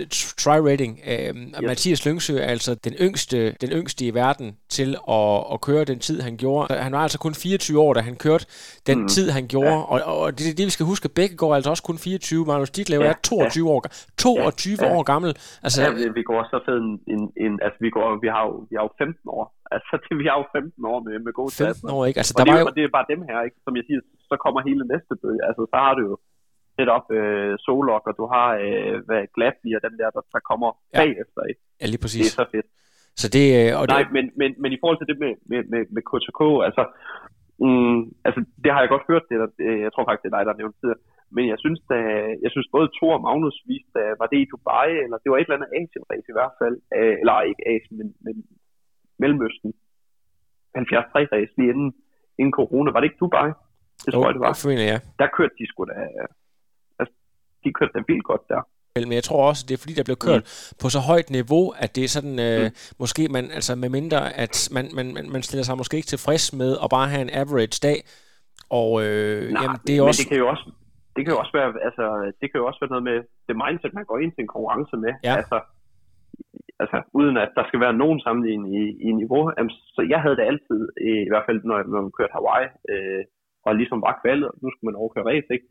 try-rating. 0.43 0.93
Uh, 1.13 1.37
yes. 1.37 1.63
Mathias 1.71 2.01
Lyngsø 2.07 2.35
er 2.47 2.51
altså 2.57 2.73
den 2.87 2.95
yngste, 3.07 3.39
den 3.65 3.71
yngste 3.79 4.01
i 4.11 4.15
verden 4.23 4.49
til 4.77 4.91
at, 5.19 5.37
at 5.55 5.59
køre 5.67 5.85
den 5.93 5.99
tid, 6.07 6.19
han 6.29 6.35
gjorde. 6.43 6.75
Han 6.87 6.93
var 6.97 7.03
altså 7.07 7.19
kun 7.25 7.35
24 7.35 7.81
år, 7.87 7.93
da 7.95 8.01
han 8.01 8.17
kørte 8.27 8.47
den 8.91 8.99
mm. 9.01 9.09
tid, 9.17 9.27
han 9.39 9.45
gjorde. 9.55 9.77
Ja. 9.81 9.91
Og, 9.93 9.99
og 10.23 10.29
det 10.39 10.45
er 10.51 10.57
det, 10.61 10.67
vi 10.71 10.75
skal 10.77 10.87
huske. 10.93 11.09
Begge 11.21 11.37
går 11.43 11.55
altså 11.55 11.71
også 11.71 11.85
kun 11.91 11.99
24. 11.99 12.47
Magnus 12.51 12.71
Ditlev 12.77 13.01
ja. 13.01 13.11
er 13.13 13.17
22 13.25 13.69
ja. 13.69 13.75
år, 13.75 13.81
22 14.19 14.77
ja. 14.81 14.97
år 14.97 15.03
gammel. 15.13 15.31
Altså, 15.67 15.79
ja, 15.83 15.91
vi 16.19 16.23
går 16.31 16.41
så 16.53 16.59
fed 16.67 16.79
en, 16.87 16.93
en, 17.15 17.23
en, 17.45 17.53
altså 17.67 17.79
vi, 17.85 17.91
går, 17.97 18.07
vi, 18.25 18.29
har 18.35 18.43
jo, 18.49 18.55
vi 18.71 18.75
har 18.79 18.85
jo 18.89 18.93
15 18.99 19.29
år. 19.39 19.45
Altså, 19.75 19.93
det, 20.03 20.13
vi 20.23 20.27
har 20.31 20.37
jo 20.41 20.47
15 20.57 20.85
år 20.93 20.99
med, 21.07 21.15
med 21.27 21.33
gode 21.39 21.53
15 21.53 21.59
stats. 21.59 21.93
år, 21.95 22.03
ikke? 22.09 22.19
Altså, 22.21 22.33
og, 22.35 22.39
der 22.39 22.45
det, 22.45 22.53
var 22.53 22.61
jo... 22.61 22.67
og 22.69 22.75
det 22.77 22.83
er 22.85 22.93
bare 22.99 23.09
dem 23.13 23.21
her, 23.29 23.39
ikke? 23.47 23.59
Som 23.65 23.73
jeg 23.79 23.85
siger, 23.89 24.01
så 24.31 24.35
kommer 24.45 24.59
hele 24.69 24.85
næste 24.93 25.15
bøge. 25.23 25.41
Altså, 25.49 25.63
så 25.73 25.77
har 25.85 25.95
du 25.99 26.03
jo 26.11 26.15
op 26.97 27.07
øh, 27.19 27.53
Solok, 27.65 28.05
og 28.11 28.15
du 28.21 28.25
har 28.35 28.49
øh, 28.65 28.97
hvad, 29.07 29.23
Gladby 29.35 29.71
og 29.77 29.83
dem 29.87 29.95
der, 30.01 30.09
der, 30.17 30.23
der 30.35 30.41
kommer 30.51 30.71
ja. 30.77 30.99
bagefter. 31.01 31.41
Ikke? 31.51 31.61
Ja, 31.81 31.87
lige 31.93 32.03
præcis. 32.05 32.25
Det 32.25 32.33
er 32.33 32.45
så 32.45 32.47
fedt. 32.55 32.69
Så 33.23 33.27
det, 33.37 33.47
øh, 33.59 33.71
og 33.79 33.85
Nej, 33.87 34.03
det... 34.03 34.13
men, 34.17 34.25
men, 34.41 34.51
men 34.63 34.71
i 34.77 34.79
forhold 34.81 34.99
til 35.01 35.09
det 35.11 35.19
med, 35.25 35.33
med, 35.51 35.61
med, 35.73 35.83
med 35.97 36.03
KTK, 36.11 36.41
altså, 36.69 36.83
mm, 37.65 38.01
altså, 38.27 38.41
det 38.63 38.71
har 38.73 38.81
jeg 38.81 38.93
godt 38.95 39.09
hørt, 39.11 39.25
det 39.31 39.37
der, 39.43 39.49
jeg 39.85 39.91
tror 39.93 40.05
faktisk, 40.05 40.23
det 40.25 40.31
er 40.31 40.37
dig, 40.37 40.47
der 40.49 40.61
nævnte 40.61 40.79
tidligere, 40.79 41.05
men 41.37 41.45
jeg 41.53 41.59
synes, 41.65 41.81
da, 41.93 41.99
jeg 42.45 42.51
synes 42.55 42.69
både 42.77 42.89
Thor 42.97 43.15
og 43.19 43.23
Magnus 43.27 43.57
viste, 43.71 44.01
var 44.21 44.29
det 44.33 44.39
i 44.41 44.51
Dubai, 44.53 44.89
eller 45.05 45.19
det 45.23 45.29
var 45.31 45.39
et 45.39 45.47
eller 45.47 45.59
andet 45.59 45.75
Asien-race 45.81 46.29
i 46.33 46.37
hvert 46.39 46.55
fald, 46.61 46.77
øh, 46.99 47.15
eller 47.23 47.35
ikke 47.51 47.63
Asien, 47.73 47.97
men, 48.01 48.09
men 48.27 48.35
Mellemøsten, 49.23 49.71
73-race 50.79 51.53
lige 51.59 51.71
inden, 51.75 51.91
inden 52.39 52.55
corona, 52.61 52.89
var 52.91 53.01
det 53.01 53.09
ikke 53.09 53.23
Dubai? 53.25 53.51
Det 54.05 54.11
tror 54.13 54.23
oh, 54.23 54.27
jeg, 54.27 54.35
det 54.35 54.43
var. 54.47 54.55
Ja. 54.93 54.99
Der 55.21 55.29
kørte 55.37 55.55
de 55.59 55.67
sgu 55.71 55.81
da, 55.85 55.97
de 57.65 57.73
kørte 57.79 57.93
da 57.95 58.01
vildt 58.09 58.25
godt 58.25 58.45
der. 58.49 58.63
Men 59.11 59.13
jeg 59.13 59.25
tror 59.29 59.49
også, 59.51 59.63
det 59.69 59.75
er 59.75 59.83
fordi, 59.85 59.95
der 60.01 60.09
blev 60.09 60.19
kørt 60.27 60.45
mm. 60.45 60.77
på 60.83 60.87
så 60.95 61.01
højt 61.11 61.29
niveau, 61.39 61.65
at 61.85 61.91
det 61.97 62.05
er 62.05 62.13
sådan, 62.17 62.37
øh, 62.49 62.61
mm. 62.63 62.71
måske 63.03 63.23
man, 63.37 63.45
altså 63.59 63.73
med 63.83 63.91
mindre, 63.99 64.21
at 64.45 64.55
man, 64.77 64.85
man, 64.99 65.07
man 65.35 65.43
stiller 65.49 65.65
sig 65.67 65.77
måske 65.81 65.97
ikke 65.99 66.13
tilfreds 66.15 66.45
med 66.61 66.71
at 66.85 66.89
bare 66.97 67.09
have 67.13 67.25
en 67.29 67.35
average 67.43 67.79
dag. 67.89 67.99
Og 68.81 68.91
øh, 69.05 69.41
Nej, 69.53 69.63
jamen, 69.63 69.79
det 69.87 69.93
er 69.95 70.01
men 70.01 70.11
også... 70.11 70.23
det 70.23 70.29
kan 70.31 70.39
jo 70.43 70.49
også, 70.55 70.67
det 71.17 71.21
kan 71.23 71.33
jo 71.35 71.39
også 71.43 71.55
være, 71.59 71.71
altså, 71.89 72.05
det 72.41 72.47
kan 72.49 72.59
jo 72.61 72.67
også 72.69 72.81
være 72.83 72.93
noget 72.95 73.07
med 73.11 73.19
det 73.49 73.57
mindset, 73.63 73.99
man 73.99 74.09
går 74.11 74.19
ind 74.23 74.33
til 74.33 74.43
en 74.43 74.53
konkurrence 74.55 74.97
med. 75.05 75.13
Ja. 75.29 75.35
Altså, 75.41 75.57
altså, 76.83 76.99
uden 77.19 77.37
at 77.45 77.51
der 77.57 77.65
skal 77.67 77.81
være 77.85 78.01
nogen 78.03 78.21
sammenligning 78.27 78.71
i, 78.83 78.85
i 79.09 79.11
niveau. 79.21 79.43
Jamen, 79.57 79.75
så 79.95 80.01
jeg 80.13 80.21
havde 80.25 80.37
det 80.39 80.49
altid, 80.51 80.81
i 81.29 81.31
hvert 81.33 81.47
fald 81.47 81.59
når, 81.69 81.79
når 81.93 82.01
man 82.07 82.17
kørte 82.19 82.37
Hawaii, 82.37 82.69
øh, 82.93 83.23
og 83.67 83.71
ligesom 83.81 84.01
var 84.07 84.19
kvalet, 84.23 84.47
og 84.51 84.57
nu 84.63 84.69
skulle 84.71 84.89
man 84.91 85.01
overkøre 85.03 85.29
race, 85.31 85.51
ikke? 85.57 85.67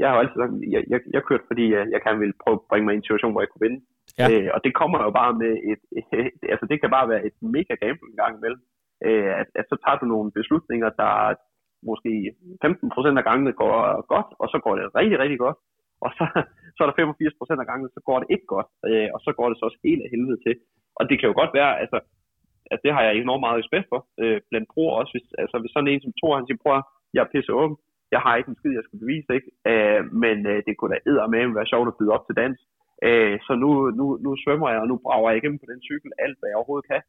Jeg 0.00 0.06
har 0.08 0.14
jo 0.14 0.22
altid 0.22 0.38
sagt, 0.40 0.52
jeg, 0.74 0.82
jeg, 0.92 1.00
jeg 1.14 1.22
kørte, 1.28 1.48
fordi 1.50 1.64
jeg, 1.74 1.82
jeg 1.92 2.00
gerne 2.06 2.20
ville 2.22 2.40
prøve 2.42 2.56
at 2.58 2.66
bringe 2.70 2.84
mig 2.86 2.92
i 2.94 2.98
en 2.98 3.06
situation, 3.06 3.32
hvor 3.32 3.42
jeg 3.42 3.50
kunne 3.50 3.66
vinde. 3.66 3.80
Ja. 4.20 4.26
Øh, 4.30 4.48
og 4.54 4.60
det 4.64 4.72
kommer 4.80 4.98
jo 5.06 5.10
bare 5.20 5.32
med 5.42 5.52
et, 5.72 5.82
et, 5.98 6.06
altså 6.52 6.66
det 6.70 6.76
kan 6.80 6.90
bare 6.96 7.10
være 7.12 7.22
et 7.28 7.36
mega 7.56 7.74
gamble 7.82 8.08
en 8.10 8.20
gang 8.22 8.32
imellem. 8.36 8.62
Øh, 9.06 9.32
at, 9.40 9.48
at 9.60 9.66
så 9.70 9.76
tager 9.84 9.98
du 9.98 10.06
nogle 10.06 10.30
beslutninger, 10.38 10.88
der 11.02 11.12
måske 11.90 12.12
15% 12.64 13.20
af 13.20 13.24
gangene 13.30 13.52
går 13.62 13.74
godt, 14.14 14.30
og 14.42 14.46
så 14.52 14.58
går 14.64 14.74
det 14.76 14.94
rigtig, 15.00 15.18
rigtig 15.22 15.38
godt. 15.44 15.58
Og 16.04 16.10
så, 16.18 16.24
så 16.74 16.78
er 16.82 16.88
der 16.88 17.00
85% 17.02 17.62
af 17.62 17.68
gangene, 17.70 17.90
så 17.96 18.00
går 18.08 18.18
det 18.20 18.28
ikke 18.34 18.48
godt, 18.54 18.68
øh, 18.88 19.08
og 19.14 19.20
så 19.24 19.30
går 19.38 19.46
det 19.48 19.56
så 19.58 19.64
også 19.68 19.80
helt 19.88 20.02
af 20.04 20.10
helvede 20.14 20.40
til. 20.46 20.54
Og 20.98 21.02
det 21.08 21.16
kan 21.16 21.28
jo 21.30 21.34
godt 21.40 21.52
være, 21.58 21.72
altså, 21.82 21.98
at 22.72 22.78
det 22.84 22.90
har 22.94 23.02
jeg 23.04 23.14
enormt 23.14 23.44
meget 23.44 23.60
respekt 23.62 23.86
for, 23.92 24.00
øh, 24.22 24.40
blandt 24.50 24.68
bror 24.72 24.92
også. 25.00 25.12
Hvis, 25.14 25.26
altså, 25.42 25.56
hvis 25.58 25.72
sådan 25.74 25.92
en 25.92 26.02
som 26.04 26.12
tror, 26.20 26.38
han 26.38 26.46
siger, 26.46 26.62
prøv 26.64 26.82
jeg 27.14 27.22
er 27.22 27.32
pisse 27.32 27.52
åben, 27.60 27.76
jeg 28.14 28.20
har 28.24 28.32
ikke 28.36 28.50
en 28.50 28.58
skid, 28.60 28.72
jeg 28.78 28.86
skal 28.86 29.02
bevise, 29.04 29.30
ikke? 29.38 29.48
Øh, 29.70 30.00
men 30.24 30.36
øh, 30.50 30.58
det 30.66 30.74
kunne 30.74 30.92
da 30.94 30.98
eddermame 31.10 31.56
være 31.58 31.70
sjovt 31.72 31.90
at 31.90 31.98
byde 31.98 32.14
op 32.16 32.24
til 32.26 32.38
dans. 32.42 32.58
Øh, 33.06 33.36
så 33.46 33.52
nu, 33.62 33.70
nu, 33.98 34.06
nu 34.24 34.30
svømmer 34.44 34.68
jeg, 34.70 34.80
og 34.82 34.88
nu 34.88 34.96
brager 35.04 35.30
jeg 35.30 35.38
igennem 35.38 35.62
på 35.62 35.68
den 35.72 35.80
cykel 35.88 36.10
alt, 36.24 36.36
hvad 36.38 36.48
jeg 36.48 36.58
overhovedet 36.60 36.90
kan. 36.92 37.02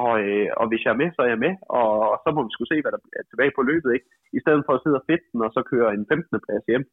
Og, 0.00 0.12
øh, 0.24 0.48
og 0.60 0.66
hvis 0.68 0.84
jeg 0.84 0.92
er 0.92 1.02
med, 1.02 1.10
så 1.12 1.20
er 1.22 1.30
jeg 1.34 1.44
med, 1.46 1.54
og, 1.78 1.90
og 2.12 2.16
så 2.24 2.28
må 2.34 2.40
vi 2.46 2.52
skulle 2.52 2.72
se, 2.72 2.82
hvad 2.82 2.92
der 2.92 3.00
er 3.20 3.24
tilbage 3.30 3.52
på 3.56 3.62
løbet, 3.70 3.90
ikke? 3.96 4.06
I 4.38 4.40
stedet 4.44 4.62
for 4.66 4.72
at 4.74 4.82
sidde 4.82 5.00
og 5.00 5.06
fedten, 5.08 5.38
og 5.46 5.50
så 5.56 5.60
køre 5.72 5.88
en 5.96 6.06
15. 6.08 6.46
plads 6.46 6.64
hjem. 6.70 6.84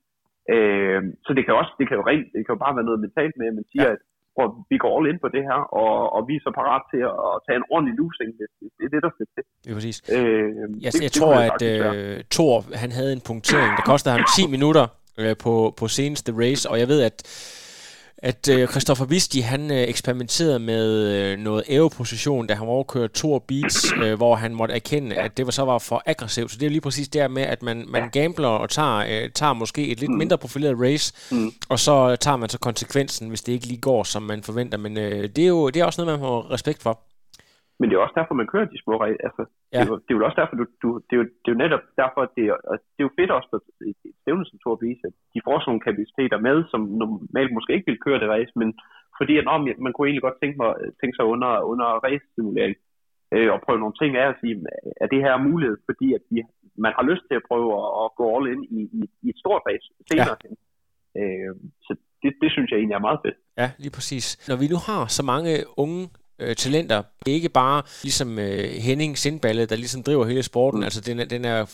Øh, 0.54 1.02
så 1.26 1.32
det 1.38 1.44
kan, 1.46 1.54
også, 1.62 1.74
det 1.80 1.86
kan 1.88 1.98
jo 2.00 2.04
rent, 2.12 2.30
det 2.34 2.42
kan 2.44 2.56
jo 2.56 2.64
bare 2.66 2.76
være 2.78 2.90
noget 2.90 3.04
mentalt 3.06 3.36
med, 3.38 3.48
at 3.52 3.58
man 3.60 3.68
siger, 3.72 3.90
ja. 3.90 3.96
at 3.96 4.02
hvor 4.36 4.48
vi 4.72 4.78
går 4.84 4.92
all 4.96 5.10
in 5.12 5.20
på 5.24 5.30
det 5.36 5.44
her, 5.50 5.60
og, 5.82 5.94
og 6.16 6.22
vi 6.30 6.34
er 6.40 6.44
så 6.48 6.52
parat 6.60 6.84
til 6.92 7.02
at, 7.30 7.36
tage 7.46 7.58
en 7.62 7.68
ordentlig 7.74 7.94
losing, 8.00 8.30
hvis 8.40 8.52
det 8.78 8.84
er 8.88 8.92
det, 8.96 9.02
der 9.06 9.12
skal 9.16 9.28
til. 9.36 9.44
Det 9.64 9.70
er 9.72 9.76
præcis. 9.80 9.98
Øh, 10.16 10.50
jeg, 10.86 10.92
det, 10.94 11.02
jeg 11.06 11.12
det 11.12 11.12
tror, 11.20 11.36
at 11.50 11.62
øh, 11.72 12.16
Thor, 12.36 12.56
han 12.84 12.92
havde 12.98 13.12
en 13.18 13.24
punktering, 13.30 13.72
der 13.78 13.84
kostede 13.92 14.12
ham 14.16 14.26
10 14.38 14.48
minutter 14.56 14.86
øh, 15.22 15.34
på, 15.44 15.54
på 15.80 15.86
seneste 16.00 16.30
race, 16.44 16.64
og 16.72 16.76
jeg 16.82 16.88
ved, 16.94 17.00
at 17.10 17.18
at 18.22 18.50
øh, 18.50 18.68
Christoffer 18.68 19.06
Visti, 19.06 19.40
han 19.40 19.72
øh, 19.72 19.78
eksperimenterede 19.78 20.60
med 20.60 21.08
øh, 21.08 21.38
noget 21.38 21.64
aeroposition, 21.70 22.48
da 22.48 22.54
han 22.54 22.68
var 22.68 22.74
overkørt 22.74 23.12
Tour 23.12 23.40
Beats, 23.48 23.94
øh, 24.04 24.14
hvor 24.14 24.36
han 24.36 24.56
måtte 24.56 24.76
erkende, 24.76 25.16
at 25.16 25.38
det 25.38 25.46
var 25.46 25.52
så 25.52 25.66
var 25.66 25.78
for 25.78 26.04
aggressivt. 26.06 26.52
Så 26.52 26.58
det 26.58 26.66
er 26.66 26.70
lige 26.70 26.82
præcis 26.82 27.08
der 27.08 27.28
med, 27.28 27.44
at 27.44 27.64
man, 27.64 27.86
man 27.88 28.10
gambler 28.10 28.48
og 28.48 28.70
tager, 28.70 28.98
øh, 28.98 29.30
tager 29.36 29.54
måske 29.54 29.88
et 29.88 30.00
lidt 30.00 30.12
mm. 30.12 30.18
mindre 30.18 30.38
profileret 30.38 30.80
race, 30.80 31.14
mm. 31.32 31.54
og 31.70 31.80
så 31.80 32.16
tager 32.16 32.38
man 32.38 32.50
så 32.50 32.58
konsekvensen, 32.58 33.30
hvis 33.30 33.42
det 33.42 33.54
ikke 33.54 33.68
lige 33.68 33.82
går, 33.82 34.04
som 34.04 34.24
man 34.24 34.44
forventer. 34.44 34.78
Men 34.78 34.98
øh, 34.98 35.30
det, 35.36 35.44
er 35.44 35.48
jo, 35.48 35.70
det 35.70 35.80
er 35.80 35.86
også 35.86 36.06
noget, 36.06 36.20
man 36.20 36.30
har 36.30 36.52
respekt 36.52 36.84
for. 36.84 37.00
Men 37.80 37.86
det 37.86 37.96
er 37.96 38.06
også 38.06 38.20
derfor, 38.20 38.34
man 38.42 38.52
kører 38.54 38.72
de 38.74 38.84
små 38.84 38.94
regler. 39.06 39.24
Altså, 39.28 39.44
ja. 39.74 39.80
det, 39.80 39.86
er 39.88 39.92
jo, 39.92 39.98
det 40.06 40.12
er 40.12 40.18
jo 40.18 40.26
også 40.30 40.40
derfor, 40.42 40.56
du, 40.62 40.66
du, 40.84 40.90
det, 41.08 41.14
er 41.16 41.22
jo, 41.22 41.26
det 41.42 41.48
er 41.50 41.56
jo 41.56 41.64
netop 41.64 41.84
derfor, 42.02 42.20
at 42.28 42.32
det 42.38 42.46
er, 42.52 42.58
det 42.94 43.02
er 43.02 43.08
jo 43.08 43.18
fedt 43.20 43.32
også 43.38 43.50
på 43.52 43.58
et 43.90 44.14
stævne 44.22 44.46
som 44.46 44.60
Tour 44.60 44.76
vise, 44.84 45.04
at 45.10 45.16
de 45.34 45.46
får 45.48 45.58
sådan 45.58 45.70
nogle 45.70 45.88
kapaciteter 45.88 46.40
med, 46.48 46.58
som 46.72 46.82
normalt 47.04 47.54
måske 47.58 47.76
ikke 47.76 47.90
ville 47.90 48.06
køre 48.06 48.22
det 48.22 48.30
race, 48.36 48.54
men 48.62 48.70
fordi 49.20 49.34
at, 49.38 49.46
om, 49.56 49.62
man 49.86 49.94
kunne 49.94 50.08
egentlig 50.08 50.28
godt 50.28 50.40
tænke, 50.42 50.58
mig, 50.62 50.72
tænke 51.00 51.16
sig 51.18 51.26
under, 51.34 51.52
under 51.72 51.88
race-simulering 52.06 52.76
øh, 53.34 53.50
og 53.54 53.60
prøve 53.66 53.82
nogle 53.84 54.00
ting 54.02 54.12
af 54.22 54.28
at 54.30 54.40
sige, 54.42 54.56
er 55.04 55.08
det 55.14 55.26
her 55.26 55.46
mulighed, 55.50 55.78
fordi 55.90 56.08
at 56.18 56.24
de, 56.30 56.38
man 56.86 56.94
har 56.98 57.06
lyst 57.12 57.24
til 57.28 57.36
at 57.40 57.48
prøve 57.50 57.70
at, 57.82 57.88
at 58.04 58.08
gå 58.20 58.24
all 58.36 58.46
in 58.54 58.62
i, 58.78 58.82
i, 59.00 59.02
i 59.26 59.28
et 59.34 59.38
stort 59.44 59.62
race 59.70 59.88
senere. 60.10 60.38
Ja. 60.44 60.50
Øh, 61.20 61.52
så 61.86 61.92
det, 62.22 62.32
det 62.42 62.50
synes 62.52 62.68
jeg 62.70 62.78
egentlig 62.78 63.00
er 63.00 63.08
meget 63.08 63.20
fedt. 63.26 63.38
Ja, 63.62 63.68
lige 63.84 63.96
præcis. 63.98 64.26
Når 64.50 64.58
vi 64.62 64.68
nu 64.74 64.80
har 64.90 65.02
så 65.18 65.24
mange 65.34 65.52
unge 65.84 66.02
øh, 66.40 66.56
talenter. 66.56 67.04
Det 67.26 67.32
er 67.32 67.36
ikke 67.36 67.50
bare 67.50 67.84
ligesom 68.04 68.40
øh, 68.40 68.72
Henning 68.72 69.18
Sindballe, 69.18 69.66
der 69.66 69.76
ligesom 69.76 70.04
driver 70.04 70.26
hele 70.26 70.44
sporten. 70.44 70.84
Altså, 70.84 71.02
den 71.02 71.20
er, 71.20 71.26
den 71.26 71.46
er 71.46 71.66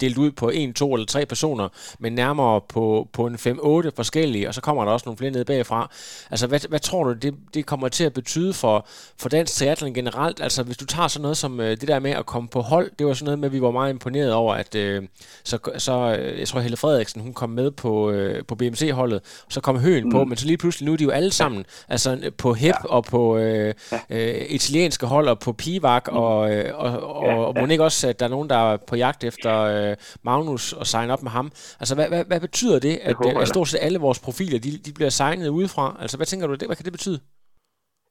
delt 0.00 0.18
ud 0.18 0.30
på 0.30 0.48
en, 0.48 0.74
to 0.74 0.94
eller 0.94 1.06
tre 1.06 1.26
personer, 1.26 1.68
men 1.98 2.12
nærmere 2.12 2.60
på, 2.68 3.08
på 3.12 3.26
en 3.26 3.34
5-8 3.34 3.90
forskellige, 3.96 4.48
og 4.48 4.54
så 4.54 4.60
kommer 4.60 4.84
der 4.84 4.92
også 4.92 5.04
nogle 5.06 5.18
flere 5.18 5.30
ned 5.30 5.44
bagfra. 5.44 5.90
Altså, 6.30 6.46
hvad, 6.46 6.68
hvad 6.68 6.80
tror 6.80 7.04
du, 7.04 7.12
det, 7.12 7.34
det 7.54 7.66
kommer 7.66 7.88
til 7.88 8.04
at 8.04 8.12
betyde 8.12 8.52
for, 8.52 8.86
for 9.18 9.28
dansk 9.28 9.54
triathlon 9.54 9.94
generelt? 9.94 10.40
Altså, 10.40 10.62
hvis 10.62 10.76
du 10.76 10.86
tager 10.86 11.08
sådan 11.08 11.22
noget 11.22 11.36
som 11.36 11.60
øh, 11.60 11.70
det 11.70 11.88
der 11.88 11.98
med 11.98 12.10
at 12.10 12.26
komme 12.26 12.48
på 12.48 12.60
hold, 12.60 12.90
det 12.98 13.06
var 13.06 13.14
sådan 13.14 13.24
noget 13.24 13.38
med, 13.38 13.48
at 13.48 13.52
vi 13.52 13.62
var 13.62 13.70
meget 13.70 13.90
imponeret 13.90 14.32
over, 14.32 14.54
at 14.54 14.74
øh, 14.74 15.02
så, 15.44 15.58
så, 15.78 16.16
øh, 16.20 16.38
jeg 16.40 16.48
tror, 16.48 16.60
Helle 16.60 16.76
Frederiksen, 16.76 17.20
hun 17.22 17.34
kom 17.34 17.50
med 17.50 17.70
på, 17.70 18.10
øh, 18.10 18.44
på 18.44 18.54
BMC-holdet, 18.54 19.20
og 19.46 19.52
så 19.52 19.60
kom 19.60 19.78
Høen 19.78 20.04
mm. 20.04 20.10
på, 20.10 20.24
men 20.24 20.36
så 20.36 20.46
lige 20.46 20.56
pludselig, 20.56 20.86
nu 20.86 20.92
er 20.92 20.96
de 20.96 21.04
jo 21.04 21.10
alle 21.10 21.32
sammen, 21.32 21.64
altså 21.88 22.30
på 22.38 22.54
HEP 22.54 22.74
ja. 22.84 22.88
og 22.88 23.04
på 23.04 23.36
øh, 23.36 23.74
øh, 24.10 24.34
italienske 24.48 25.06
hold 25.06 25.28
og 25.28 25.38
på 25.38 25.52
Pivak, 25.52 26.08
mm. 26.12 26.16
og, 26.16 26.52
øh, 26.52 26.78
og, 26.78 26.90
og, 26.90 27.16
og, 27.16 27.46
og 27.46 27.54
må 27.60 27.66
ikke 27.66 27.84
også, 27.84 28.08
at 28.08 28.20
der 28.20 28.26
er 28.26 28.30
nogen, 28.30 28.50
der 28.50 28.72
er 28.72 28.76
på 28.76 28.96
jagt 28.96 29.24
efter 29.24 29.60
øh, 29.60 29.85
øh, 29.86 29.94
Magnus 30.28 30.64
og 30.80 30.86
signe 30.92 31.12
op 31.14 31.22
med 31.26 31.32
ham. 31.38 31.46
Altså, 31.80 31.94
hvad, 31.98 32.08
hvad, 32.12 32.22
hvad 32.30 32.40
betyder 32.48 32.78
det, 32.86 32.94
at, 33.08 33.14
det 33.24 33.30
at 33.42 33.48
stort 33.54 33.68
set 33.68 33.80
alle 33.86 34.00
vores 34.06 34.20
profiler, 34.26 34.58
de, 34.66 34.70
de 34.86 34.92
bliver 34.96 35.12
signet 35.20 35.48
udefra? 35.58 35.86
Altså, 36.02 36.16
hvad 36.18 36.28
tænker 36.28 36.46
du, 36.46 36.54
det, 36.60 36.68
hvad 36.68 36.78
kan 36.78 36.88
det 36.88 36.98
betyde? 36.98 37.18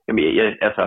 Jamen, 0.08 0.22
jeg, 0.40 0.46
altså, 0.68 0.84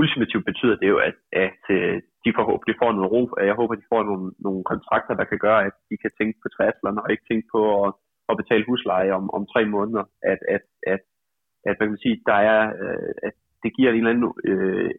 ultimativt 0.00 0.44
betyder 0.50 0.76
det 0.80 0.88
jo, 0.92 0.98
at, 1.08 1.16
at 1.46 1.62
øh, 1.76 1.96
de 2.24 2.30
forhåbentlig 2.38 2.76
får 2.82 2.92
noget 2.92 3.12
ro. 3.14 3.22
Jeg 3.50 3.54
håber, 3.60 3.74
de 3.74 3.90
får 3.92 4.02
nogle, 4.10 4.26
nogle 4.46 4.62
kontrakter, 4.72 5.14
der 5.20 5.26
kan 5.30 5.40
gøre, 5.46 5.60
at 5.68 5.74
de 5.90 5.96
kan 6.02 6.12
tænke 6.18 6.36
på 6.42 6.48
triathlon 6.48 7.02
og 7.02 7.10
ikke 7.10 7.28
tænke 7.30 7.46
på 7.54 7.60
at, 7.84 7.90
at 8.30 8.38
betale 8.40 8.64
husleje 8.68 9.10
om, 9.18 9.24
om 9.36 9.42
tre 9.52 9.62
måneder. 9.74 10.04
At, 10.32 10.40
at, 10.54 10.64
at, 10.92 11.02
at 11.68 11.76
man 11.80 11.88
kan 11.88 12.02
sige, 12.04 12.16
der 12.30 12.38
er, 12.52 12.62
øh, 12.84 13.12
at 13.28 13.34
det 13.62 13.70
giver 13.76 13.90
en 13.90 13.96
eller 13.96 14.10
anden 14.10 14.32
øh, 14.50 14.90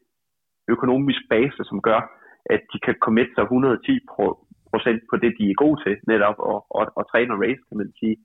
økonomisk 0.73 1.21
base, 1.33 1.61
som 1.69 1.81
gør, 1.89 2.01
at 2.53 2.61
de 2.73 2.79
kan 2.85 2.95
komme 3.01 3.25
sig 3.35 3.43
110 3.43 3.99
procent 4.73 5.01
på 5.09 5.15
det, 5.23 5.31
de 5.39 5.45
er 5.49 5.61
gode 5.63 5.77
til, 5.83 5.95
netop 6.11 6.37
og, 6.51 6.59
og, 6.77 6.83
og 6.97 7.03
træne 7.11 7.41
race, 7.43 7.63
kan 7.69 7.77
man 7.81 7.91
sige. 7.99 8.15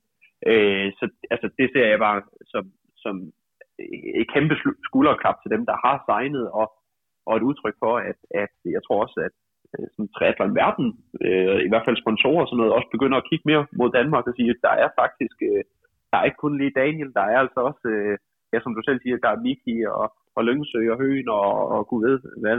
Øh, 0.49 0.87
så 0.99 1.05
altså, 1.33 1.47
det 1.59 1.67
ser 1.73 1.85
jeg 1.91 1.99
bare 2.07 2.21
som, 2.53 2.63
som 3.03 3.15
et 4.21 4.27
kæmpe 4.33 4.55
skulderklap 4.87 5.37
til 5.39 5.51
dem, 5.53 5.63
der 5.69 5.75
har 5.85 5.95
signet, 6.07 6.45
og, 6.59 6.67
og 7.27 7.33
et 7.37 7.47
udtryk 7.49 7.75
for, 7.83 7.93
at, 8.09 8.19
at 8.43 8.53
jeg 8.75 8.81
tror 8.83 8.99
også, 9.05 9.17
at 9.27 9.35
øh, 9.73 9.87
sådan 9.93 10.13
triathlon 10.15 10.55
verden, 10.61 10.87
øh, 11.25 11.59
i 11.67 11.69
hvert 11.69 11.85
fald 11.87 12.01
sponsorer 12.03 12.43
og 12.43 12.47
sådan 12.47 12.59
noget, 12.61 12.77
også 12.77 12.89
begynder 12.95 13.17
at 13.17 13.27
kigge 13.29 13.45
mere 13.49 13.63
mod 13.79 13.89
Danmark 13.99 14.27
og 14.27 14.33
sige, 14.35 14.49
at 14.55 14.63
der 14.67 14.73
er 14.83 14.89
faktisk, 15.01 15.37
øh, 15.49 15.63
der 16.09 16.17
er 16.17 16.25
ikke 16.27 16.43
kun 16.43 16.57
lige 16.57 16.77
Daniel, 16.81 17.11
der 17.17 17.25
er 17.31 17.37
altså 17.43 17.59
også, 17.69 17.83
øh, 17.95 18.17
ja, 18.53 18.57
som 18.61 18.75
du 18.75 18.81
selv 18.85 18.99
siger, 19.01 19.17
der 19.25 19.31
er 19.31 19.43
Miki 19.45 19.75
og, 19.99 20.07
og 20.37 20.41
Lyngsø 20.47 20.81
og 20.93 20.97
Høen 21.01 21.29
og, 21.39 21.49
og 21.75 21.81
Gud 21.89 22.01
ved, 22.07 22.17
hvad, 22.41 22.55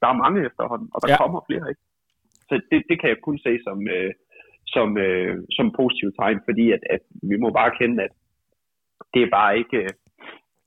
der 0.00 0.08
er 0.08 0.22
mange 0.24 0.40
efterhånden, 0.48 0.88
og 0.94 0.98
der 1.02 1.10
ja. 1.12 1.16
kommer 1.22 1.40
flere, 1.48 1.66
ikke? 1.72 1.82
Så 2.52 2.60
det, 2.70 2.82
det 2.90 2.96
kan 3.00 3.08
jeg 3.08 3.20
kun 3.22 3.38
se 3.38 3.52
som, 3.66 3.78
øh, 3.96 4.12
som, 4.74 4.98
øh, 5.06 5.34
som 5.56 5.66
positivt 5.80 6.14
tegn, 6.20 6.40
fordi 6.48 6.72
at, 6.76 6.82
at 6.94 7.02
vi 7.30 7.36
må 7.36 7.48
bare 7.50 7.76
kende, 7.80 8.02
at 8.06 8.12
det 9.14 9.22
er 9.22 9.30
bare 9.38 9.58
ikke, 9.58 9.78
øh, 9.82 9.90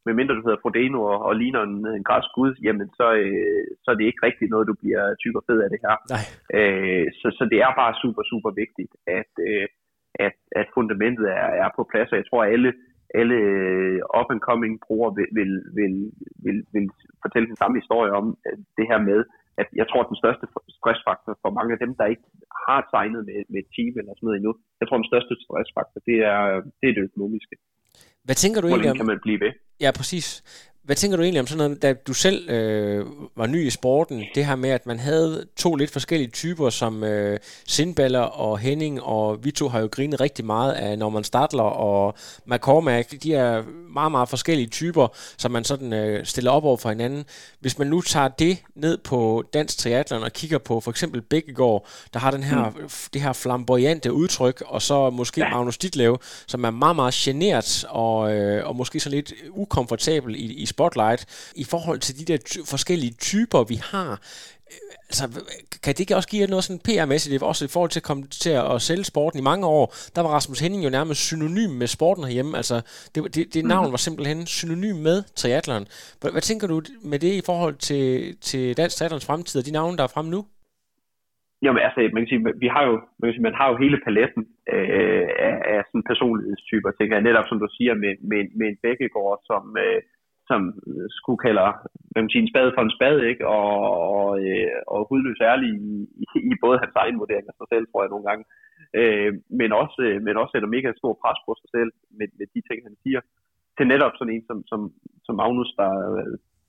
medmindre 0.06 0.36
du 0.36 0.46
hedder 0.46 0.64
Frodeno 0.64 1.00
og, 1.12 1.18
og 1.28 1.34
ligner 1.36 1.62
en, 1.64 1.78
en 1.98 2.04
græsk 2.10 2.30
gud, 2.38 2.52
jamen 2.66 2.90
så, 3.00 3.08
øh, 3.24 3.66
så 3.84 3.88
er 3.92 3.96
det 3.98 4.06
ikke 4.06 4.26
rigtigt 4.28 4.52
noget, 4.52 4.70
du 4.72 4.76
bliver 4.82 5.04
tyk 5.22 5.36
og 5.40 5.44
fed 5.48 5.60
af 5.66 5.70
det 5.70 5.80
her. 5.86 5.96
Nej. 6.14 6.26
Øh, 6.58 7.08
så, 7.20 7.28
så 7.38 7.44
det 7.52 7.60
er 7.66 7.80
bare 7.82 8.00
super, 8.04 8.24
super 8.32 8.52
vigtigt, 8.62 8.94
at, 9.20 9.32
øh, 9.50 9.68
at, 10.26 10.38
at 10.62 10.68
fundamentet 10.78 11.26
er, 11.42 11.50
er 11.64 11.70
på 11.76 11.84
plads, 11.92 12.12
og 12.12 12.18
jeg 12.18 12.28
tror, 12.28 12.44
at 12.44 12.52
alle, 12.56 12.72
alle 13.20 13.40
up-and-coming 14.20 14.76
brugere 14.86 15.12
vil, 15.18 15.30
vil, 15.38 15.52
vil, 15.78 15.96
vil, 16.46 16.58
vil 16.74 16.88
fortælle 17.24 17.48
den 17.52 17.62
samme 17.62 17.78
historie 17.82 18.12
om 18.20 18.26
det 18.78 18.86
her 18.92 19.02
med, 19.10 19.20
at 19.62 19.68
jeg 19.80 19.86
tror, 19.88 20.02
at 20.04 20.10
den 20.12 20.22
største 20.24 20.46
stressfaktor 20.78 21.34
for 21.44 21.52
mange 21.58 21.72
af 21.76 21.80
dem, 21.84 21.92
der 22.00 22.06
ikke 22.14 22.26
har 22.68 22.82
tegnet 22.96 23.22
med, 23.30 23.40
med 23.52 23.60
et 23.64 23.70
team 23.76 23.94
eller 24.00 24.12
sådan 24.14 24.26
noget 24.28 24.40
endnu, 24.40 24.54
jeg 24.80 24.86
tror, 24.88 24.98
den 25.02 25.12
største 25.12 25.34
stressfaktor, 25.46 26.00
det 26.10 26.18
er 26.34 26.42
det, 26.80 26.88
er 26.90 26.96
det 26.98 27.04
økonomiske. 27.10 27.56
Hvad 28.28 28.38
tænker 28.44 28.60
du 28.62 28.68
egentlig 28.68 28.92
om... 28.94 28.98
kan 29.02 29.12
man 29.12 29.20
blive 29.26 29.40
ved? 29.46 29.52
Ja, 29.84 29.90
præcis. 30.00 30.28
Hvad 30.86 30.96
tænker 30.96 31.18
du 31.18 31.24
egentlig 31.24 31.40
om 31.42 31.48
sådan 31.48 31.58
noget, 31.58 31.82
da 31.82 31.94
du 31.94 32.14
selv 32.14 32.50
øh, 32.50 33.06
var 33.36 33.48
ny 33.48 33.68
i 33.68 33.70
sporten, 33.70 34.24
det 34.36 34.46
her 34.46 34.56
med, 34.56 34.70
at 34.70 34.86
man 34.86 35.00
havde 35.00 35.46
to 35.58 35.76
lidt 35.76 35.92
forskellige 35.92 36.30
typer, 36.30 36.70
som 36.70 37.04
øh, 37.04 37.40
Sindballer 37.68 38.20
og 38.20 38.60
Henning, 38.60 39.04
og 39.04 39.46
vi 39.46 39.52
to 39.52 39.68
har 39.70 39.80
jo 39.80 39.90
grinet 39.92 40.22
rigtig 40.22 40.46
meget 40.46 40.74
af 40.74 41.00
Norman 41.00 41.24
Stadler 41.24 41.64
og 41.64 42.14
McCormack. 42.46 43.24
De 43.24 43.34
er 43.34 43.64
meget, 43.94 44.12
meget 44.12 44.30
forskellige 44.30 44.68
typer, 44.68 45.08
som 45.38 45.52
man 45.52 45.64
sådan 45.64 45.94
øh, 45.94 46.26
stiller 46.26 46.52
op 46.52 46.64
over 46.64 46.78
for 46.78 46.90
hinanden. 46.90 47.26
Hvis 47.60 47.80
man 47.80 47.88
nu 47.88 48.02
tager 48.02 48.28
det 48.28 48.58
ned 48.76 48.98
på 48.98 49.44
dansk 49.54 49.78
triathlon 49.78 50.24
og 50.24 50.32
kigger 50.32 50.58
på 50.58 50.80
for 50.80 50.92
eksempel 50.92 51.22
Bækkegaard, 51.22 51.88
der 52.14 52.20
har 52.20 52.32
den 52.32 52.44
her, 52.44 52.70
mm. 52.70 52.90
det 53.14 53.22
her 53.22 53.34
flamboyante 53.34 54.14
udtryk, 54.14 54.64
og 54.66 54.82
så 54.82 55.10
måske 55.10 55.42
ja. 55.42 55.50
Magnus 55.50 55.78
Ditlev, 55.78 56.20
som 56.48 56.64
er 56.64 56.72
meget, 56.72 56.96
meget 56.96 57.14
genert 57.14 57.86
og, 57.90 58.34
øh, 58.36 58.68
og 58.68 58.76
måske 58.76 59.00
så 59.00 59.10
lidt 59.10 59.34
ukomfortabel 59.50 60.36
i, 60.36 60.54
i 60.54 60.66
spotlight 60.76 61.22
i 61.64 61.66
forhold 61.74 62.00
til 62.06 62.14
de 62.20 62.26
der 62.32 62.38
ty- 62.38 62.66
forskellige 62.74 63.14
typer, 63.30 63.62
vi 63.72 63.78
har. 63.92 64.12
Altså, 65.10 65.26
kan 65.84 65.92
det 65.94 66.00
ikke 66.04 66.18
også 66.20 66.30
give 66.34 66.48
noget 66.54 66.64
sådan 66.64 66.86
PR-mæssigt, 66.88 67.44
også 67.52 67.64
i 67.66 67.74
forhold 67.74 67.92
til 67.92 68.04
at 68.04 68.10
komme 68.10 68.24
til 68.46 68.54
at 68.74 68.82
sælge 68.88 69.06
sporten 69.12 69.40
i 69.40 69.48
mange 69.52 69.66
år? 69.78 69.86
Der 70.16 70.22
var 70.26 70.32
Rasmus 70.38 70.60
Henning 70.64 70.82
jo 70.86 70.90
nærmest 70.98 71.22
synonym 71.30 71.72
med 71.82 71.88
sporten 71.96 72.24
herhjemme. 72.28 72.54
Altså, 72.62 72.76
det, 73.14 73.20
det, 73.36 73.44
det 73.54 73.62
navn 73.74 73.92
var 73.96 74.02
simpelthen 74.08 74.40
synonym 74.60 74.98
med 75.08 75.18
triathlon. 75.40 75.86
Hvad, 76.20 76.32
hvad 76.36 76.46
tænker 76.50 76.68
du 76.68 76.78
med 77.12 77.20
det 77.26 77.34
i 77.42 77.44
forhold 77.50 77.76
til, 77.90 78.06
til 78.50 78.64
dansk 78.80 78.94
triathlons 78.96 79.28
fremtid 79.30 79.56
og 79.62 79.66
de 79.68 79.78
navne, 79.78 79.98
der 79.98 80.06
er 80.06 80.16
frem 80.16 80.28
nu? 80.36 80.42
Jamen 81.66 81.82
altså, 81.88 82.00
man 82.14 82.22
kan 82.22 82.32
sige, 82.32 82.44
vi 82.66 82.70
har 82.76 82.84
jo, 82.90 82.96
man, 83.18 83.26
kan 83.26 83.36
sige, 83.36 83.50
man 83.50 83.60
har 83.60 83.68
jo 83.72 83.76
hele 83.84 83.98
paletten 84.06 84.44
øh, 84.74 85.28
af, 85.48 85.56
af 85.74 85.80
sådan 85.88 86.08
personlighedstyper, 86.12 86.90
tænker 86.92 87.16
jeg. 87.16 87.28
Netop 87.28 87.48
som 87.48 87.60
du 87.64 87.68
siger, 87.78 87.94
med, 88.04 88.14
med, 88.32 88.42
med 88.60 88.68
en 88.72 88.82
Bækkegård, 88.84 89.38
som, 89.50 89.64
øh, 89.86 90.00
som 90.50 90.62
skulle 91.18 91.40
kalde 91.46 91.62
hvem 92.14 92.30
sige, 92.30 92.42
en 92.44 92.54
spade 92.54 92.72
for 92.76 92.84
en 92.84 92.96
spade, 92.98 93.22
ikke? 93.32 93.44
Og, 93.58 93.70
og, 94.18 94.30
øh, 94.46 94.78
og 94.94 95.00
hudløs 95.10 95.42
ærlig 95.52 95.70
i, 95.90 95.94
i, 96.24 96.26
i, 96.50 96.54
både 96.64 96.82
hans 96.84 96.96
egen 97.04 97.20
vurdering 97.22 97.48
af 97.48 97.56
sig 97.58 97.68
selv, 97.74 97.86
tror 97.88 98.02
jeg 98.04 98.14
nogle 98.14 98.28
gange, 98.30 98.44
øh, 99.00 99.32
men, 99.60 99.70
også, 99.82 100.00
øh, 100.08 100.18
men 100.26 100.34
også 100.42 100.52
sætter 100.54 100.76
mega 100.76 100.90
stor 101.02 101.14
pres 101.22 101.40
på 101.46 101.52
sig 101.62 101.70
selv 101.76 101.92
med, 102.18 102.28
med 102.40 102.48
de 102.54 102.62
ting, 102.70 102.80
han 102.88 102.96
siger, 103.04 103.22
til 103.78 103.86
netop 103.88 104.14
sådan 104.16 104.34
en 104.34 104.46
som, 104.50 104.58
som, 104.72 104.80
som 105.26 105.36
Magnus, 105.42 105.72
der, 105.80 105.92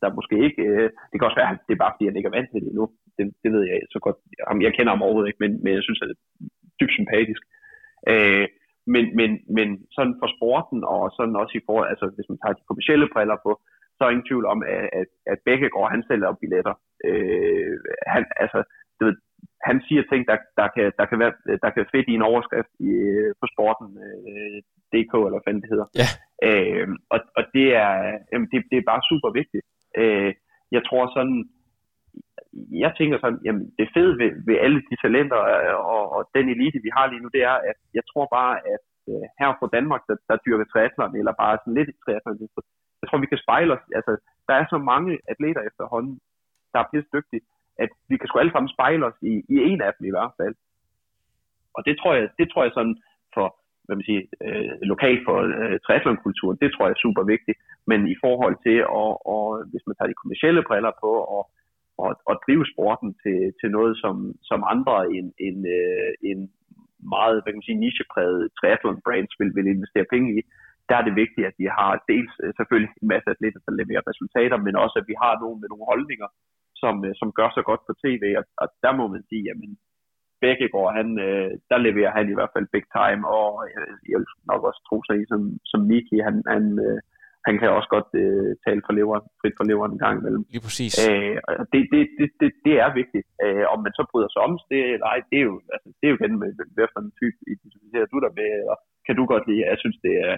der 0.03 0.17
måske 0.19 0.37
ikke, 0.47 0.63
øh, 0.69 0.89
det 1.09 1.17
kan 1.17 1.29
også 1.29 1.41
være, 1.41 1.53
at 1.55 1.65
det 1.67 1.73
er 1.75 1.83
bare 1.83 1.95
fordi, 1.95 2.09
han 2.09 2.19
ikke 2.19 2.31
er 2.31 2.37
vant 2.39 2.51
til 2.51 2.61
det 2.63 2.71
endnu, 2.71 2.87
det, 3.17 3.25
det 3.43 3.51
ved 3.55 3.63
jeg 3.69 3.79
så 3.95 3.99
godt, 4.07 4.19
jeg 4.67 4.73
kender 4.75 4.93
ham 4.93 5.05
overhovedet 5.05 5.29
ikke, 5.31 5.43
men, 5.45 5.53
men 5.63 5.73
jeg 5.77 5.83
synes, 5.85 6.01
at 6.03 6.09
det 6.11 6.17
er 6.17 6.25
dybt 6.81 6.95
sympatisk. 6.99 7.43
Øh, 8.13 8.47
men, 8.95 9.05
men, 9.19 9.31
men 9.57 9.69
sådan 9.97 10.17
for 10.21 10.29
sporten, 10.37 10.81
og 10.95 11.03
sådan 11.17 11.37
også 11.43 11.55
i 11.57 11.65
forhold, 11.67 11.89
altså 11.93 12.07
hvis 12.17 12.29
man 12.31 12.39
tager 12.39 12.57
de 12.57 12.69
kommersielle 12.69 13.09
briller 13.15 13.39
på, 13.47 13.53
så 13.97 14.01
er 14.05 14.11
ingen 14.11 14.29
tvivl 14.31 14.47
om, 14.53 14.59
at, 14.75 14.85
at, 15.01 15.09
at 15.33 15.39
Bækkegaard, 15.47 15.91
han 15.95 16.03
sælger 16.09 16.31
op 16.31 16.41
billetter. 16.43 16.75
Øh, 17.09 17.77
han, 18.15 18.23
altså, 18.43 18.59
du 18.99 19.03
ved, 19.07 19.17
han 19.69 19.77
siger 19.87 20.03
ting, 20.03 20.21
der, 20.31 20.37
der, 20.61 20.69
kan, 20.75 20.87
der, 20.99 21.07
kan 21.11 21.19
være, 21.23 21.35
der 21.65 21.71
kan 21.71 21.93
fedt 21.95 22.09
i 22.09 22.15
en 22.19 22.29
overskrift 22.31 22.73
i, 22.91 22.93
på 23.41 23.47
sporten, 23.53 23.89
øh, 24.07 24.59
DK, 24.93 25.13
eller 25.27 25.41
hvad 25.43 25.55
det 25.63 25.73
hedder. 25.73 25.89
Ja. 26.03 26.09
Øh, 26.49 26.89
og, 27.15 27.21
og 27.39 27.43
det 27.55 27.67
er, 27.85 27.93
jamen, 28.33 28.49
det, 28.53 28.59
det 28.71 28.79
er 28.79 28.91
bare 28.93 29.09
super 29.11 29.31
vigtigt. 29.41 29.65
Øh, 30.01 30.33
jeg 30.77 30.83
tror 30.89 31.05
sådan, 31.17 31.41
jeg 32.85 32.93
tænker 32.99 33.17
sådan, 33.19 33.41
jamen 33.47 33.65
det 33.79 33.89
fede 33.95 34.13
ved, 34.21 34.31
ved 34.49 34.57
alle 34.65 34.81
de 34.89 34.97
talenter 35.05 35.41
øh, 35.53 35.75
og, 35.95 36.03
og 36.17 36.23
den 36.37 36.47
elite, 36.55 36.79
vi 36.87 36.91
har 36.97 37.07
lige 37.07 37.23
nu, 37.23 37.29
det 37.37 37.43
er, 37.51 37.57
at 37.71 37.79
jeg 37.99 38.05
tror 38.11 38.27
bare, 38.39 38.55
at 38.75 38.85
øh, 39.11 39.27
her 39.41 39.51
fra 39.59 39.73
Danmark, 39.77 40.03
der, 40.09 40.17
der 40.29 40.43
dyrker 40.47 40.67
triathlon, 40.73 41.17
eller 41.21 41.33
bare 41.43 41.59
sådan 41.59 41.79
lidt 41.79 41.91
triathlon, 42.05 42.39
jeg 43.03 43.07
tror, 43.09 43.19
vi 43.25 43.33
kan 43.33 43.45
spejle 43.45 43.73
os. 43.77 43.85
Altså, 43.99 44.13
der 44.49 44.55
er 44.55 44.67
så 44.73 44.79
mange 44.93 45.13
atleter 45.33 45.63
efterhånden, 45.71 46.15
der 46.73 46.79
er 46.81 46.91
pisse 46.93 47.11
dygtige, 47.17 47.43
at 47.85 47.91
vi 48.11 48.17
kan 48.17 48.27
sgu 48.29 48.39
alle 48.39 48.55
sammen 48.55 48.75
spejle 48.77 49.07
os 49.07 49.19
i, 49.33 49.35
i 49.55 49.57
en 49.71 49.81
af 49.87 49.93
dem 49.97 50.05
i 50.07 50.15
hvert 50.17 50.35
fald. 50.41 50.55
Og 51.77 51.81
det 51.87 51.95
tror 51.99 52.15
jeg, 52.15 52.29
det 52.39 52.47
tror 52.49 52.63
jeg 52.65 52.73
sådan 52.75 52.97
for, 53.35 53.47
hvad 53.85 53.97
man 53.97 54.09
siger, 54.09 54.23
øh, 54.47 54.73
lokalt 54.93 55.23
for 55.27 55.37
øh, 55.63 55.79
triathlonkulturen, 55.85 56.59
det 56.63 56.69
tror 56.71 56.85
jeg 56.85 56.95
er 56.95 57.05
super 57.07 57.23
vigtigt. 57.35 57.59
Men 57.91 58.01
i 58.15 58.17
forhold 58.25 58.57
til, 58.67 58.79
og, 58.87 59.11
og, 59.35 59.45
hvis 59.71 59.87
man 59.87 59.95
tager 59.97 60.11
de 60.11 60.21
kommersielle 60.23 60.63
briller 60.69 60.93
på, 61.05 61.11
og, 61.35 61.43
og, 62.05 62.11
og 62.31 62.35
drive 62.45 62.65
sporten 62.73 63.11
til, 63.23 63.39
til 63.61 63.69
noget, 63.77 63.95
som, 64.03 64.17
som 64.51 64.61
andre 64.73 64.97
end, 65.17 65.29
end, 65.47 65.59
øh, 65.79 66.11
end 66.31 66.41
meget 67.15 67.37
hvad 67.41 67.51
kan 67.51 67.61
man 67.61 67.69
sige, 67.69 67.83
nichepræget 67.85 68.53
triathlon 68.59 69.05
brands 69.07 69.35
vil, 69.39 69.51
vil 69.57 69.75
investere 69.77 70.13
penge 70.15 70.29
i, 70.37 70.39
der 70.89 70.97
er 70.97 71.05
det 71.07 71.21
vigtigt, 71.23 71.49
at 71.51 71.57
vi 71.63 71.69
har 71.79 71.93
dels 72.11 72.35
øh, 72.45 72.51
selvfølgelig 72.59 72.93
en 73.03 73.09
masse 73.15 73.29
atleter, 73.35 73.61
der 73.67 73.79
leverer 73.81 74.09
resultater, 74.11 74.57
men 74.67 74.75
også 74.85 74.97
at 75.01 75.09
vi 75.11 75.17
har 75.25 75.35
nogen 75.43 75.59
med 75.61 75.69
nogle 75.71 75.91
holdninger, 75.93 76.29
som, 76.83 76.95
øh, 77.07 77.13
som 77.21 77.29
gør 77.39 77.51
sig 77.53 77.65
godt 77.71 77.83
på 77.87 77.93
tv, 78.05 78.25
og, 78.41 78.45
og 78.63 78.69
der 78.85 78.93
må 78.99 79.05
man 79.15 79.23
sige, 79.29 79.45
jamen 79.49 79.71
Bækkegaard, 80.41 80.97
han, 80.99 81.09
øh, 81.27 81.51
der 81.71 81.79
leverer 81.87 82.13
han 82.19 82.27
i 82.29 82.37
hvert 82.37 82.55
fald 82.55 82.67
big 82.75 82.87
time, 82.99 83.23
og 83.39 83.49
jeg, 83.75 83.83
jeg 84.11 84.19
vil 84.21 84.29
nok 84.53 84.63
også 84.69 84.81
tro 84.89 84.97
sig 85.07 85.17
som, 85.33 85.41
som 85.71 85.81
Miki, 85.91 86.19
han, 86.29 86.37
han, 86.55 86.65
øh, 86.87 86.99
han 87.47 87.55
kan 87.61 87.69
også 87.79 87.91
godt 87.97 88.11
øh, 88.23 88.51
tale 88.67 88.83
for 88.87 88.93
leveren, 88.99 89.25
frit 89.41 89.57
for 89.59 89.67
leveren 89.71 89.93
en 89.93 90.03
gang 90.05 90.15
imellem. 90.19 90.43
Lige 90.55 90.65
præcis. 90.67 90.93
Øh, 91.05 91.37
det, 91.73 91.81
det, 91.93 92.01
det, 92.19 92.29
det, 92.41 92.51
det, 92.67 92.75
er 92.85 92.91
vigtigt. 93.01 93.27
Øh, 93.45 93.65
om 93.73 93.79
man 93.85 93.95
så 93.99 94.03
bryder 94.11 94.31
sig 94.31 94.41
om 94.47 94.53
det, 94.73 94.83
nej, 95.07 95.19
det 95.31 95.37
er 95.43 95.47
jo, 95.51 95.57
altså, 95.75 95.89
det 95.99 96.05
er 96.05 96.13
jo 96.13 96.19
igen 96.21 96.35
med, 96.43 96.51
hvad 96.77 96.89
for 96.93 97.01
en 97.03 97.13
type 97.21 97.39
identificerer 97.53 98.07
du 98.13 98.19
der 98.25 98.33
med, 98.41 98.51
og 98.73 98.77
kan 99.07 99.15
du 99.19 99.23
godt 99.33 99.45
lide, 99.49 99.71
jeg 99.73 99.79
synes, 99.83 99.99
det 100.07 100.15
er, 100.27 100.35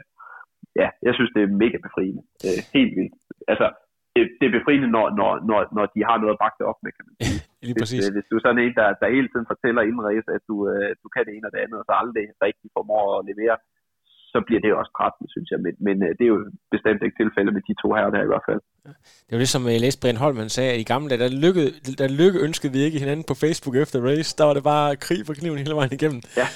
ja, 0.81 0.89
jeg 1.07 1.15
synes, 1.17 1.31
det 1.35 1.43
er 1.43 1.59
mega 1.63 1.79
befriende. 1.87 2.23
Øh, 2.47 2.61
helt 2.77 2.93
vildt. 2.99 3.15
Altså, 3.53 3.67
det, 4.15 4.23
det 4.39 4.45
er 4.47 4.59
befriende, 4.59 4.89
når, 4.97 5.07
når, 5.21 5.31
når, 5.49 5.59
når 5.77 5.85
de 5.95 6.01
har 6.09 6.17
noget 6.23 6.35
at 6.35 6.43
bakke 6.43 6.59
det 6.61 6.67
op 6.71 6.81
med, 6.85 6.93
kan 6.97 7.07
man 7.09 7.15
sige. 7.21 7.41
Lige 7.69 7.79
præcis. 7.81 7.99
Hvis, 7.99 8.09
øh, 8.09 8.15
hvis 8.17 8.29
du 8.29 8.35
er 8.37 8.45
sådan 8.45 8.63
en, 8.65 8.75
der, 8.81 8.87
der 9.01 9.17
hele 9.17 9.29
tiden 9.31 9.51
fortæller 9.53 9.83
inden 9.89 10.07
race, 10.09 10.29
at 10.37 10.43
du, 10.51 10.57
øh, 10.73 10.91
du 11.03 11.09
kan 11.15 11.23
det 11.25 11.33
ene 11.33 11.49
og 11.49 11.53
det 11.55 11.61
andet, 11.65 11.79
og 11.81 11.87
så 11.89 11.95
aldrig 12.03 12.25
rigtig 12.47 12.69
formår 12.77 13.05
at 13.19 13.27
levere, 13.31 13.57
så 14.33 14.39
bliver 14.47 14.61
det 14.64 14.70
også 14.81 14.93
pressende, 14.99 15.29
synes 15.35 15.49
jeg. 15.53 15.61
Men, 15.64 15.74
men 15.87 15.97
øh, 16.07 16.11
det 16.16 16.24
er 16.24 16.33
jo 16.35 16.41
bestemt 16.74 17.01
ikke 17.05 17.18
tilfældet 17.22 17.53
med 17.57 17.62
de 17.68 17.74
to 17.83 17.89
her, 17.97 18.07
der 18.14 18.20
i 18.22 18.31
hvert 18.33 18.47
fald. 18.49 18.61
Det 19.26 19.33
var 19.33 19.39
det, 19.39 19.49
som 19.49 19.68
jeg 19.68 19.81
læste 19.81 20.01
Brian 20.01 20.16
Holm, 20.16 20.49
sagde, 20.49 20.72
at 20.72 20.81
i 20.81 20.83
gamle 20.83 21.09
dage, 21.11 21.20
der, 21.20 21.29
lykke, 21.29 21.72
der 21.99 22.09
lykke 22.09 22.39
ønskede 22.39 22.72
vi 22.72 22.79
ikke 22.79 22.99
hinanden 22.99 23.24
på 23.29 23.35
Facebook 23.35 23.76
efter 23.76 24.01
race. 24.01 24.37
Der 24.39 24.45
var 24.45 24.55
det 24.55 24.62
bare 24.62 24.97
krig 24.97 25.26
for 25.26 25.35
kniven 25.35 25.59
hele 25.59 25.74
vejen 25.74 25.93
igennem. 25.93 26.20
Ja. 26.37 26.47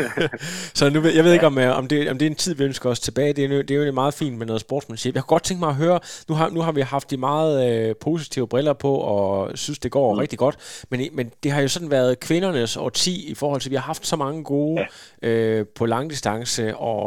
så 0.78 0.90
nu, 0.90 1.00
jeg 1.16 1.24
ved 1.24 1.32
ikke, 1.32 1.46
om, 1.46 1.58
øh, 1.58 1.78
om, 1.78 1.86
det, 1.88 2.10
om 2.10 2.18
det 2.18 2.26
er 2.26 2.30
en 2.30 2.36
tid, 2.36 2.54
vi 2.54 2.64
ønsker 2.64 2.90
os 2.90 3.00
tilbage. 3.00 3.32
Det 3.32 3.44
er, 3.44 3.56
jo, 3.56 3.62
det 3.62 3.70
er 3.70 3.86
jo 3.86 3.92
meget 3.92 4.14
fint 4.14 4.38
med 4.38 4.46
noget 4.46 4.60
sportsmanship. 4.60 5.14
Jeg 5.14 5.22
kunne 5.22 5.34
godt 5.36 5.42
tænke 5.42 5.60
mig 5.60 5.68
at 5.68 5.76
høre, 5.76 6.00
nu 6.28 6.34
har, 6.34 6.50
nu 6.50 6.60
har 6.60 6.72
vi 6.72 6.80
haft 6.80 7.10
de 7.10 7.16
meget 7.16 7.88
øh, 7.88 7.94
positive 8.00 8.48
briller 8.48 8.72
på, 8.72 8.94
og 8.94 9.58
synes, 9.58 9.78
det 9.78 9.90
går 9.90 10.14
mm. 10.14 10.18
rigtig 10.18 10.38
godt. 10.38 10.84
Men, 10.90 11.00
men 11.12 11.30
det 11.42 11.52
har 11.52 11.60
jo 11.62 11.68
sådan 11.68 11.90
været 11.90 12.20
kvindernes 12.20 12.76
årti 12.76 13.30
i 13.30 13.34
forhold 13.34 13.60
til, 13.60 13.68
at 13.68 13.70
vi 13.70 13.76
har 13.76 13.82
haft 13.82 14.06
så 14.06 14.16
mange 14.16 14.44
gode 14.44 14.86
ja. 15.22 15.28
øh, 15.28 15.66
på 15.66 15.86
langdistance, 15.86 16.76
og 16.76 16.97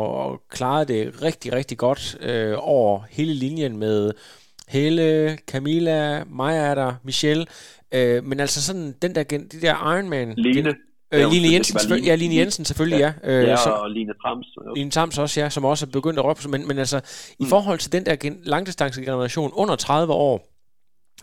klaret 0.49 0.87
det 0.87 1.21
rigtig, 1.21 1.53
rigtig 1.53 1.77
godt 1.77 2.17
øh, 2.19 2.53
over 2.57 3.01
hele 3.09 3.33
linjen 3.33 3.77
med 3.77 4.13
Helle, 4.67 5.37
Camilla, 5.47 6.23
Maja 6.23 6.61
er 6.61 6.75
der, 6.75 6.93
Michelle. 7.03 7.45
Øh, 7.93 8.23
men 8.23 8.39
altså 8.39 8.61
sådan, 8.63 8.95
den 9.01 9.15
der, 9.15 9.23
de 9.23 9.61
der 9.61 9.93
Ironman... 9.93 10.33
Line. 10.37 10.75
Øh, 11.13 11.31
Line 11.31 11.53
Jensen, 11.53 11.79
selvfølgelig, 11.79 12.07
ja, 12.07 12.15
Line 12.15 12.35
Jensen 12.35 12.65
selvfølgelig, 12.65 12.99
ja. 12.99 13.13
Ja, 13.23 13.41
øh, 13.41 13.47
ja 13.47 13.55
som, 13.55 13.71
og 13.71 13.89
Line 13.89 14.13
Trams. 14.23 14.47
Line 14.75 14.91
Trams 14.91 15.17
også, 15.17 15.39
ja, 15.41 15.49
som 15.49 15.65
også 15.65 15.85
er 15.85 15.89
begyndt 15.89 16.19
at 16.19 16.25
råbe. 16.25 16.49
Men, 16.49 16.67
men 16.67 16.77
altså, 16.77 16.97
mm. 17.39 17.45
i 17.45 17.49
forhold 17.49 17.79
til 17.79 17.91
den 17.91 18.05
der 18.05 18.15
langdistancegeneration 18.43 19.51
under 19.53 19.75
30 19.75 20.13
år, 20.13 20.51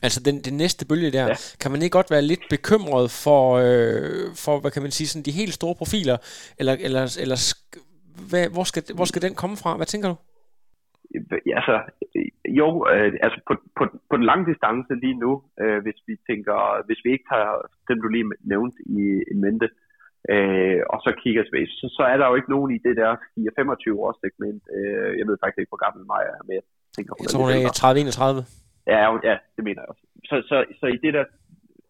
altså 0.03 0.21
den, 0.21 0.41
den 0.41 0.57
næste 0.57 0.87
bølge 0.87 1.11
der, 1.11 1.27
ja. 1.27 1.35
kan 1.61 1.71
man 1.71 1.83
ikke 1.83 1.93
godt 1.93 2.11
være 2.11 2.23
lidt 2.23 2.41
bekymret 2.51 3.11
for, 3.11 3.57
øh, 3.65 4.35
for 4.35 4.61
hvad 4.61 4.71
kan 4.71 4.83
man 4.83 4.91
sige, 4.91 5.09
sådan 5.09 5.23
de 5.23 5.31
helt 5.31 5.55
store 5.55 5.75
profiler, 5.75 6.17
eller, 6.59 6.77
eller, 6.81 7.17
eller 7.21 7.55
hvad, 8.31 8.45
hvor, 8.55 8.65
skal, 8.71 8.83
hvor 8.99 9.09
skal 9.11 9.23
den 9.27 9.35
komme 9.41 9.57
fra? 9.63 9.71
Hvad 9.79 9.89
tænker 9.93 10.09
du? 10.13 10.17
altså, 11.61 11.77
jo, 12.61 12.69
øh, 12.93 13.13
altså 13.27 13.39
på, 13.49 13.53
på, 13.77 13.83
på 14.11 14.15
den 14.19 14.27
lange 14.31 14.45
distance 14.51 14.93
lige 15.05 15.19
nu, 15.25 15.33
øh, 15.63 15.79
hvis 15.85 15.99
vi 16.09 16.15
tænker, 16.31 16.59
hvis 16.87 17.01
vi 17.05 17.11
ikke 17.13 17.29
tager 17.33 17.53
dem, 17.89 17.99
du 18.03 18.09
lige 18.09 18.29
nævnt 18.53 18.77
i 18.99 18.99
en 19.33 19.41
mente, 19.45 19.69
øh, 20.33 20.81
og 20.93 20.99
så 21.05 21.11
kigger 21.23 21.43
vi, 21.53 21.61
så, 21.81 21.87
så 21.99 22.03
er 22.13 22.17
der 22.19 22.27
jo 22.29 22.35
ikke 22.39 22.55
nogen 22.55 22.71
i 22.77 22.79
det 22.87 22.95
der 23.01 23.11
4-25 23.17 24.05
års 24.05 24.19
segment. 24.25 24.63
Øh, 24.77 25.11
jeg 25.19 25.25
ved 25.29 25.37
faktisk 25.43 25.61
ikke, 25.61 25.73
hvor 25.75 25.85
gammel 25.87 26.03
mig 26.13 26.23
er, 26.33 26.39
men 26.47 26.55
jeg 26.59 26.65
tænker, 26.97 27.13
hun 27.15 27.25
jeg 27.25 27.31
tror, 27.33 27.45
hun 27.45 27.53
er 27.69 28.43
30-31. 28.43 28.59
Ja, 28.93 29.01
ja, 29.29 29.37
det 29.57 29.63
mener 29.67 29.81
jeg 29.83 29.91
også. 29.93 30.05
Så, 30.31 30.37
så, 30.49 30.57
så 30.81 30.87
i 30.97 30.99
det 31.05 31.13
der, 31.17 31.25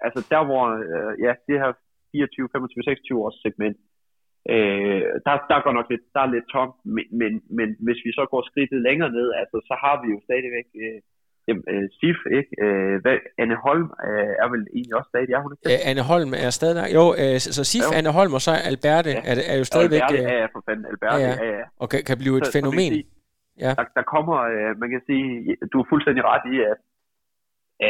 altså 0.07 0.21
der 0.33 0.43
hvor, 0.49 0.65
øh, 0.95 1.13
ja, 1.25 1.33
det 1.49 1.57
her 1.63 1.73
24, 2.13 2.49
25, 2.53 2.83
26 2.83 3.25
års 3.25 3.39
segment, 3.47 3.77
Øh, 4.55 5.03
der, 5.27 5.35
der 5.51 5.59
går 5.65 5.73
nok 5.79 5.89
lidt, 5.93 6.05
der 6.15 6.21
er 6.23 6.35
lidt 6.35 6.49
tomt, 6.55 6.77
men, 6.97 7.07
men, 7.21 7.33
men 7.59 7.69
hvis 7.85 8.01
vi 8.07 8.11
så 8.19 8.25
går 8.33 8.43
skridtet 8.49 8.81
længere 8.89 9.11
ned, 9.19 9.29
altså, 9.41 9.57
så 9.69 9.75
har 9.85 9.95
vi 10.03 10.07
jo 10.15 10.19
stadigvæk 10.29 10.69
øh, 10.85 10.99
øh, 11.73 11.87
Sif, 11.99 12.19
ikke? 12.39 12.53
Øh, 12.65 12.95
hvad, 13.03 13.17
Anne 13.43 13.57
Holm 13.67 13.89
øh, 14.09 14.33
er 14.43 14.49
vel 14.53 14.63
egentlig 14.77 14.95
også 14.99 15.11
stadig, 15.13 15.31
er 15.37 15.43
hun 15.45 15.51
ikke? 15.53 15.67
Øh, 15.73 15.91
Anne 15.91 16.05
Holm 16.11 16.31
er 16.45 16.51
stadig. 16.59 16.77
Jo, 16.99 17.05
øh, 17.23 17.37
så, 17.43 17.49
så 17.57 17.63
Sif, 17.73 17.87
ja, 17.93 17.99
Anne 17.99 18.13
Holm 18.19 18.33
og 18.39 18.43
så 18.47 18.53
Alberte 18.71 19.11
ja. 19.17 19.21
er, 19.31 19.35
er 19.53 19.57
jo 19.61 19.65
stadigvæk... 19.73 20.03
Alberte, 20.03 20.33
øh, 20.35 20.41
ja, 20.43 20.47
for 20.55 20.61
fanden, 20.67 20.85
Alberte, 20.93 21.23
ja, 21.27 21.31
ja. 21.31 21.45
ja, 21.45 21.51
ja. 21.61 21.65
Og 21.83 21.87
kan, 21.93 22.01
kan 22.09 22.17
blive 22.23 22.37
et 22.41 22.47
så, 22.47 22.53
fænomen. 22.57 22.93
Så 22.95 23.03
ja. 23.65 23.71
der, 23.79 23.87
der 23.99 24.05
kommer, 24.15 24.37
øh, 24.53 24.71
man 24.83 24.89
kan 24.95 25.03
sige, 25.09 25.25
du 25.73 25.77
er 25.83 25.87
fuldstændig 25.93 26.23
ret 26.33 26.47
i, 26.55 26.57
at 26.73 26.79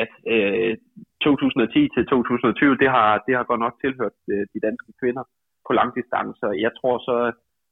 at 0.02 0.12
øh, 0.34 0.76
2010 1.24 1.88
til 1.94 2.02
2020, 2.06 2.76
det 2.82 2.90
har, 2.96 3.09
det 3.26 3.32
har 3.36 3.44
godt 3.50 3.62
nok 3.66 3.74
tilhørt 3.84 4.16
øh, 4.32 4.44
de 4.52 4.61
danske 4.66 4.90
kvinder 5.00 5.24
på 5.68 5.72
langdistancer. 5.80 6.50
Jeg 6.66 6.72
tror 6.78 6.94
så, 7.08 7.16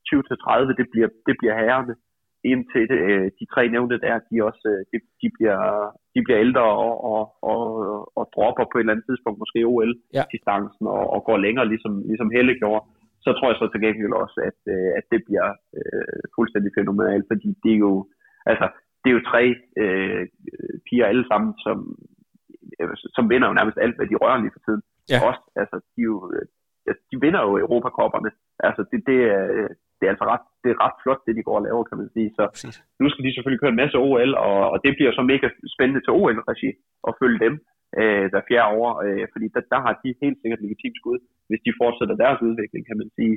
20-30, 0.09 0.79
det 0.81 0.87
bliver, 0.93 1.09
det 1.29 1.35
bliver 1.41 1.55
herrerne, 1.61 1.95
indtil 2.53 2.85
det, 2.91 2.99
øh, 3.11 3.27
de 3.39 3.45
tre 3.53 3.63
nævnte 3.75 3.97
der, 4.07 4.15
de 4.29 4.35
også 4.49 4.65
øh, 4.73 4.83
de, 4.91 4.97
de, 5.23 5.29
bliver, 5.37 5.61
de 6.15 6.21
bliver 6.25 6.41
ældre 6.45 6.67
og, 6.87 6.95
og, 7.13 7.23
og, 7.53 7.63
og 8.19 8.25
dropper 8.35 8.65
på 8.69 8.77
et 8.77 8.83
eller 8.83 8.95
andet 8.95 9.09
tidspunkt, 9.09 9.43
måske 9.43 9.59
OL-distancen, 9.73 10.85
ja. 10.87 10.93
og, 10.97 11.05
og 11.15 11.21
går 11.29 11.39
længere, 11.47 11.67
ligesom, 11.73 11.93
ligesom 12.11 12.31
Helle 12.35 12.55
gjorde. 12.63 12.85
Så 13.25 13.31
tror 13.33 13.49
jeg 13.49 13.59
så 13.59 13.67
til 13.71 13.85
gengæld 13.85 14.15
også, 14.25 14.39
at, 14.51 14.61
øh, 14.75 14.91
at 14.99 15.05
det 15.13 15.21
bliver 15.27 15.49
øh, 15.79 16.23
fuldstændig 16.37 16.71
fænomenalt, 16.79 17.27
fordi 17.33 17.49
det 17.63 17.73
er 17.77 17.83
jo, 17.89 17.95
altså, 18.51 18.67
det 19.01 19.09
er 19.09 19.17
jo 19.19 19.29
tre 19.31 19.43
øh, 19.83 20.23
piger 20.87 21.07
alle 21.07 21.27
sammen, 21.31 21.51
som, 21.65 21.79
som 23.17 23.25
vinder 23.31 23.49
jo 23.49 23.59
nærmest 23.59 23.79
alt, 23.85 23.97
hvad 23.97 24.07
de 24.09 24.21
rører 24.23 24.41
lige 24.43 24.57
for 24.57 24.63
tiden. 24.67 24.83
Ja. 25.13 25.19
Også, 25.29 25.43
altså, 25.63 25.77
de 25.93 26.01
er 26.05 26.11
jo 26.13 26.19
de 27.11 27.17
vinder 27.25 27.43
jo 27.47 27.53
Europakopperne. 27.65 28.31
Altså, 28.69 28.83
det, 28.91 29.01
det, 29.09 29.19
er, 29.37 29.45
det 29.99 30.05
er 30.07 30.13
altså 30.15 30.27
ret, 30.33 30.45
det 30.63 30.69
er 30.71 30.83
ret 30.85 30.97
flot, 31.03 31.21
det 31.27 31.37
de 31.37 31.47
går 31.49 31.57
og 31.61 31.65
laver, 31.67 31.85
kan 31.89 31.99
man 32.03 32.11
sige. 32.15 32.29
Så 32.39 32.43
Præcis. 32.55 32.77
nu 33.01 33.07
skal 33.11 33.25
de 33.25 33.35
selvfølgelig 33.35 33.63
køre 33.63 33.75
en 33.75 33.83
masse 33.83 33.97
OL, 34.07 34.33
og, 34.49 34.59
og 34.73 34.79
det 34.85 34.93
bliver 34.97 35.13
så 35.13 35.23
mega 35.33 35.47
spændende 35.75 36.03
til 36.03 36.17
OL-regi 36.21 36.71
at 37.09 37.17
følge 37.21 37.41
dem 37.47 37.55
øh, 38.01 38.27
hver 38.31 38.43
fjerde 38.49 38.71
år, 38.83 38.91
øh, 39.07 39.27
fordi 39.33 39.47
der, 39.55 39.63
der 39.73 39.81
har 39.87 39.95
de 40.03 40.21
helt 40.23 40.39
sikkert 40.41 40.65
legitimt 40.65 40.97
skud, 41.01 41.19
hvis 41.49 41.65
de 41.67 41.79
fortsætter 41.81 42.17
deres 42.25 42.41
udvikling, 42.49 42.83
kan 42.87 42.99
man 43.03 43.11
sige. 43.19 43.37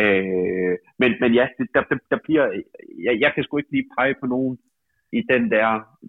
Øh, 0.00 0.74
men, 1.00 1.10
men 1.22 1.30
ja, 1.38 1.46
det, 1.58 1.66
der, 1.74 1.82
der, 1.90 1.98
der 2.12 2.18
bliver, 2.24 2.46
jeg, 3.06 3.14
jeg 3.24 3.30
kan 3.34 3.42
sgu 3.44 3.52
ikke 3.58 3.74
lige 3.76 3.90
pege 3.96 4.14
på 4.20 4.26
nogen 4.34 4.58
i 5.18 5.20
den 5.32 5.42
der, 5.54 5.68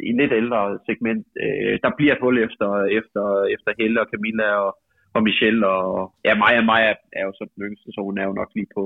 i 0.09 0.11
lidt 0.19 0.33
ældre 0.41 0.79
segment. 0.87 1.27
Øh, 1.43 1.73
der 1.83 1.91
bliver 1.97 2.13
et 2.13 2.23
hul 2.23 2.37
efter, 2.47 2.69
efter, 2.99 3.23
efter 3.55 3.69
Helle 3.79 4.01
og 4.01 4.07
Camilla 4.11 4.49
og, 4.65 4.71
og 5.15 5.23
Michelle, 5.27 5.61
og 5.67 6.13
ja, 6.27 6.33
Maja, 6.41 6.61
Maja 6.71 6.91
er 7.19 7.23
jo 7.27 7.33
så 7.39 7.43
den 7.55 7.63
yngste, 7.67 7.87
så 7.95 7.99
hun 8.07 8.17
er 8.21 8.25
jo 8.29 8.33
nok 8.41 8.49
lige 8.57 8.69
på, 8.75 8.83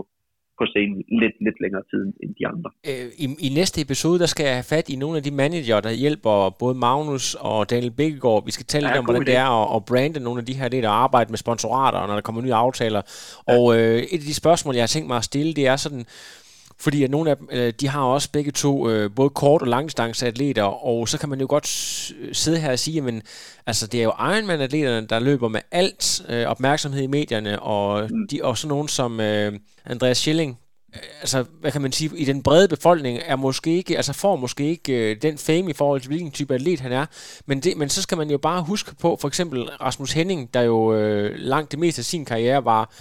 på 0.60 0.64
scenen 0.72 1.04
lidt, 1.22 1.36
lidt 1.46 1.58
længere 1.64 1.84
tid 1.92 2.04
end 2.24 2.32
de 2.40 2.44
andre. 2.52 2.70
Øh, 2.90 3.08
i, 3.24 3.26
I 3.48 3.50
næste 3.60 3.82
episode, 3.86 4.20
der 4.20 4.30
skal 4.34 4.46
jeg 4.46 4.56
have 4.60 4.72
fat 4.76 4.90
i 4.90 4.96
nogle 5.04 5.18
af 5.18 5.24
de 5.24 5.32
manager, 5.42 5.80
der 5.88 5.92
hjælper 6.04 6.36
både 6.62 6.76
Magnus 6.86 7.26
og 7.50 7.70
Daniel 7.70 7.92
Bækkegaard. 8.00 8.46
Vi 8.46 8.52
skal 8.52 8.66
tale 8.66 8.86
ja, 8.88 8.92
lidt 8.92 9.00
om, 9.00 9.06
hvordan 9.06 9.26
det 9.26 9.38
er 9.46 9.50
at, 9.62 9.68
at 9.76 9.86
brande 9.90 10.20
nogle 10.28 10.40
af 10.42 10.46
de 10.46 10.58
her, 10.60 10.68
det 10.70 10.84
der 10.84 10.90
arbejde 11.06 11.30
med 11.30 11.38
sponsorater, 11.38 12.08
når 12.08 12.14
der 12.14 12.26
kommer 12.28 12.42
nye 12.42 12.60
aftaler. 12.66 13.02
Ja. 13.02 13.54
Og 13.54 13.64
øh, 13.78 13.98
et 14.14 14.22
af 14.24 14.28
de 14.30 14.42
spørgsmål, 14.44 14.76
jeg 14.76 14.84
har 14.88 14.94
tænkt 14.96 15.08
mig 15.08 15.18
at 15.18 15.30
stille, 15.32 15.54
det 15.54 15.68
er 15.68 15.76
sådan, 15.76 16.06
fordi 16.82 17.04
at 17.04 17.12
nogle 17.12 17.30
af 17.30 17.38
dem, 17.38 17.50
øh, 17.52 17.74
de 17.80 17.88
har 17.88 18.02
også 18.02 18.32
begge 18.32 18.52
to 18.52 18.90
øh, 18.90 19.12
både 19.16 19.30
kort- 19.30 19.62
og 19.62 19.68
langdistanceatleter, 19.68 20.64
og 20.64 21.10
så 21.10 21.18
kan 21.18 21.30
man 21.30 21.40
jo 21.40 21.48
godt 21.50 21.68
sidde 22.38 22.60
her 22.60 22.72
og 22.72 22.80
sige, 22.80 23.02
men 23.02 23.22
altså, 23.66 23.88
det 23.88 24.00
er 24.00 24.04
jo 24.04 24.14
Ironman-atleterne, 24.20 25.08
der 25.08 25.20
løber 25.20 25.48
med 25.48 25.62
alt 25.72 26.22
øh, 26.30 26.48
opmærksomhed 26.48 27.02
i 27.02 27.08
medierne, 27.08 27.60
og, 27.60 28.08
mm. 28.12 28.28
de, 28.28 28.40
og 28.44 28.58
sådan 28.58 28.70
nogen 28.70 28.88
som 28.88 29.20
øh, 29.20 29.54
Andreas 29.86 30.18
Schilling, 30.18 30.58
altså, 31.22 31.46
hvad 31.60 31.72
kan 31.72 31.82
man 31.82 31.92
sige, 31.92 32.12
i 32.18 32.26
den 32.26 32.44
brede 32.44 32.68
befolkning 32.68 33.20
er 33.26 33.36
måske 33.36 33.78
ikke, 33.78 33.98
altså 33.98 34.14
får 34.14 34.36
måske 34.36 34.70
ikke 34.70 34.94
øh, 34.94 35.22
den 35.22 35.38
fame 35.38 35.70
i 35.70 35.74
forhold 35.74 36.02
til, 36.02 36.08
hvilken 36.08 36.32
type 36.32 36.54
atlet 36.54 36.80
han 36.80 36.92
er. 36.92 37.06
Men, 37.46 37.60
det, 37.60 37.78
men 37.78 37.90
så 37.90 38.02
skal 38.02 38.18
man 38.18 38.30
jo 38.30 38.38
bare 38.38 38.64
huske 38.64 38.96
på, 38.96 39.18
for 39.22 39.28
eksempel 39.28 39.64
Rasmus 39.64 40.12
Henning, 40.12 40.54
der 40.54 40.62
jo 40.62 40.94
øh, 40.94 41.36
langt 41.36 41.72
det 41.72 41.80
meste 41.80 42.00
af 42.00 42.06
sin 42.06 42.26
karriere 42.26 42.66
var 42.66 42.94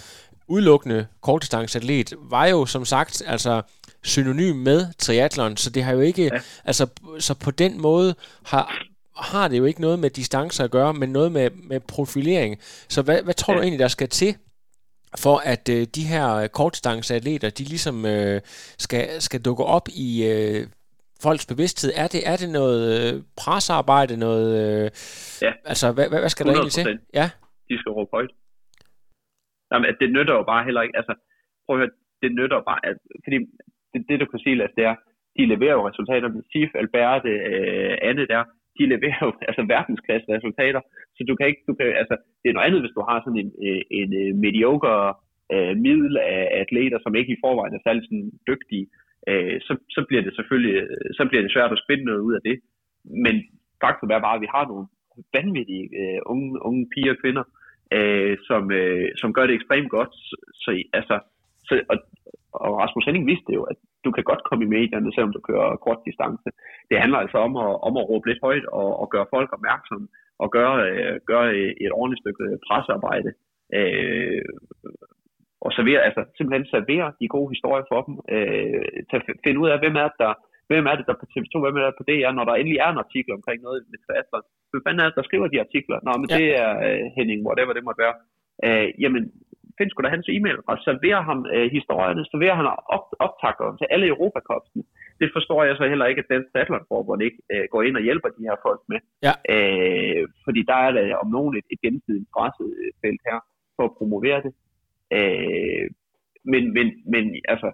udelukkende 0.49 1.07
kortdistanceatlet, 1.21 2.13
var 2.19 2.45
jo 2.45 2.65
som 2.65 2.85
sagt 2.85 3.23
altså 3.25 3.61
synonym 4.03 4.55
med 4.55 4.93
triathlon, 4.97 5.57
så 5.57 5.69
det 5.69 5.83
har 5.83 5.93
jo 5.93 5.99
ikke, 5.99 6.23
ja. 6.23 6.39
altså 6.65 6.87
så 7.19 7.33
på 7.33 7.51
den 7.51 7.81
måde 7.81 8.15
har, 8.45 8.85
har 9.17 9.47
det 9.47 9.57
jo 9.57 9.65
ikke 9.65 9.81
noget 9.81 9.99
med 9.99 10.09
distancer 10.09 10.63
at 10.63 10.71
gøre, 10.71 10.93
men 10.93 11.09
noget 11.09 11.31
med, 11.31 11.49
med 11.51 11.79
profilering. 11.79 12.57
Så 12.89 13.01
hvad, 13.01 13.21
hvad 13.21 13.33
tror 13.33 13.53
ja. 13.53 13.57
du 13.57 13.63
egentlig, 13.63 13.79
der 13.79 13.87
skal 13.87 14.09
til, 14.09 14.35
for 15.17 15.37
at 15.37 15.69
øh, 15.69 15.87
de 15.95 16.03
her 16.03 16.47
kortdistanceatleter, 16.47 17.49
de 17.49 17.63
ligesom 17.63 18.05
øh, 18.05 18.41
skal, 18.77 19.21
skal 19.21 19.41
dukke 19.41 19.63
op 19.63 19.87
i 19.87 20.25
øh, 20.27 20.67
folks 21.21 21.45
bevidsthed? 21.45 21.91
Er 21.95 22.07
det, 22.07 22.27
er 22.27 22.37
det 22.37 22.49
noget 22.49 23.13
øh, 23.13 23.21
pressearbejde, 23.37 24.17
noget... 24.17 24.49
Øh, 24.61 24.91
ja. 25.41 25.51
Altså, 25.65 25.91
hvad, 25.91 26.09
hvad, 26.09 26.19
hvad 26.19 26.29
skal 26.29 26.45
100%. 26.45 26.49
der 26.49 26.55
egentlig 26.55 26.73
til? 26.73 26.99
Ja. 27.13 27.29
De 27.69 27.79
skal 27.79 27.91
råbe 27.91 28.09
højt. 28.13 28.29
Jamen, 29.71 29.95
det 30.01 30.09
nytter 30.15 30.35
jo 30.39 30.43
bare 30.51 30.63
heller 30.67 30.81
ikke... 30.81 30.97
Altså, 30.99 31.13
prøv 31.65 31.75
at 31.75 31.79
høre, 31.81 31.95
det 32.23 32.31
nytter 32.39 32.59
bare... 32.69 32.79
Altså, 32.87 33.03
fordi 33.23 33.37
det, 33.91 33.99
det, 34.09 34.19
du 34.19 34.25
kan 34.25 34.39
sige, 34.39 34.55
Lasse, 34.55 34.75
det 34.75 34.85
er, 34.91 34.95
de 35.37 35.45
leverer 35.53 35.75
jo 35.77 35.87
resultater. 35.89 36.29
Sif, 36.51 36.71
Albert, 36.81 37.25
øh, 37.25 37.93
Anne 38.09 38.27
der, 38.33 38.43
de 38.77 38.83
leverer 38.93 39.21
jo 39.27 39.31
altså 39.49 39.63
verdensklasse 39.73 40.27
resultater. 40.37 40.81
Så 41.15 41.21
du 41.29 41.35
kan 41.35 41.47
ikke... 41.47 41.61
Du 41.67 41.73
kan, 41.73 41.85
altså, 42.01 42.15
det 42.41 42.47
er 42.49 42.53
noget 42.53 42.67
andet, 42.67 42.81
hvis 42.81 42.97
du 42.97 43.01
har 43.09 43.17
sådan 43.19 43.41
en, 43.43 43.51
øh, 43.67 43.81
en, 43.99 44.09
en 44.13 44.41
mediocre 44.45 44.95
øh, 45.53 45.69
øh 45.69 45.77
middel 45.85 46.17
af 46.17 46.43
atleter, 46.61 46.99
som 47.01 47.15
ikke 47.15 47.33
i 47.33 47.41
forvejen 47.43 47.73
er 47.75 47.85
særlig 47.85 48.03
sådan 48.03 48.31
dygtige 48.49 48.85
øh, 49.27 49.55
så, 49.67 49.73
så 49.95 50.05
bliver 50.07 50.23
det 50.25 50.35
selvfølgelig 50.35 50.75
øh, 50.83 51.09
så 51.17 51.23
bliver 51.29 51.43
det 51.43 51.51
svært 51.53 51.71
at 51.71 51.81
spænde 51.83 52.05
noget 52.05 52.21
ud 52.27 52.33
af 52.33 52.41
det. 52.47 52.55
Men 53.25 53.35
faktum 53.83 54.09
er 54.09 54.25
bare, 54.25 54.35
at 54.35 54.43
vi 54.45 54.49
har 54.55 54.65
nogle 54.67 54.87
vanvittige 55.33 55.85
øh, 55.99 56.19
unge, 56.31 56.47
unge 56.67 56.83
piger 56.93 57.11
og 57.15 57.19
kvinder, 57.23 57.43
øh, 57.97 58.37
som, 58.47 58.71
øh, 58.71 59.07
som 59.21 59.33
gør 59.33 59.45
det 59.47 59.55
ekstremt 59.55 59.89
godt. 59.89 60.13
Så, 60.63 60.69
altså, 60.93 61.15
så, 61.67 61.73
og, 61.91 61.97
og 62.53 62.71
Rasmus 62.81 63.05
Henning 63.05 63.27
vidste 63.27 63.53
jo, 63.53 63.63
at 63.63 63.77
du 64.05 64.11
kan 64.11 64.23
godt 64.23 64.43
komme 64.43 64.63
i 64.65 64.73
medierne, 64.75 65.13
selvom 65.13 65.33
du 65.33 65.41
kører 65.49 65.75
kort 65.85 65.99
distance. 66.05 66.49
Det 66.89 66.97
handler 67.03 67.17
altså 67.17 67.37
om 67.37 67.53
at, 67.65 67.71
om 67.87 67.93
at 67.97 68.09
råbe 68.09 68.27
lidt 68.27 68.43
højt 68.43 68.65
og, 68.65 68.99
og 69.01 69.09
gøre 69.09 69.31
folk 69.35 69.49
opmærksomme 69.53 70.07
og 70.43 70.51
gøre, 70.51 70.75
øh, 70.89 71.15
gøre 71.31 71.47
et 71.85 71.91
ordentligt 71.99 72.21
stykke 72.23 72.45
pressearbejde. 72.67 73.31
Øh, 73.77 74.45
og 75.65 75.71
servere, 75.73 76.01
altså 76.07 76.21
simpelthen 76.37 76.65
servere 76.65 77.13
de 77.19 77.27
gode 77.35 77.49
historier 77.53 77.85
for 77.91 78.01
dem. 78.07 78.15
Øh, 78.35 78.89
tage, 79.09 79.23
finde 79.43 79.59
ud 79.63 79.69
af, 79.69 79.79
hvem 79.79 79.95
er 79.95 80.07
det, 80.09 80.19
der, 80.23 80.33
hvem 80.69 80.85
er 80.91 80.95
det, 80.95 81.05
der 81.09 81.21
på 81.21 81.27
TV2, 81.31 81.53
hvem 81.63 81.77
er 81.77 81.89
det 81.89 81.99
på 81.99 82.07
DR, 82.09 82.31
når 82.37 82.45
der 82.45 82.53
endelig 82.55 82.79
er 82.85 82.89
en 82.91 83.03
artikel 83.05 83.31
omkring 83.39 83.59
noget 83.67 83.79
med 83.91 83.99
triathlon. 84.05 84.45
Hvem 84.71 84.83
fanden 84.85 85.01
er 85.01 85.07
det, 85.07 85.19
der 85.19 85.27
skriver 85.29 85.47
de 85.49 85.63
artikler? 85.65 85.97
Nå, 86.07 86.11
men 86.21 86.27
ja. 86.29 86.35
det 86.37 86.47
er 86.63 86.71
uh, 86.85 87.03
Henning, 87.17 87.39
whatever 87.47 87.73
det 87.73 87.87
måtte 87.87 88.03
være. 88.05 88.15
Uh, 88.65 88.87
jamen, 89.03 89.23
find 89.77 89.89
sgu 89.89 89.99
da 90.01 90.15
hans 90.15 90.29
e-mail, 90.35 90.59
og 90.69 90.75
servere 90.87 91.21
ham 91.29 91.39
uh, 91.55 91.67
historierne, 91.77 92.21
servere 92.31 92.55
ham 92.59 92.67
op, 92.95 93.05
optakker 93.25 93.65
til 93.79 93.87
alle 93.93 94.07
Europakopsen. 94.13 94.81
Det 95.21 95.29
forstår 95.35 95.59
jeg 95.63 95.75
så 95.77 95.85
heller 95.91 96.07
ikke, 96.09 96.23
at 96.23 96.31
den 96.33 96.43
Triathlon-forbund 96.51 97.21
ikke 97.27 97.39
uh, 97.53 97.65
går 97.73 97.81
ind 97.87 97.95
og 97.99 98.05
hjælper 98.07 98.29
de 98.37 98.47
her 98.47 98.57
folk 98.67 98.81
med. 98.91 98.99
Ja. 99.27 99.33
Uh, 99.53 100.23
fordi 100.45 100.61
der 100.71 100.77
er 100.85 100.91
der 100.97 101.21
om 101.23 101.29
nogen 101.37 101.53
et, 101.59 101.67
et 101.73 101.79
gensidigt 101.85 102.23
interessefelt 102.25 103.21
her 103.29 103.39
for 103.75 103.85
at 103.89 103.95
promovere 103.99 104.39
det. 104.45 104.53
Øh, 105.17 105.85
men, 106.53 106.63
men, 106.75 106.87
men 107.13 107.23
altså, 107.53 107.69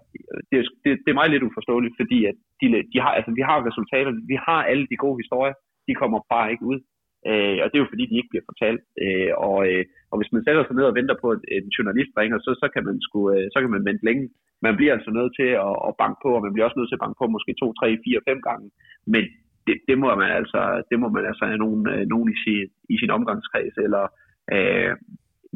det, 0.50 0.58
det, 0.84 0.91
det 1.04 1.10
er 1.12 1.20
meget 1.20 1.32
lidt 1.32 1.48
uforståeligt, 1.50 1.96
fordi 2.02 2.20
at 2.32 2.38
de, 2.62 2.66
de 2.93 2.97
har, 3.03 3.12
altså, 3.18 3.32
vi 3.39 3.43
har 3.49 3.68
resultater, 3.70 4.12
vi 4.32 4.38
har 4.47 4.60
alle 4.72 4.86
de 4.91 4.97
gode 5.03 5.18
historier, 5.22 5.56
de 5.88 5.93
kommer 6.01 6.20
bare 6.34 6.51
ikke 6.53 6.66
ud. 6.72 6.80
Øh, 7.30 7.58
og 7.62 7.68
det 7.68 7.76
er 7.76 7.84
jo 7.84 7.91
fordi, 7.93 8.06
de 8.08 8.20
ikke 8.20 8.32
bliver 8.34 8.49
fortalt. 8.51 8.82
Øh, 9.03 9.32
og, 9.47 9.58
øh, 9.70 9.84
og 10.12 10.16
hvis 10.18 10.34
man 10.34 10.43
sætter 10.43 10.64
sig 10.64 10.76
ned 10.76 10.86
og 10.89 10.97
venter 10.99 11.18
på, 11.22 11.28
at 11.36 11.41
en 11.58 11.76
journalist 11.78 12.12
ringer, 12.20 12.38
så, 12.45 12.51
så, 12.62 12.68
kan 12.74 12.84
man 12.88 12.95
sku, 13.06 13.20
øh, 13.34 13.47
så 13.53 13.58
kan 13.62 13.72
man 13.76 13.88
vente 13.89 14.06
længe. 14.10 14.26
Man 14.66 14.76
bliver 14.78 14.93
altså 14.97 15.12
nødt 15.18 15.34
til 15.39 15.49
at, 15.68 15.76
at 15.88 15.97
banke 16.01 16.20
på, 16.24 16.30
og 16.38 16.43
man 16.45 16.53
bliver 16.53 16.66
også 16.68 16.80
nødt 16.80 16.89
til 16.89 16.99
at 16.99 17.03
banke 17.06 17.18
på 17.20 17.28
måske 17.36 17.51
to, 17.62 17.68
tre, 17.80 17.88
fire, 18.06 18.20
fem 18.30 18.39
gange. 18.47 18.68
Men 19.14 19.24
det, 19.68 19.76
det, 19.89 19.95
må 20.01 20.08
man 20.22 20.32
altså, 20.39 20.62
det 20.89 20.97
må 21.01 21.08
man 21.16 21.26
altså 21.30 21.43
have 21.49 21.62
nogen, 21.66 21.84
øh, 21.93 22.03
nogen 22.14 22.28
i, 22.36 22.38
sin, 22.43 22.66
i 22.93 22.95
sin 23.01 23.12
omgangskreds, 23.18 23.76
eller 23.86 24.03
øh, 24.56 24.91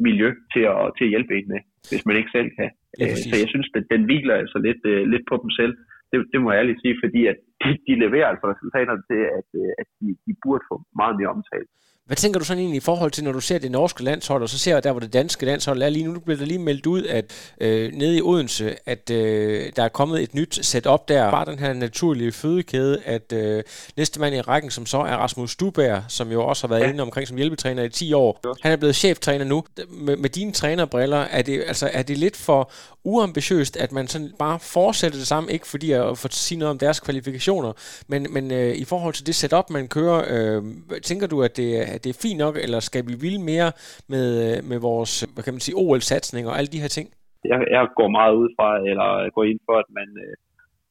miljø 0.06 0.28
til 0.54 0.64
at, 0.74 0.82
til 0.96 1.04
at 1.06 1.12
hjælpe 1.14 1.32
en 1.38 1.48
med, 1.52 1.60
hvis 1.90 2.06
man 2.06 2.16
ikke 2.16 2.34
selv 2.36 2.50
kan. 2.58 2.70
Ja, 3.00 3.06
øh, 3.10 3.16
så 3.30 3.34
jeg 3.42 3.48
synes, 3.52 3.68
at 3.78 3.84
den 3.94 4.02
hviler 4.08 4.34
altså 4.42 4.58
lidt, 4.66 4.82
uh, 4.92 5.02
lidt 5.12 5.24
på 5.30 5.36
dem 5.42 5.50
selv. 5.60 5.74
Det, 6.10 6.18
det 6.32 6.38
må 6.40 6.46
jeg 6.50 6.60
ærligt 6.60 6.80
sige, 6.82 6.96
fordi 7.04 7.20
at 7.32 7.38
de, 7.62 7.68
de 7.86 7.94
leverer 8.04 8.28
altså 8.32 8.46
resultater 8.52 8.96
til, 9.08 9.20
at, 9.38 9.48
øh, 9.60 9.72
at 9.80 9.88
de, 9.98 10.06
de 10.26 10.32
burde 10.42 10.64
få 10.70 10.76
meget 11.00 11.14
mere 11.18 11.32
omtale. 11.36 11.66
Hvad 12.10 12.16
tænker 12.16 12.38
du 12.38 12.44
sådan 12.44 12.60
egentlig 12.60 12.76
i 12.76 12.80
forhold 12.80 13.10
til, 13.10 13.24
når 13.24 13.32
du 13.32 13.40
ser 13.40 13.58
det 13.58 13.70
norske 13.70 14.04
landshold, 14.04 14.42
og 14.42 14.48
så 14.48 14.58
ser 14.58 14.80
der, 14.80 14.90
hvor 14.92 15.00
det 15.00 15.12
danske 15.12 15.46
landshold 15.46 15.82
er 15.82 15.88
lige 15.88 16.04
nu, 16.04 16.20
bliver 16.20 16.38
der 16.38 16.46
lige 16.46 16.58
meldt 16.58 16.86
ud, 16.86 17.04
at 17.04 17.24
øh, 17.60 17.92
nede 17.92 18.16
i 18.16 18.22
Odense, 18.22 18.76
at 18.86 19.10
øh, 19.10 19.72
der 19.76 19.82
er 19.82 19.88
kommet 19.88 20.22
et 20.22 20.34
nyt 20.34 20.58
setup 20.62 21.08
der. 21.08 21.30
Bare 21.30 21.44
den 21.44 21.58
her 21.58 21.72
naturlige 21.72 22.32
fødekæde, 22.32 23.02
at 23.04 23.32
øh, 23.32 23.62
næste 23.96 24.20
mand 24.20 24.34
i 24.34 24.40
rækken, 24.40 24.70
som 24.70 24.86
så 24.86 24.98
er 24.98 25.16
Rasmus 25.16 25.50
Stubær, 25.50 26.00
som 26.08 26.32
jo 26.32 26.44
også 26.44 26.66
har 26.66 26.74
været 26.74 26.86
ja. 26.86 26.92
inde 26.92 27.02
omkring 27.02 27.28
som 27.28 27.36
hjælpetræner 27.36 27.82
i 27.82 27.88
10 27.88 28.12
år. 28.12 28.40
Han 28.62 28.72
er 28.72 28.76
blevet 28.76 28.96
cheftræner 28.96 29.44
nu. 29.44 29.64
Med, 29.88 30.16
med 30.16 30.30
dine 30.30 30.52
trænerbriller, 30.52 31.18
er 31.18 31.42
det, 31.42 31.64
altså, 31.66 31.90
er 31.92 32.02
det 32.02 32.18
lidt 32.18 32.36
for 32.36 32.70
uambitiøst, 33.04 33.76
at 33.76 33.92
man 33.92 34.08
sådan 34.08 34.32
bare 34.38 34.58
fortsætter 34.60 35.18
det 35.18 35.26
samme, 35.26 35.52
ikke 35.52 35.66
fordi 35.66 35.90
jeg 35.90 36.18
får 36.18 36.28
sige 36.32 36.58
noget 36.58 36.70
om 36.70 36.78
deres 36.78 37.00
kvalifikationer, 37.00 37.72
men, 38.08 38.26
men 38.30 38.50
øh, 38.50 38.76
i 38.76 38.84
forhold 38.84 39.14
til 39.14 39.26
det 39.26 39.34
setup, 39.34 39.70
man 39.70 39.88
kører, 39.88 40.24
øh, 40.28 40.62
tænker 41.02 41.26
du, 41.26 41.42
at 41.42 41.56
det, 41.56 41.99
at 42.00 42.04
det 42.04 42.12
er 42.12 42.24
fint 42.26 42.40
nok, 42.44 42.54
eller 42.64 42.80
skal 42.88 43.02
vi 43.10 43.14
ville 43.24 43.42
mere 43.52 43.70
med, 44.14 44.26
øh, 44.46 44.56
med 44.70 44.78
vores, 44.88 45.12
hvad 45.32 45.42
kan 45.44 45.54
man 45.56 45.64
sige, 45.66 45.78
OL-satsning 45.82 46.44
og 46.50 46.54
alle 46.58 46.70
de 46.74 46.82
her 46.84 46.92
ting? 46.96 47.06
Jeg, 47.52 47.58
jeg 47.76 47.82
går 47.98 48.08
meget 48.18 48.34
ud 48.42 48.48
fra, 48.56 48.68
eller 48.90 49.08
går 49.36 49.44
ind 49.52 49.60
for, 49.68 49.76
at 49.82 49.88
man, 49.98 50.08
øh, 50.24 50.34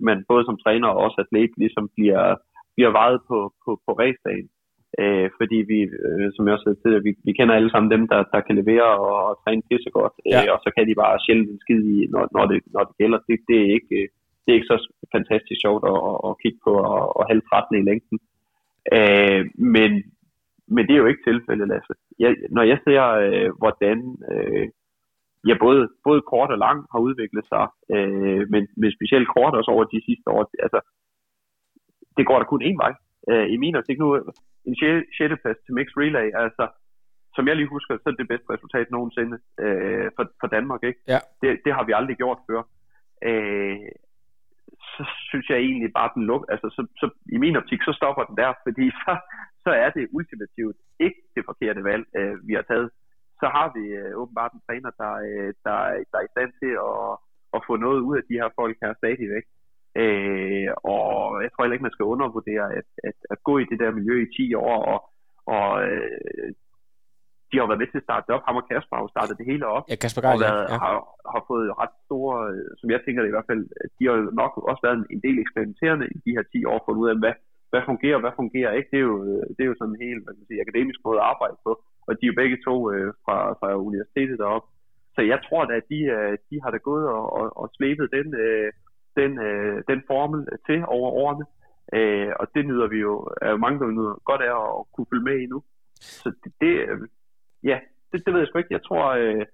man 0.08 0.18
både 0.32 0.44
som 0.46 0.58
træner 0.64 0.88
og 0.92 1.00
også 1.06 1.18
atlet 1.24 1.54
ligesom 1.64 1.86
bliver, 1.96 2.24
bliver 2.76 2.92
vejet 3.00 3.20
på, 3.30 3.38
på, 3.64 3.72
på 3.86 3.92
racedagen. 4.02 4.50
Øh, 5.02 5.30
fordi 5.40 5.58
vi, 5.72 5.80
øh, 6.06 6.28
som 6.34 6.44
jeg 6.44 6.54
også 6.54 6.66
sagde 6.66 6.82
til, 6.84 7.04
vi, 7.08 7.12
vi 7.28 7.32
kender 7.38 7.56
alle 7.56 7.72
sammen 7.72 7.94
dem, 7.96 8.04
der, 8.12 8.22
der 8.34 8.42
kan 8.46 8.56
levere 8.62 8.90
og, 9.06 9.16
og 9.30 9.34
træne 9.44 9.68
pisse 9.70 9.90
godt, 10.00 10.16
øh, 10.26 10.32
ja. 10.32 10.52
og 10.54 10.60
så 10.64 10.70
kan 10.76 10.86
de 10.90 11.02
bare 11.04 11.24
sjældent 11.26 11.50
en 11.50 11.64
skid 11.64 11.82
i, 11.96 11.98
når, 12.14 12.24
når, 12.36 12.46
det, 12.52 12.60
når 12.76 12.84
det 12.88 12.96
gælder. 13.02 13.20
Det, 13.28 13.36
det, 13.50 13.58
er 13.66 13.70
ikke, 13.78 13.98
det 14.42 14.50
er 14.50 14.58
ikke 14.58 14.74
så 14.74 14.80
fantastisk 15.16 15.60
sjovt 15.66 15.84
at, 15.92 16.00
at, 16.10 16.18
at 16.28 16.32
kigge 16.42 16.60
på 16.68 16.74
og, 16.94 17.04
og 17.18 17.24
halve 17.30 17.46
13 17.50 17.78
i 17.82 17.88
længden. 17.90 18.18
Øh, 18.98 19.42
men, 19.76 19.92
men 20.76 20.88
det 20.88 20.94
er 20.94 21.02
jo 21.04 21.12
ikke 21.12 21.28
tilfældet, 21.30 21.68
Lasse. 21.68 21.94
Jeg, 22.20 22.32
når 22.56 22.64
jeg 22.72 22.80
ser, 22.86 23.04
øh, 23.26 23.50
hvordan 23.62 23.98
øh, 24.32 24.68
ja, 25.48 25.56
både, 25.66 25.82
både 26.08 26.22
kort 26.22 26.52
og 26.56 26.60
lang 26.66 26.80
har 26.92 27.00
udviklet 27.08 27.46
sig, 27.52 27.66
øh, 27.96 28.44
men, 28.54 28.62
men 28.82 28.90
specielt 28.98 29.28
kort 29.36 29.54
også 29.60 29.72
over 29.72 29.84
de 29.84 30.02
sidste 30.08 30.28
år, 30.36 30.42
altså, 30.66 30.80
det 32.18 32.28
går 32.28 32.38
der 32.40 32.52
kun 32.52 32.66
én 32.70 32.78
vej. 32.84 32.94
Øh, 33.30 33.46
I 33.54 33.58
min 33.58 33.76
optik 33.76 33.98
nu, 34.00 34.08
en 34.66 34.76
6. 35.18 35.42
plads 35.42 35.60
til 35.66 35.74
Mixed 35.74 35.98
Relay, 35.98 36.28
altså, 36.44 36.66
som 37.36 37.48
jeg 37.48 37.56
lige 37.56 37.74
husker, 37.76 37.94
så 37.98 38.06
er 38.06 38.12
det 38.12 38.24
det 38.24 38.34
bedste 38.34 38.54
resultat 38.54 38.88
nogensinde 38.92 39.38
øh, 39.64 40.08
for, 40.16 40.26
for 40.40 40.48
Danmark. 40.48 40.82
Ikke? 40.84 41.00
Ja. 41.08 41.20
Det, 41.42 41.50
det 41.66 41.72
har 41.74 41.84
vi 41.86 41.94
aldrig 41.96 42.18
gjort 42.18 42.40
før. 42.50 42.62
Øh, 43.28 43.90
så 44.94 45.04
synes 45.30 45.50
jeg 45.50 45.58
egentlig 45.58 45.92
bare, 45.94 46.10
den 46.16 46.24
luk, 46.32 46.44
altså 46.54 46.68
så, 46.76 46.82
så 47.02 47.06
i 47.36 47.38
min 47.38 47.56
optik, 47.56 47.82
så 47.84 47.94
stopper 48.00 48.24
den 48.24 48.38
der, 48.38 48.54
fordi 48.66 48.86
så, 49.02 49.12
så 49.64 49.72
er 49.84 49.90
det 49.98 50.14
ultimativt 50.18 50.78
ikke 51.06 51.22
det 51.36 51.44
forkerte 51.50 51.82
valg, 51.90 52.06
øh, 52.20 52.36
vi 52.48 52.54
har 52.54 52.66
taget. 52.72 52.90
Så 53.42 53.48
har 53.56 53.68
vi 53.76 53.84
øh, 54.02 54.12
åbenbart 54.22 54.52
en 54.54 54.66
træner, 54.68 54.92
der, 55.02 55.14
øh, 55.28 55.50
der, 55.66 55.76
der 56.12 56.18
er 56.20 56.28
i 56.28 56.34
stand 56.36 56.52
til 56.62 56.74
at, 56.90 57.02
at 57.56 57.60
få 57.68 57.74
noget 57.86 58.00
ud 58.08 58.16
af 58.20 58.24
de 58.30 58.40
her 58.42 58.50
folk 58.60 58.76
her 58.84 58.94
stadigvæk. 59.02 59.46
Øh, 60.02 60.70
og 60.94 61.10
jeg 61.44 61.50
tror 61.50 61.64
heller 61.64 61.78
ikke, 61.78 61.88
man 61.88 61.98
skal 61.98 62.12
undervurdere 62.14 62.66
at, 62.80 62.88
at, 63.08 63.18
at 63.34 63.38
gå 63.48 63.54
i 63.60 63.70
det 63.72 63.80
der 63.80 63.98
miljø 63.98 64.16
i 64.24 64.34
10 64.38 64.54
år, 64.54 64.78
og, 64.94 65.00
og 65.56 65.68
øh, 65.88 66.52
de 67.50 67.58
har 67.58 67.68
været 67.70 67.84
med 67.84 67.92
til 67.92 68.02
at 68.02 68.08
starte 68.08 68.26
det 68.28 68.36
op. 68.36 68.46
Ham 68.48 68.62
og 68.62 68.66
Kasper 68.70 68.96
har 68.96 69.04
jo 69.06 69.14
startet 69.16 69.38
det 69.40 69.46
hele 69.52 69.66
op. 69.76 69.84
Ja, 69.90 69.96
Kasper 70.04 70.22
Geil, 70.24 70.36
og 70.36 70.42
været, 70.46 70.66
ja. 70.70 70.78
har, 70.84 70.96
har 71.34 71.42
fået 71.52 71.68
ret 71.82 71.96
store, 72.08 72.38
som 72.80 72.88
jeg 72.94 73.00
tænker 73.02 73.22
det 73.22 73.30
i 73.30 73.36
hvert 73.36 73.50
fald, 73.52 73.64
de 73.98 74.04
har 74.10 74.18
nok 74.42 74.52
også 74.72 74.84
været 74.88 74.98
en 75.16 75.22
del 75.26 75.38
eksperimenterende 75.44 76.06
i 76.16 76.18
de 76.26 76.32
her 76.36 76.44
10 76.44 76.66
år, 76.72 76.80
for 76.86 76.92
ud 77.02 77.10
af, 77.14 77.18
hvad, 77.24 77.36
hvad 77.72 77.82
fungerer, 77.90 78.20
hvad 78.24 78.40
fungerer 78.42 78.72
ikke. 78.78 78.90
Det 78.92 79.00
er 79.00 79.08
jo, 79.12 79.18
øh, 79.30 79.44
det 79.56 79.62
er 79.64 79.72
jo 79.72 79.80
sådan 79.80 79.94
en 79.96 80.06
helt 80.08 80.22
hvad 80.24 80.34
kan 80.34 80.42
man 80.42 80.50
sige, 80.50 80.64
akademisk 80.66 81.00
måde 81.06 81.20
at 81.20 81.30
arbejde 81.34 81.58
på. 81.66 81.72
Og 82.08 82.12
de 82.18 82.24
er 82.26 82.32
jo 82.32 82.40
begge 82.42 82.58
to 82.68 82.76
øh, 82.94 83.10
fra, 83.26 83.38
fra 83.60 83.68
universitetet 83.90 84.40
deroppe. 84.44 84.68
Så 85.16 85.22
jeg 85.32 85.40
tror 85.48 85.66
da, 85.66 85.74
at 85.82 85.90
de, 85.94 86.00
øh, 86.18 86.34
de 86.50 86.56
har 86.64 86.72
da 86.72 86.78
gået 86.90 87.06
og, 87.18 87.26
og, 87.38 87.46
og 87.62 87.66
slæbet 87.78 88.08
den, 88.18 88.28
øh, 88.46 88.72
den, 89.20 89.32
øh, 89.48 89.84
den 89.92 90.00
formel 90.12 90.42
til 90.68 90.80
over 90.98 91.10
årene. 91.24 91.46
Øh, 91.98 92.32
og 92.40 92.46
det 92.56 92.64
nyder 92.66 92.88
vi 92.88 93.00
jo, 93.08 93.14
er 93.42 93.50
jo 93.52 93.58
mange, 93.58 93.80
der 93.80 93.88
nyder 93.88 94.16
godt 94.30 94.42
af 94.42 94.54
at 94.80 94.86
kunne 94.94 95.10
følge 95.12 95.28
med 95.30 95.38
i 95.40 95.46
nu. 95.46 95.60
Så 96.22 96.28
det, 96.44 96.52
det 96.62 96.74
øh, 96.90 97.00
ja, 97.64 97.78
det, 98.12 98.26
det 98.26 98.34
ved 98.34 98.42
jeg 98.42 98.48
sgu 98.48 98.58
ikke. 98.58 98.78
Jeg 98.78 98.84
tror, 98.84 99.06
øh, 99.22 99.46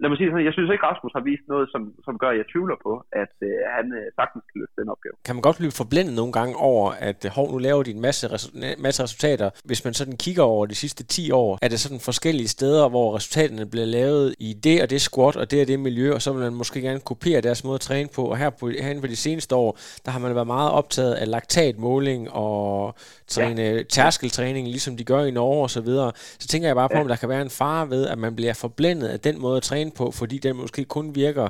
lad 0.00 0.08
mig 0.08 0.16
sige 0.18 0.28
sådan, 0.30 0.48
jeg 0.48 0.56
synes 0.56 0.70
ikke, 0.74 0.86
Rasmus 0.90 1.12
har 1.16 1.24
vist 1.30 1.46
noget, 1.52 1.66
som, 1.72 1.82
som 2.06 2.14
gør, 2.22 2.30
at 2.34 2.38
jeg 2.40 2.46
tvivler 2.52 2.76
på, 2.86 2.92
at 3.22 3.34
øh, 3.48 3.56
han 3.76 3.86
øh, 3.98 4.06
sagtens 4.18 4.44
kan 4.48 4.56
løfte 4.60 4.76
den 4.80 4.88
opgave. 4.94 5.14
Kan 5.26 5.34
man 5.36 5.42
godt 5.48 5.58
blive 5.62 5.74
forblændet 5.82 6.14
nogle 6.20 6.32
gange 6.38 6.54
over, 6.70 6.86
at 7.10 7.20
øh, 7.24 7.30
hov, 7.36 7.46
nu 7.52 7.58
laver 7.58 7.82
de 7.82 7.90
en 7.90 8.04
masse, 8.08 8.24
masse 8.86 9.02
resultater. 9.02 9.48
Hvis 9.64 9.84
man 9.86 9.94
sådan 9.94 10.16
kigger 10.24 10.42
over 10.42 10.66
de 10.66 10.74
sidste 10.74 11.02
10 11.04 11.30
år, 11.30 11.58
er 11.62 11.68
det 11.68 11.80
sådan 11.80 12.00
forskellige 12.10 12.48
steder, 12.48 12.88
hvor 12.88 13.16
resultaterne 13.16 13.66
bliver 13.72 13.86
lavet 13.86 14.34
i 14.38 14.50
det 14.64 14.82
og 14.82 14.90
det 14.90 15.00
squat 15.00 15.36
og 15.36 15.50
det 15.50 15.60
og 15.62 15.68
det 15.68 15.80
miljø, 15.80 16.14
og 16.14 16.22
så 16.22 16.32
vil 16.32 16.42
man 16.42 16.54
måske 16.54 16.80
gerne 16.80 17.00
kopiere 17.00 17.40
deres 17.40 17.64
måde 17.64 17.74
at 17.74 17.80
træne 17.80 18.08
på. 18.16 18.22
Og 18.32 18.36
her 18.36 18.50
på, 18.50 18.68
herinde 18.68 19.00
på 19.00 19.06
de 19.06 19.16
seneste 19.16 19.54
år, 19.54 19.78
der 20.04 20.10
har 20.10 20.20
man 20.20 20.34
været 20.34 20.46
meget 20.46 20.70
optaget 20.70 21.14
af 21.14 21.30
laktatmåling 21.30 22.32
og 22.32 22.94
træne 23.26 23.62
ja. 23.62 23.82
tærskeltræning, 23.82 24.68
ligesom 24.68 24.96
de 24.96 25.04
gør 25.04 25.24
i 25.24 25.30
Norge 25.30 25.62
og 25.62 25.70
så 25.70 25.80
videre. 25.80 26.12
Så 26.38 26.48
tænker 26.48 26.68
jeg 26.68 26.76
bare 26.76 26.88
på, 26.88 26.96
ja. 26.96 27.00
om 27.00 27.08
der 27.08 27.16
kan 27.16 27.28
være 27.28 27.42
en 27.42 27.50
fare 27.50 27.90
ved, 27.90 28.06
at 28.06 28.18
man 28.18 28.36
bliver 28.36 28.52
forblændet 28.52 29.08
af 29.08 29.20
den 29.20 29.40
måde 29.40 29.56
at 29.56 29.62
træne 29.62 29.83
på, 29.98 30.04
fordi 30.20 30.36
den 30.38 30.56
måske 30.56 30.84
kun 30.84 31.06
virker 31.14 31.46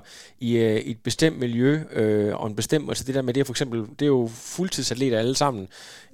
i, 0.48 0.50
øh, 0.64 0.78
i 0.88 0.90
et 0.90 1.02
bestemt 1.04 1.38
miljø 1.44 1.70
øh, 1.98 2.40
og 2.40 2.46
en 2.46 2.56
bestemt, 2.56 2.88
altså 2.88 3.04
det 3.06 3.14
der 3.14 3.22
med 3.22 3.34
det 3.34 3.46
for 3.46 3.52
eksempel, 3.52 3.78
det 3.98 4.02
er 4.02 4.14
jo 4.18 4.26
fuldtidsatleter 4.56 5.18
alle 5.18 5.34
sammen, 5.34 5.64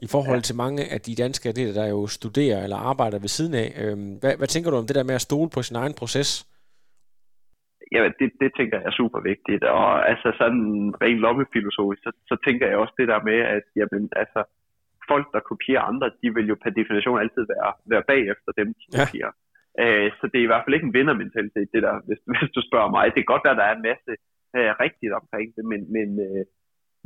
i 0.04 0.08
forhold 0.14 0.40
ja. 0.42 0.46
til 0.48 0.56
mange 0.64 0.82
af 0.94 1.00
de 1.00 1.14
danske 1.22 1.48
atleter, 1.48 1.74
der 1.80 1.86
jo 1.88 2.06
studerer 2.06 2.58
eller 2.64 2.76
arbejder 2.90 3.18
ved 3.18 3.28
siden 3.28 3.54
af. 3.64 3.68
Øh, 3.82 3.96
hvad, 4.20 4.32
hvad 4.40 4.48
tænker 4.48 4.70
du 4.70 4.76
om 4.76 4.86
det 4.86 4.96
der 4.96 5.10
med 5.10 5.14
at 5.14 5.26
stole 5.28 5.50
på 5.54 5.62
sin 5.62 5.76
egen 5.76 5.94
proces? 6.00 6.30
Ja, 7.94 8.02
det, 8.20 8.28
det 8.42 8.50
tænker 8.58 8.76
jeg 8.78 8.86
er 8.86 8.96
super 9.02 9.20
vigtigt, 9.32 9.64
og 9.64 10.08
altså 10.10 10.28
sådan 10.40 10.64
rent 11.02 11.20
lommefilosofisk, 11.24 12.02
så, 12.06 12.12
så 12.30 12.36
tænker 12.46 12.66
jeg 12.68 12.76
også 12.76 12.94
det 13.00 13.08
der 13.12 13.20
med, 13.30 13.38
at 13.56 13.64
jamen, 13.78 14.08
altså, 14.22 14.40
folk, 15.12 15.26
der 15.34 15.48
kopierer 15.50 15.88
andre, 15.90 16.06
de 16.22 16.28
vil 16.36 16.46
jo 16.52 16.56
per 16.62 16.72
definition 16.80 17.22
altid 17.24 17.44
være, 17.54 17.72
være 17.92 18.04
bagefter 18.12 18.50
dem, 18.60 18.68
de 18.78 18.84
ja. 18.92 18.98
kopierer. 18.98 19.32
Øh, 19.82 20.08
så 20.18 20.24
det 20.30 20.38
er 20.38 20.46
i 20.46 20.50
hvert 20.50 20.64
fald 20.64 20.76
ikke 20.76 20.88
en 20.90 20.98
vindermentalitet, 20.98 21.68
det 21.74 21.82
der, 21.86 21.94
hvis, 22.06 22.20
hvis 22.32 22.50
du 22.56 22.60
spørger 22.68 22.90
mig. 22.96 23.04
Det 23.04 23.20
kan 23.20 23.32
godt 23.32 23.44
være, 23.44 23.56
at 23.56 23.60
der 23.62 23.68
er 23.68 23.76
en 23.76 23.88
masse 23.90 24.12
øh, 24.56 24.72
rigtigt 24.84 25.12
omkring 25.20 25.48
det, 25.56 25.64
men, 25.72 25.80
men 25.96 26.08
øh, 26.26 26.44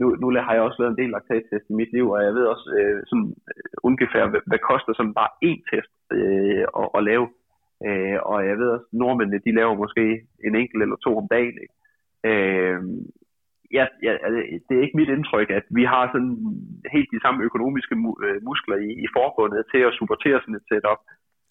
nu, 0.00 0.06
nu 0.20 0.26
har 0.46 0.54
jeg 0.54 0.62
også 0.62 0.78
lavet 0.78 0.92
en 0.92 1.02
del 1.02 1.10
laktattest 1.10 1.66
i 1.70 1.78
mit 1.80 1.92
liv, 1.96 2.06
og 2.14 2.20
jeg 2.26 2.32
ved 2.34 2.44
også 2.54 2.66
øh, 2.78 3.00
sådan, 3.10 3.30
øh, 3.50 3.70
ungefær, 3.88 4.24
hvad, 4.30 4.42
hvad 4.50 4.60
koster 4.70 4.92
sådan 4.94 5.18
bare 5.20 5.32
én 5.48 5.60
test 5.70 5.92
øh, 6.18 6.64
at, 6.80 6.88
at 6.98 7.04
lave. 7.10 7.26
Øh, 7.86 8.18
og 8.30 8.38
jeg 8.48 8.56
ved 8.60 8.68
også, 8.74 8.86
at 8.90 8.98
nordmændene, 9.00 9.44
de 9.46 9.56
laver 9.58 9.74
måske 9.82 10.04
en 10.46 10.54
enkelt 10.62 10.82
eller 10.82 10.96
to 10.96 11.10
om 11.22 11.26
dagen. 11.36 11.56
Ikke? 11.64 11.74
Øh, 12.30 12.80
ja, 13.78 13.84
ja, 14.06 14.12
altså, 14.26 14.40
det 14.66 14.74
er 14.74 14.84
ikke 14.84 15.00
mit 15.00 15.14
indtryk, 15.16 15.48
at 15.58 15.66
vi 15.78 15.84
har 15.92 16.02
sådan 16.12 16.34
helt 16.94 17.10
de 17.14 17.22
samme 17.24 17.44
økonomiske 17.48 17.94
øh, 18.24 18.38
muskler 18.48 18.76
i, 18.88 18.90
i 19.04 19.06
forbundet 19.16 19.70
til 19.72 19.80
at 19.88 19.96
supportere 19.98 20.40
sådan 20.40 20.58
et 20.60 20.68
setup. 20.68 21.00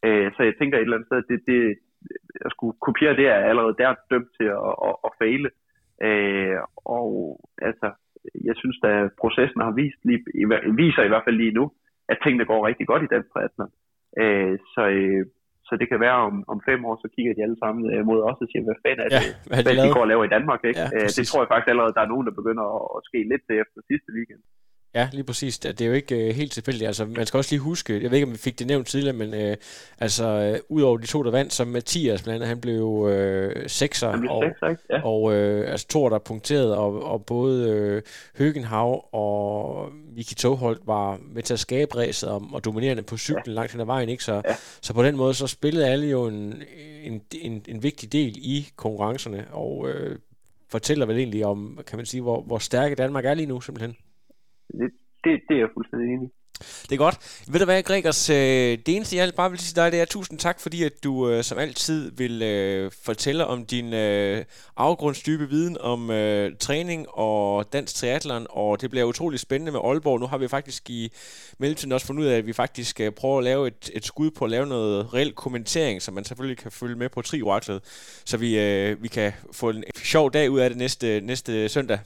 Øh, 0.05 0.27
så 0.35 0.43
jeg 0.43 0.55
tænker 0.55 0.77
et 0.77 0.81
eller 0.81 0.97
andet 0.97 1.09
sted, 1.09 1.17
at 1.23 1.29
det, 1.31 1.39
det, 1.51 1.59
at 2.45 2.51
skulle 2.55 2.75
kopiere 2.87 3.15
det 3.19 3.27
er 3.27 3.49
allerede 3.51 3.75
der 3.81 3.95
dømt 4.11 4.31
til 4.37 4.47
at, 4.59 4.73
at, 4.87 4.95
at 5.07 5.11
fejle. 5.21 5.49
Øh, 6.07 6.57
og 6.97 7.09
altså, 7.69 7.87
jeg 8.47 8.55
synes, 8.61 8.77
at 8.83 9.11
processen 9.21 9.61
har 9.67 9.73
vist, 9.81 10.01
lige, 10.09 10.21
viser 10.81 11.03
i 11.03 11.11
hvert 11.11 11.25
fald 11.25 11.37
lige 11.43 11.57
nu, 11.59 11.65
at 12.11 12.17
tingene 12.23 12.45
går 12.51 12.67
rigtig 12.69 12.87
godt 12.87 13.03
i 13.03 13.13
den 13.13 13.23
triathlon. 13.31 13.71
Øh, 14.21 14.55
så, 14.73 14.83
øh, 14.97 15.25
så 15.67 15.73
det 15.79 15.87
kan 15.89 15.99
være 16.05 16.17
om, 16.29 16.35
om 16.53 16.59
fem 16.69 16.79
år, 16.89 16.95
så 17.03 17.07
kigger 17.15 17.33
de 17.33 17.43
alle 17.45 17.59
sammen 17.63 17.83
øh, 17.93 18.01
mod 18.09 18.19
os 18.29 18.43
og 18.43 18.47
siger, 18.49 18.63
hvad 18.67 18.79
fanden 18.83 19.01
er 19.05 19.09
det, 19.09 19.15
ja, 19.15 19.33
hvad, 19.49 19.61
hvad 19.65 19.75
de 19.83 19.93
går 19.95 20.05
og 20.05 20.11
laver 20.11 20.25
i 20.25 20.33
Danmark. 20.35 20.61
Ikke? 20.69 20.83
Ja, 20.83 20.87
øh, 20.97 21.09
det 21.17 21.23
tror 21.25 21.41
jeg 21.41 21.51
faktisk 21.51 21.69
allerede, 21.71 21.95
der 21.97 22.03
er 22.03 22.13
nogen, 22.13 22.27
der 22.27 22.39
begynder 22.39 22.65
at, 22.77 22.83
at 22.97 23.01
ske 23.09 23.19
lidt 23.31 23.43
til 23.47 23.55
efter 23.63 23.79
sidste 23.89 24.09
weekend. 24.17 24.41
Ja, 24.95 25.09
lige 25.13 25.23
præcis. 25.23 25.59
Det 25.59 25.81
er 25.81 25.85
jo 25.85 25.93
ikke 25.93 26.15
uh, 26.15 26.35
helt 26.35 26.51
tilfældigt. 26.51 26.87
Altså, 26.87 27.05
man 27.05 27.25
skal 27.25 27.37
også 27.37 27.51
lige 27.51 27.59
huske, 27.59 27.93
jeg 27.93 28.11
ved 28.11 28.17
ikke, 28.17 28.27
om 28.27 28.33
vi 28.33 28.37
fik 28.37 28.59
det 28.59 28.67
nævnt 28.67 28.87
tidligere, 28.87 29.15
men 29.15 29.33
uh, 29.33 29.55
altså, 29.99 30.57
uh, 30.69 30.75
udover 30.77 30.97
de 30.97 31.05
to, 31.05 31.23
der 31.23 31.31
vandt, 31.31 31.53
som 31.53 31.67
Mathias 31.67 32.23
blandt 32.23 32.35
andet, 32.35 32.47
han 32.47 32.61
blev 32.61 32.83
uh, 32.83 33.51
sekser, 33.67 34.09
han 34.11 34.19
blev 34.19 34.31
og, 34.31 34.43
sekser, 34.43 34.85
ja. 34.89 35.05
og 35.05 35.21
uh, 35.21 35.71
altså 35.71 35.87
to, 35.87 36.09
der 36.09 36.19
punkterede, 36.19 36.77
og, 36.77 37.03
og 37.03 37.25
både 37.25 37.93
uh, 37.95 38.01
Høgenhav 38.37 39.09
og 39.11 39.89
Miki 40.15 40.35
Togholt 40.35 40.81
var 40.85 41.19
med 41.33 41.43
til 41.43 41.53
at 41.53 41.59
skabe 41.59 41.95
ræset 41.95 42.29
og, 42.29 42.43
og 42.53 42.65
dominerende 42.65 43.03
på 43.03 43.17
cyklen 43.17 43.43
ja. 43.47 43.51
langt 43.53 43.71
hen 43.71 43.81
ad 43.81 43.85
vejen, 43.85 44.09
ikke? 44.09 44.23
Så, 44.23 44.33
ja. 44.33 44.55
så 44.81 44.93
på 44.93 45.03
den 45.03 45.17
måde, 45.17 45.33
så 45.33 45.47
spillede 45.47 45.87
alle 45.87 46.07
jo 46.07 46.27
en, 46.27 46.63
en, 47.03 47.21
en, 47.41 47.65
en 47.67 47.83
vigtig 47.83 48.11
del 48.11 48.35
i 48.37 48.69
konkurrencerne, 48.75 49.45
og 49.51 49.77
uh, 49.77 50.15
fortæller 50.69 51.05
vel 51.05 51.17
egentlig 51.17 51.45
om, 51.45 51.79
kan 51.87 51.97
man 51.97 52.05
sige, 52.05 52.21
hvor, 52.21 52.41
hvor 52.41 52.57
stærke 52.57 52.95
Danmark 52.95 53.25
er 53.25 53.33
lige 53.33 53.47
nu, 53.47 53.61
simpelthen 53.61 53.95
det, 54.67 54.89
det, 55.23 55.31
det 55.47 55.55
er 55.55 55.59
jeg 55.59 55.69
fuldstændig 55.75 56.07
enig 56.13 56.27
i. 56.27 56.31
Det 56.59 56.91
er 56.91 56.97
godt. 56.97 57.43
Ved 57.51 57.59
du 57.59 57.65
hvad, 57.65 57.83
Gregers? 57.83 58.29
Øh, 58.29 58.35
det 58.85 58.89
eneste, 58.95 59.15
jeg 59.15 59.31
bare 59.35 59.49
vil 59.49 59.59
sige 59.59 59.69
til 59.69 59.75
dig, 59.75 59.91
det 59.91 60.01
er 60.01 60.05
tusind 60.05 60.39
tak, 60.39 60.59
fordi 60.59 60.83
at 60.83 61.03
du 61.03 61.29
øh, 61.29 61.43
som 61.43 61.57
altid 61.57 62.11
vil 62.11 62.41
øh, 62.41 62.91
fortælle 63.05 63.45
om 63.45 63.65
din 63.65 63.93
øh, 63.93 64.45
afgrundsdybe 64.77 65.49
viden 65.49 65.77
om 65.79 66.11
øh, 66.11 66.51
træning 66.59 67.09
og 67.09 67.73
dansk 67.73 67.95
triathlon, 67.95 68.47
og 68.49 68.81
det 68.81 68.89
bliver 68.89 69.05
utrolig 69.05 69.39
spændende 69.39 69.71
med 69.71 69.79
Aalborg. 69.83 70.19
Nu 70.19 70.27
har 70.27 70.37
vi 70.37 70.47
faktisk 70.47 70.89
i 70.89 71.11
mellemtiden 71.57 71.91
også 71.91 72.07
fundet 72.07 72.23
ud 72.23 72.27
af, 72.27 72.37
at 72.37 72.45
vi 72.47 72.53
faktisk 72.53 72.99
øh, 72.99 73.11
prøver 73.11 73.37
at 73.37 73.43
lave 73.43 73.67
et, 73.67 73.91
et 73.93 74.05
skud 74.05 74.31
på 74.31 74.45
at 74.45 74.51
lave 74.51 74.65
noget 74.65 75.13
reel 75.13 75.33
kommentering, 75.33 76.01
så 76.01 76.11
man 76.11 76.23
selvfølgelig 76.23 76.57
kan 76.57 76.71
følge 76.71 76.95
med 76.95 77.09
på 77.09 77.21
trioraklet, 77.21 77.81
så 78.25 78.37
vi, 78.37 78.49
vi 78.93 79.07
kan 79.07 79.31
få 79.51 79.69
en 79.69 79.83
sjov 79.95 80.31
dag 80.31 80.51
ud 80.51 80.59
af 80.59 80.69
det 80.69 80.77
næste, 80.77 81.21
næste 81.21 81.69
søndag. 81.69 81.99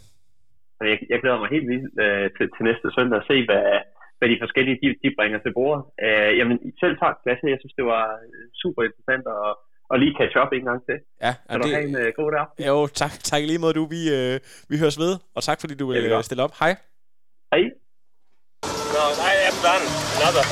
Jeg, 0.82 0.98
jeg 1.12 1.20
glæder 1.22 1.40
mig 1.42 1.50
helt 1.56 1.68
vildt 1.72 1.88
øh, 2.06 2.28
til, 2.36 2.46
til 2.56 2.64
næste 2.70 2.88
søndag 2.98 3.18
at 3.22 3.28
se, 3.32 3.36
hvad, 3.50 3.64
hvad 4.18 4.28
de 4.32 4.42
forskellige 4.44 4.78
de, 4.82 4.88
de 5.04 5.10
bringer 5.18 5.40
til 5.42 5.54
bordet. 5.58 5.84
Øh, 6.06 6.32
jamen, 6.40 6.58
selv 6.82 6.96
tak, 7.04 7.16
Lasse. 7.28 7.54
Jeg 7.54 7.60
synes, 7.62 7.76
det 7.80 7.86
var 7.94 8.06
super 8.64 8.82
interessant 8.88 9.26
at, 9.38 9.50
at 9.92 9.96
lige 10.02 10.16
catch 10.20 10.36
up 10.42 10.52
en 10.58 10.68
gang 10.70 10.80
til. 10.88 10.98
Ja, 11.26 11.34
kan 11.50 11.60
du 11.60 11.68
det, 11.68 11.76
have 11.76 11.88
en 11.92 11.96
uh, 12.04 12.10
god 12.20 12.32
aften? 12.42 12.58
Jo, 12.70 12.78
tak, 13.02 13.14
tak 13.32 13.42
lige 13.50 13.62
måde, 13.64 13.76
du. 13.80 13.86
Vi, 13.96 14.02
øh, 14.18 14.36
vi 14.72 14.76
høres 14.84 14.98
ved, 15.04 15.14
og 15.36 15.42
tak 15.48 15.58
fordi 15.62 15.74
du 15.82 15.86
vil 15.90 16.04
ja, 16.04 16.22
stille 16.28 16.44
op. 16.48 16.54
Hej. 16.62 16.72
Hej. 17.54 17.64
No, 18.96 19.06
I 19.32 19.34
am 19.50 19.58
done. 19.68 19.86
Another. 20.18 20.44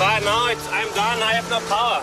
But 0.00 0.20
no, 0.28 0.36
it's, 0.52 0.66
I'm 0.78 0.90
done. 1.00 1.18
I 1.28 1.32
have 1.38 1.48
no 1.54 1.60
power. 1.72 2.00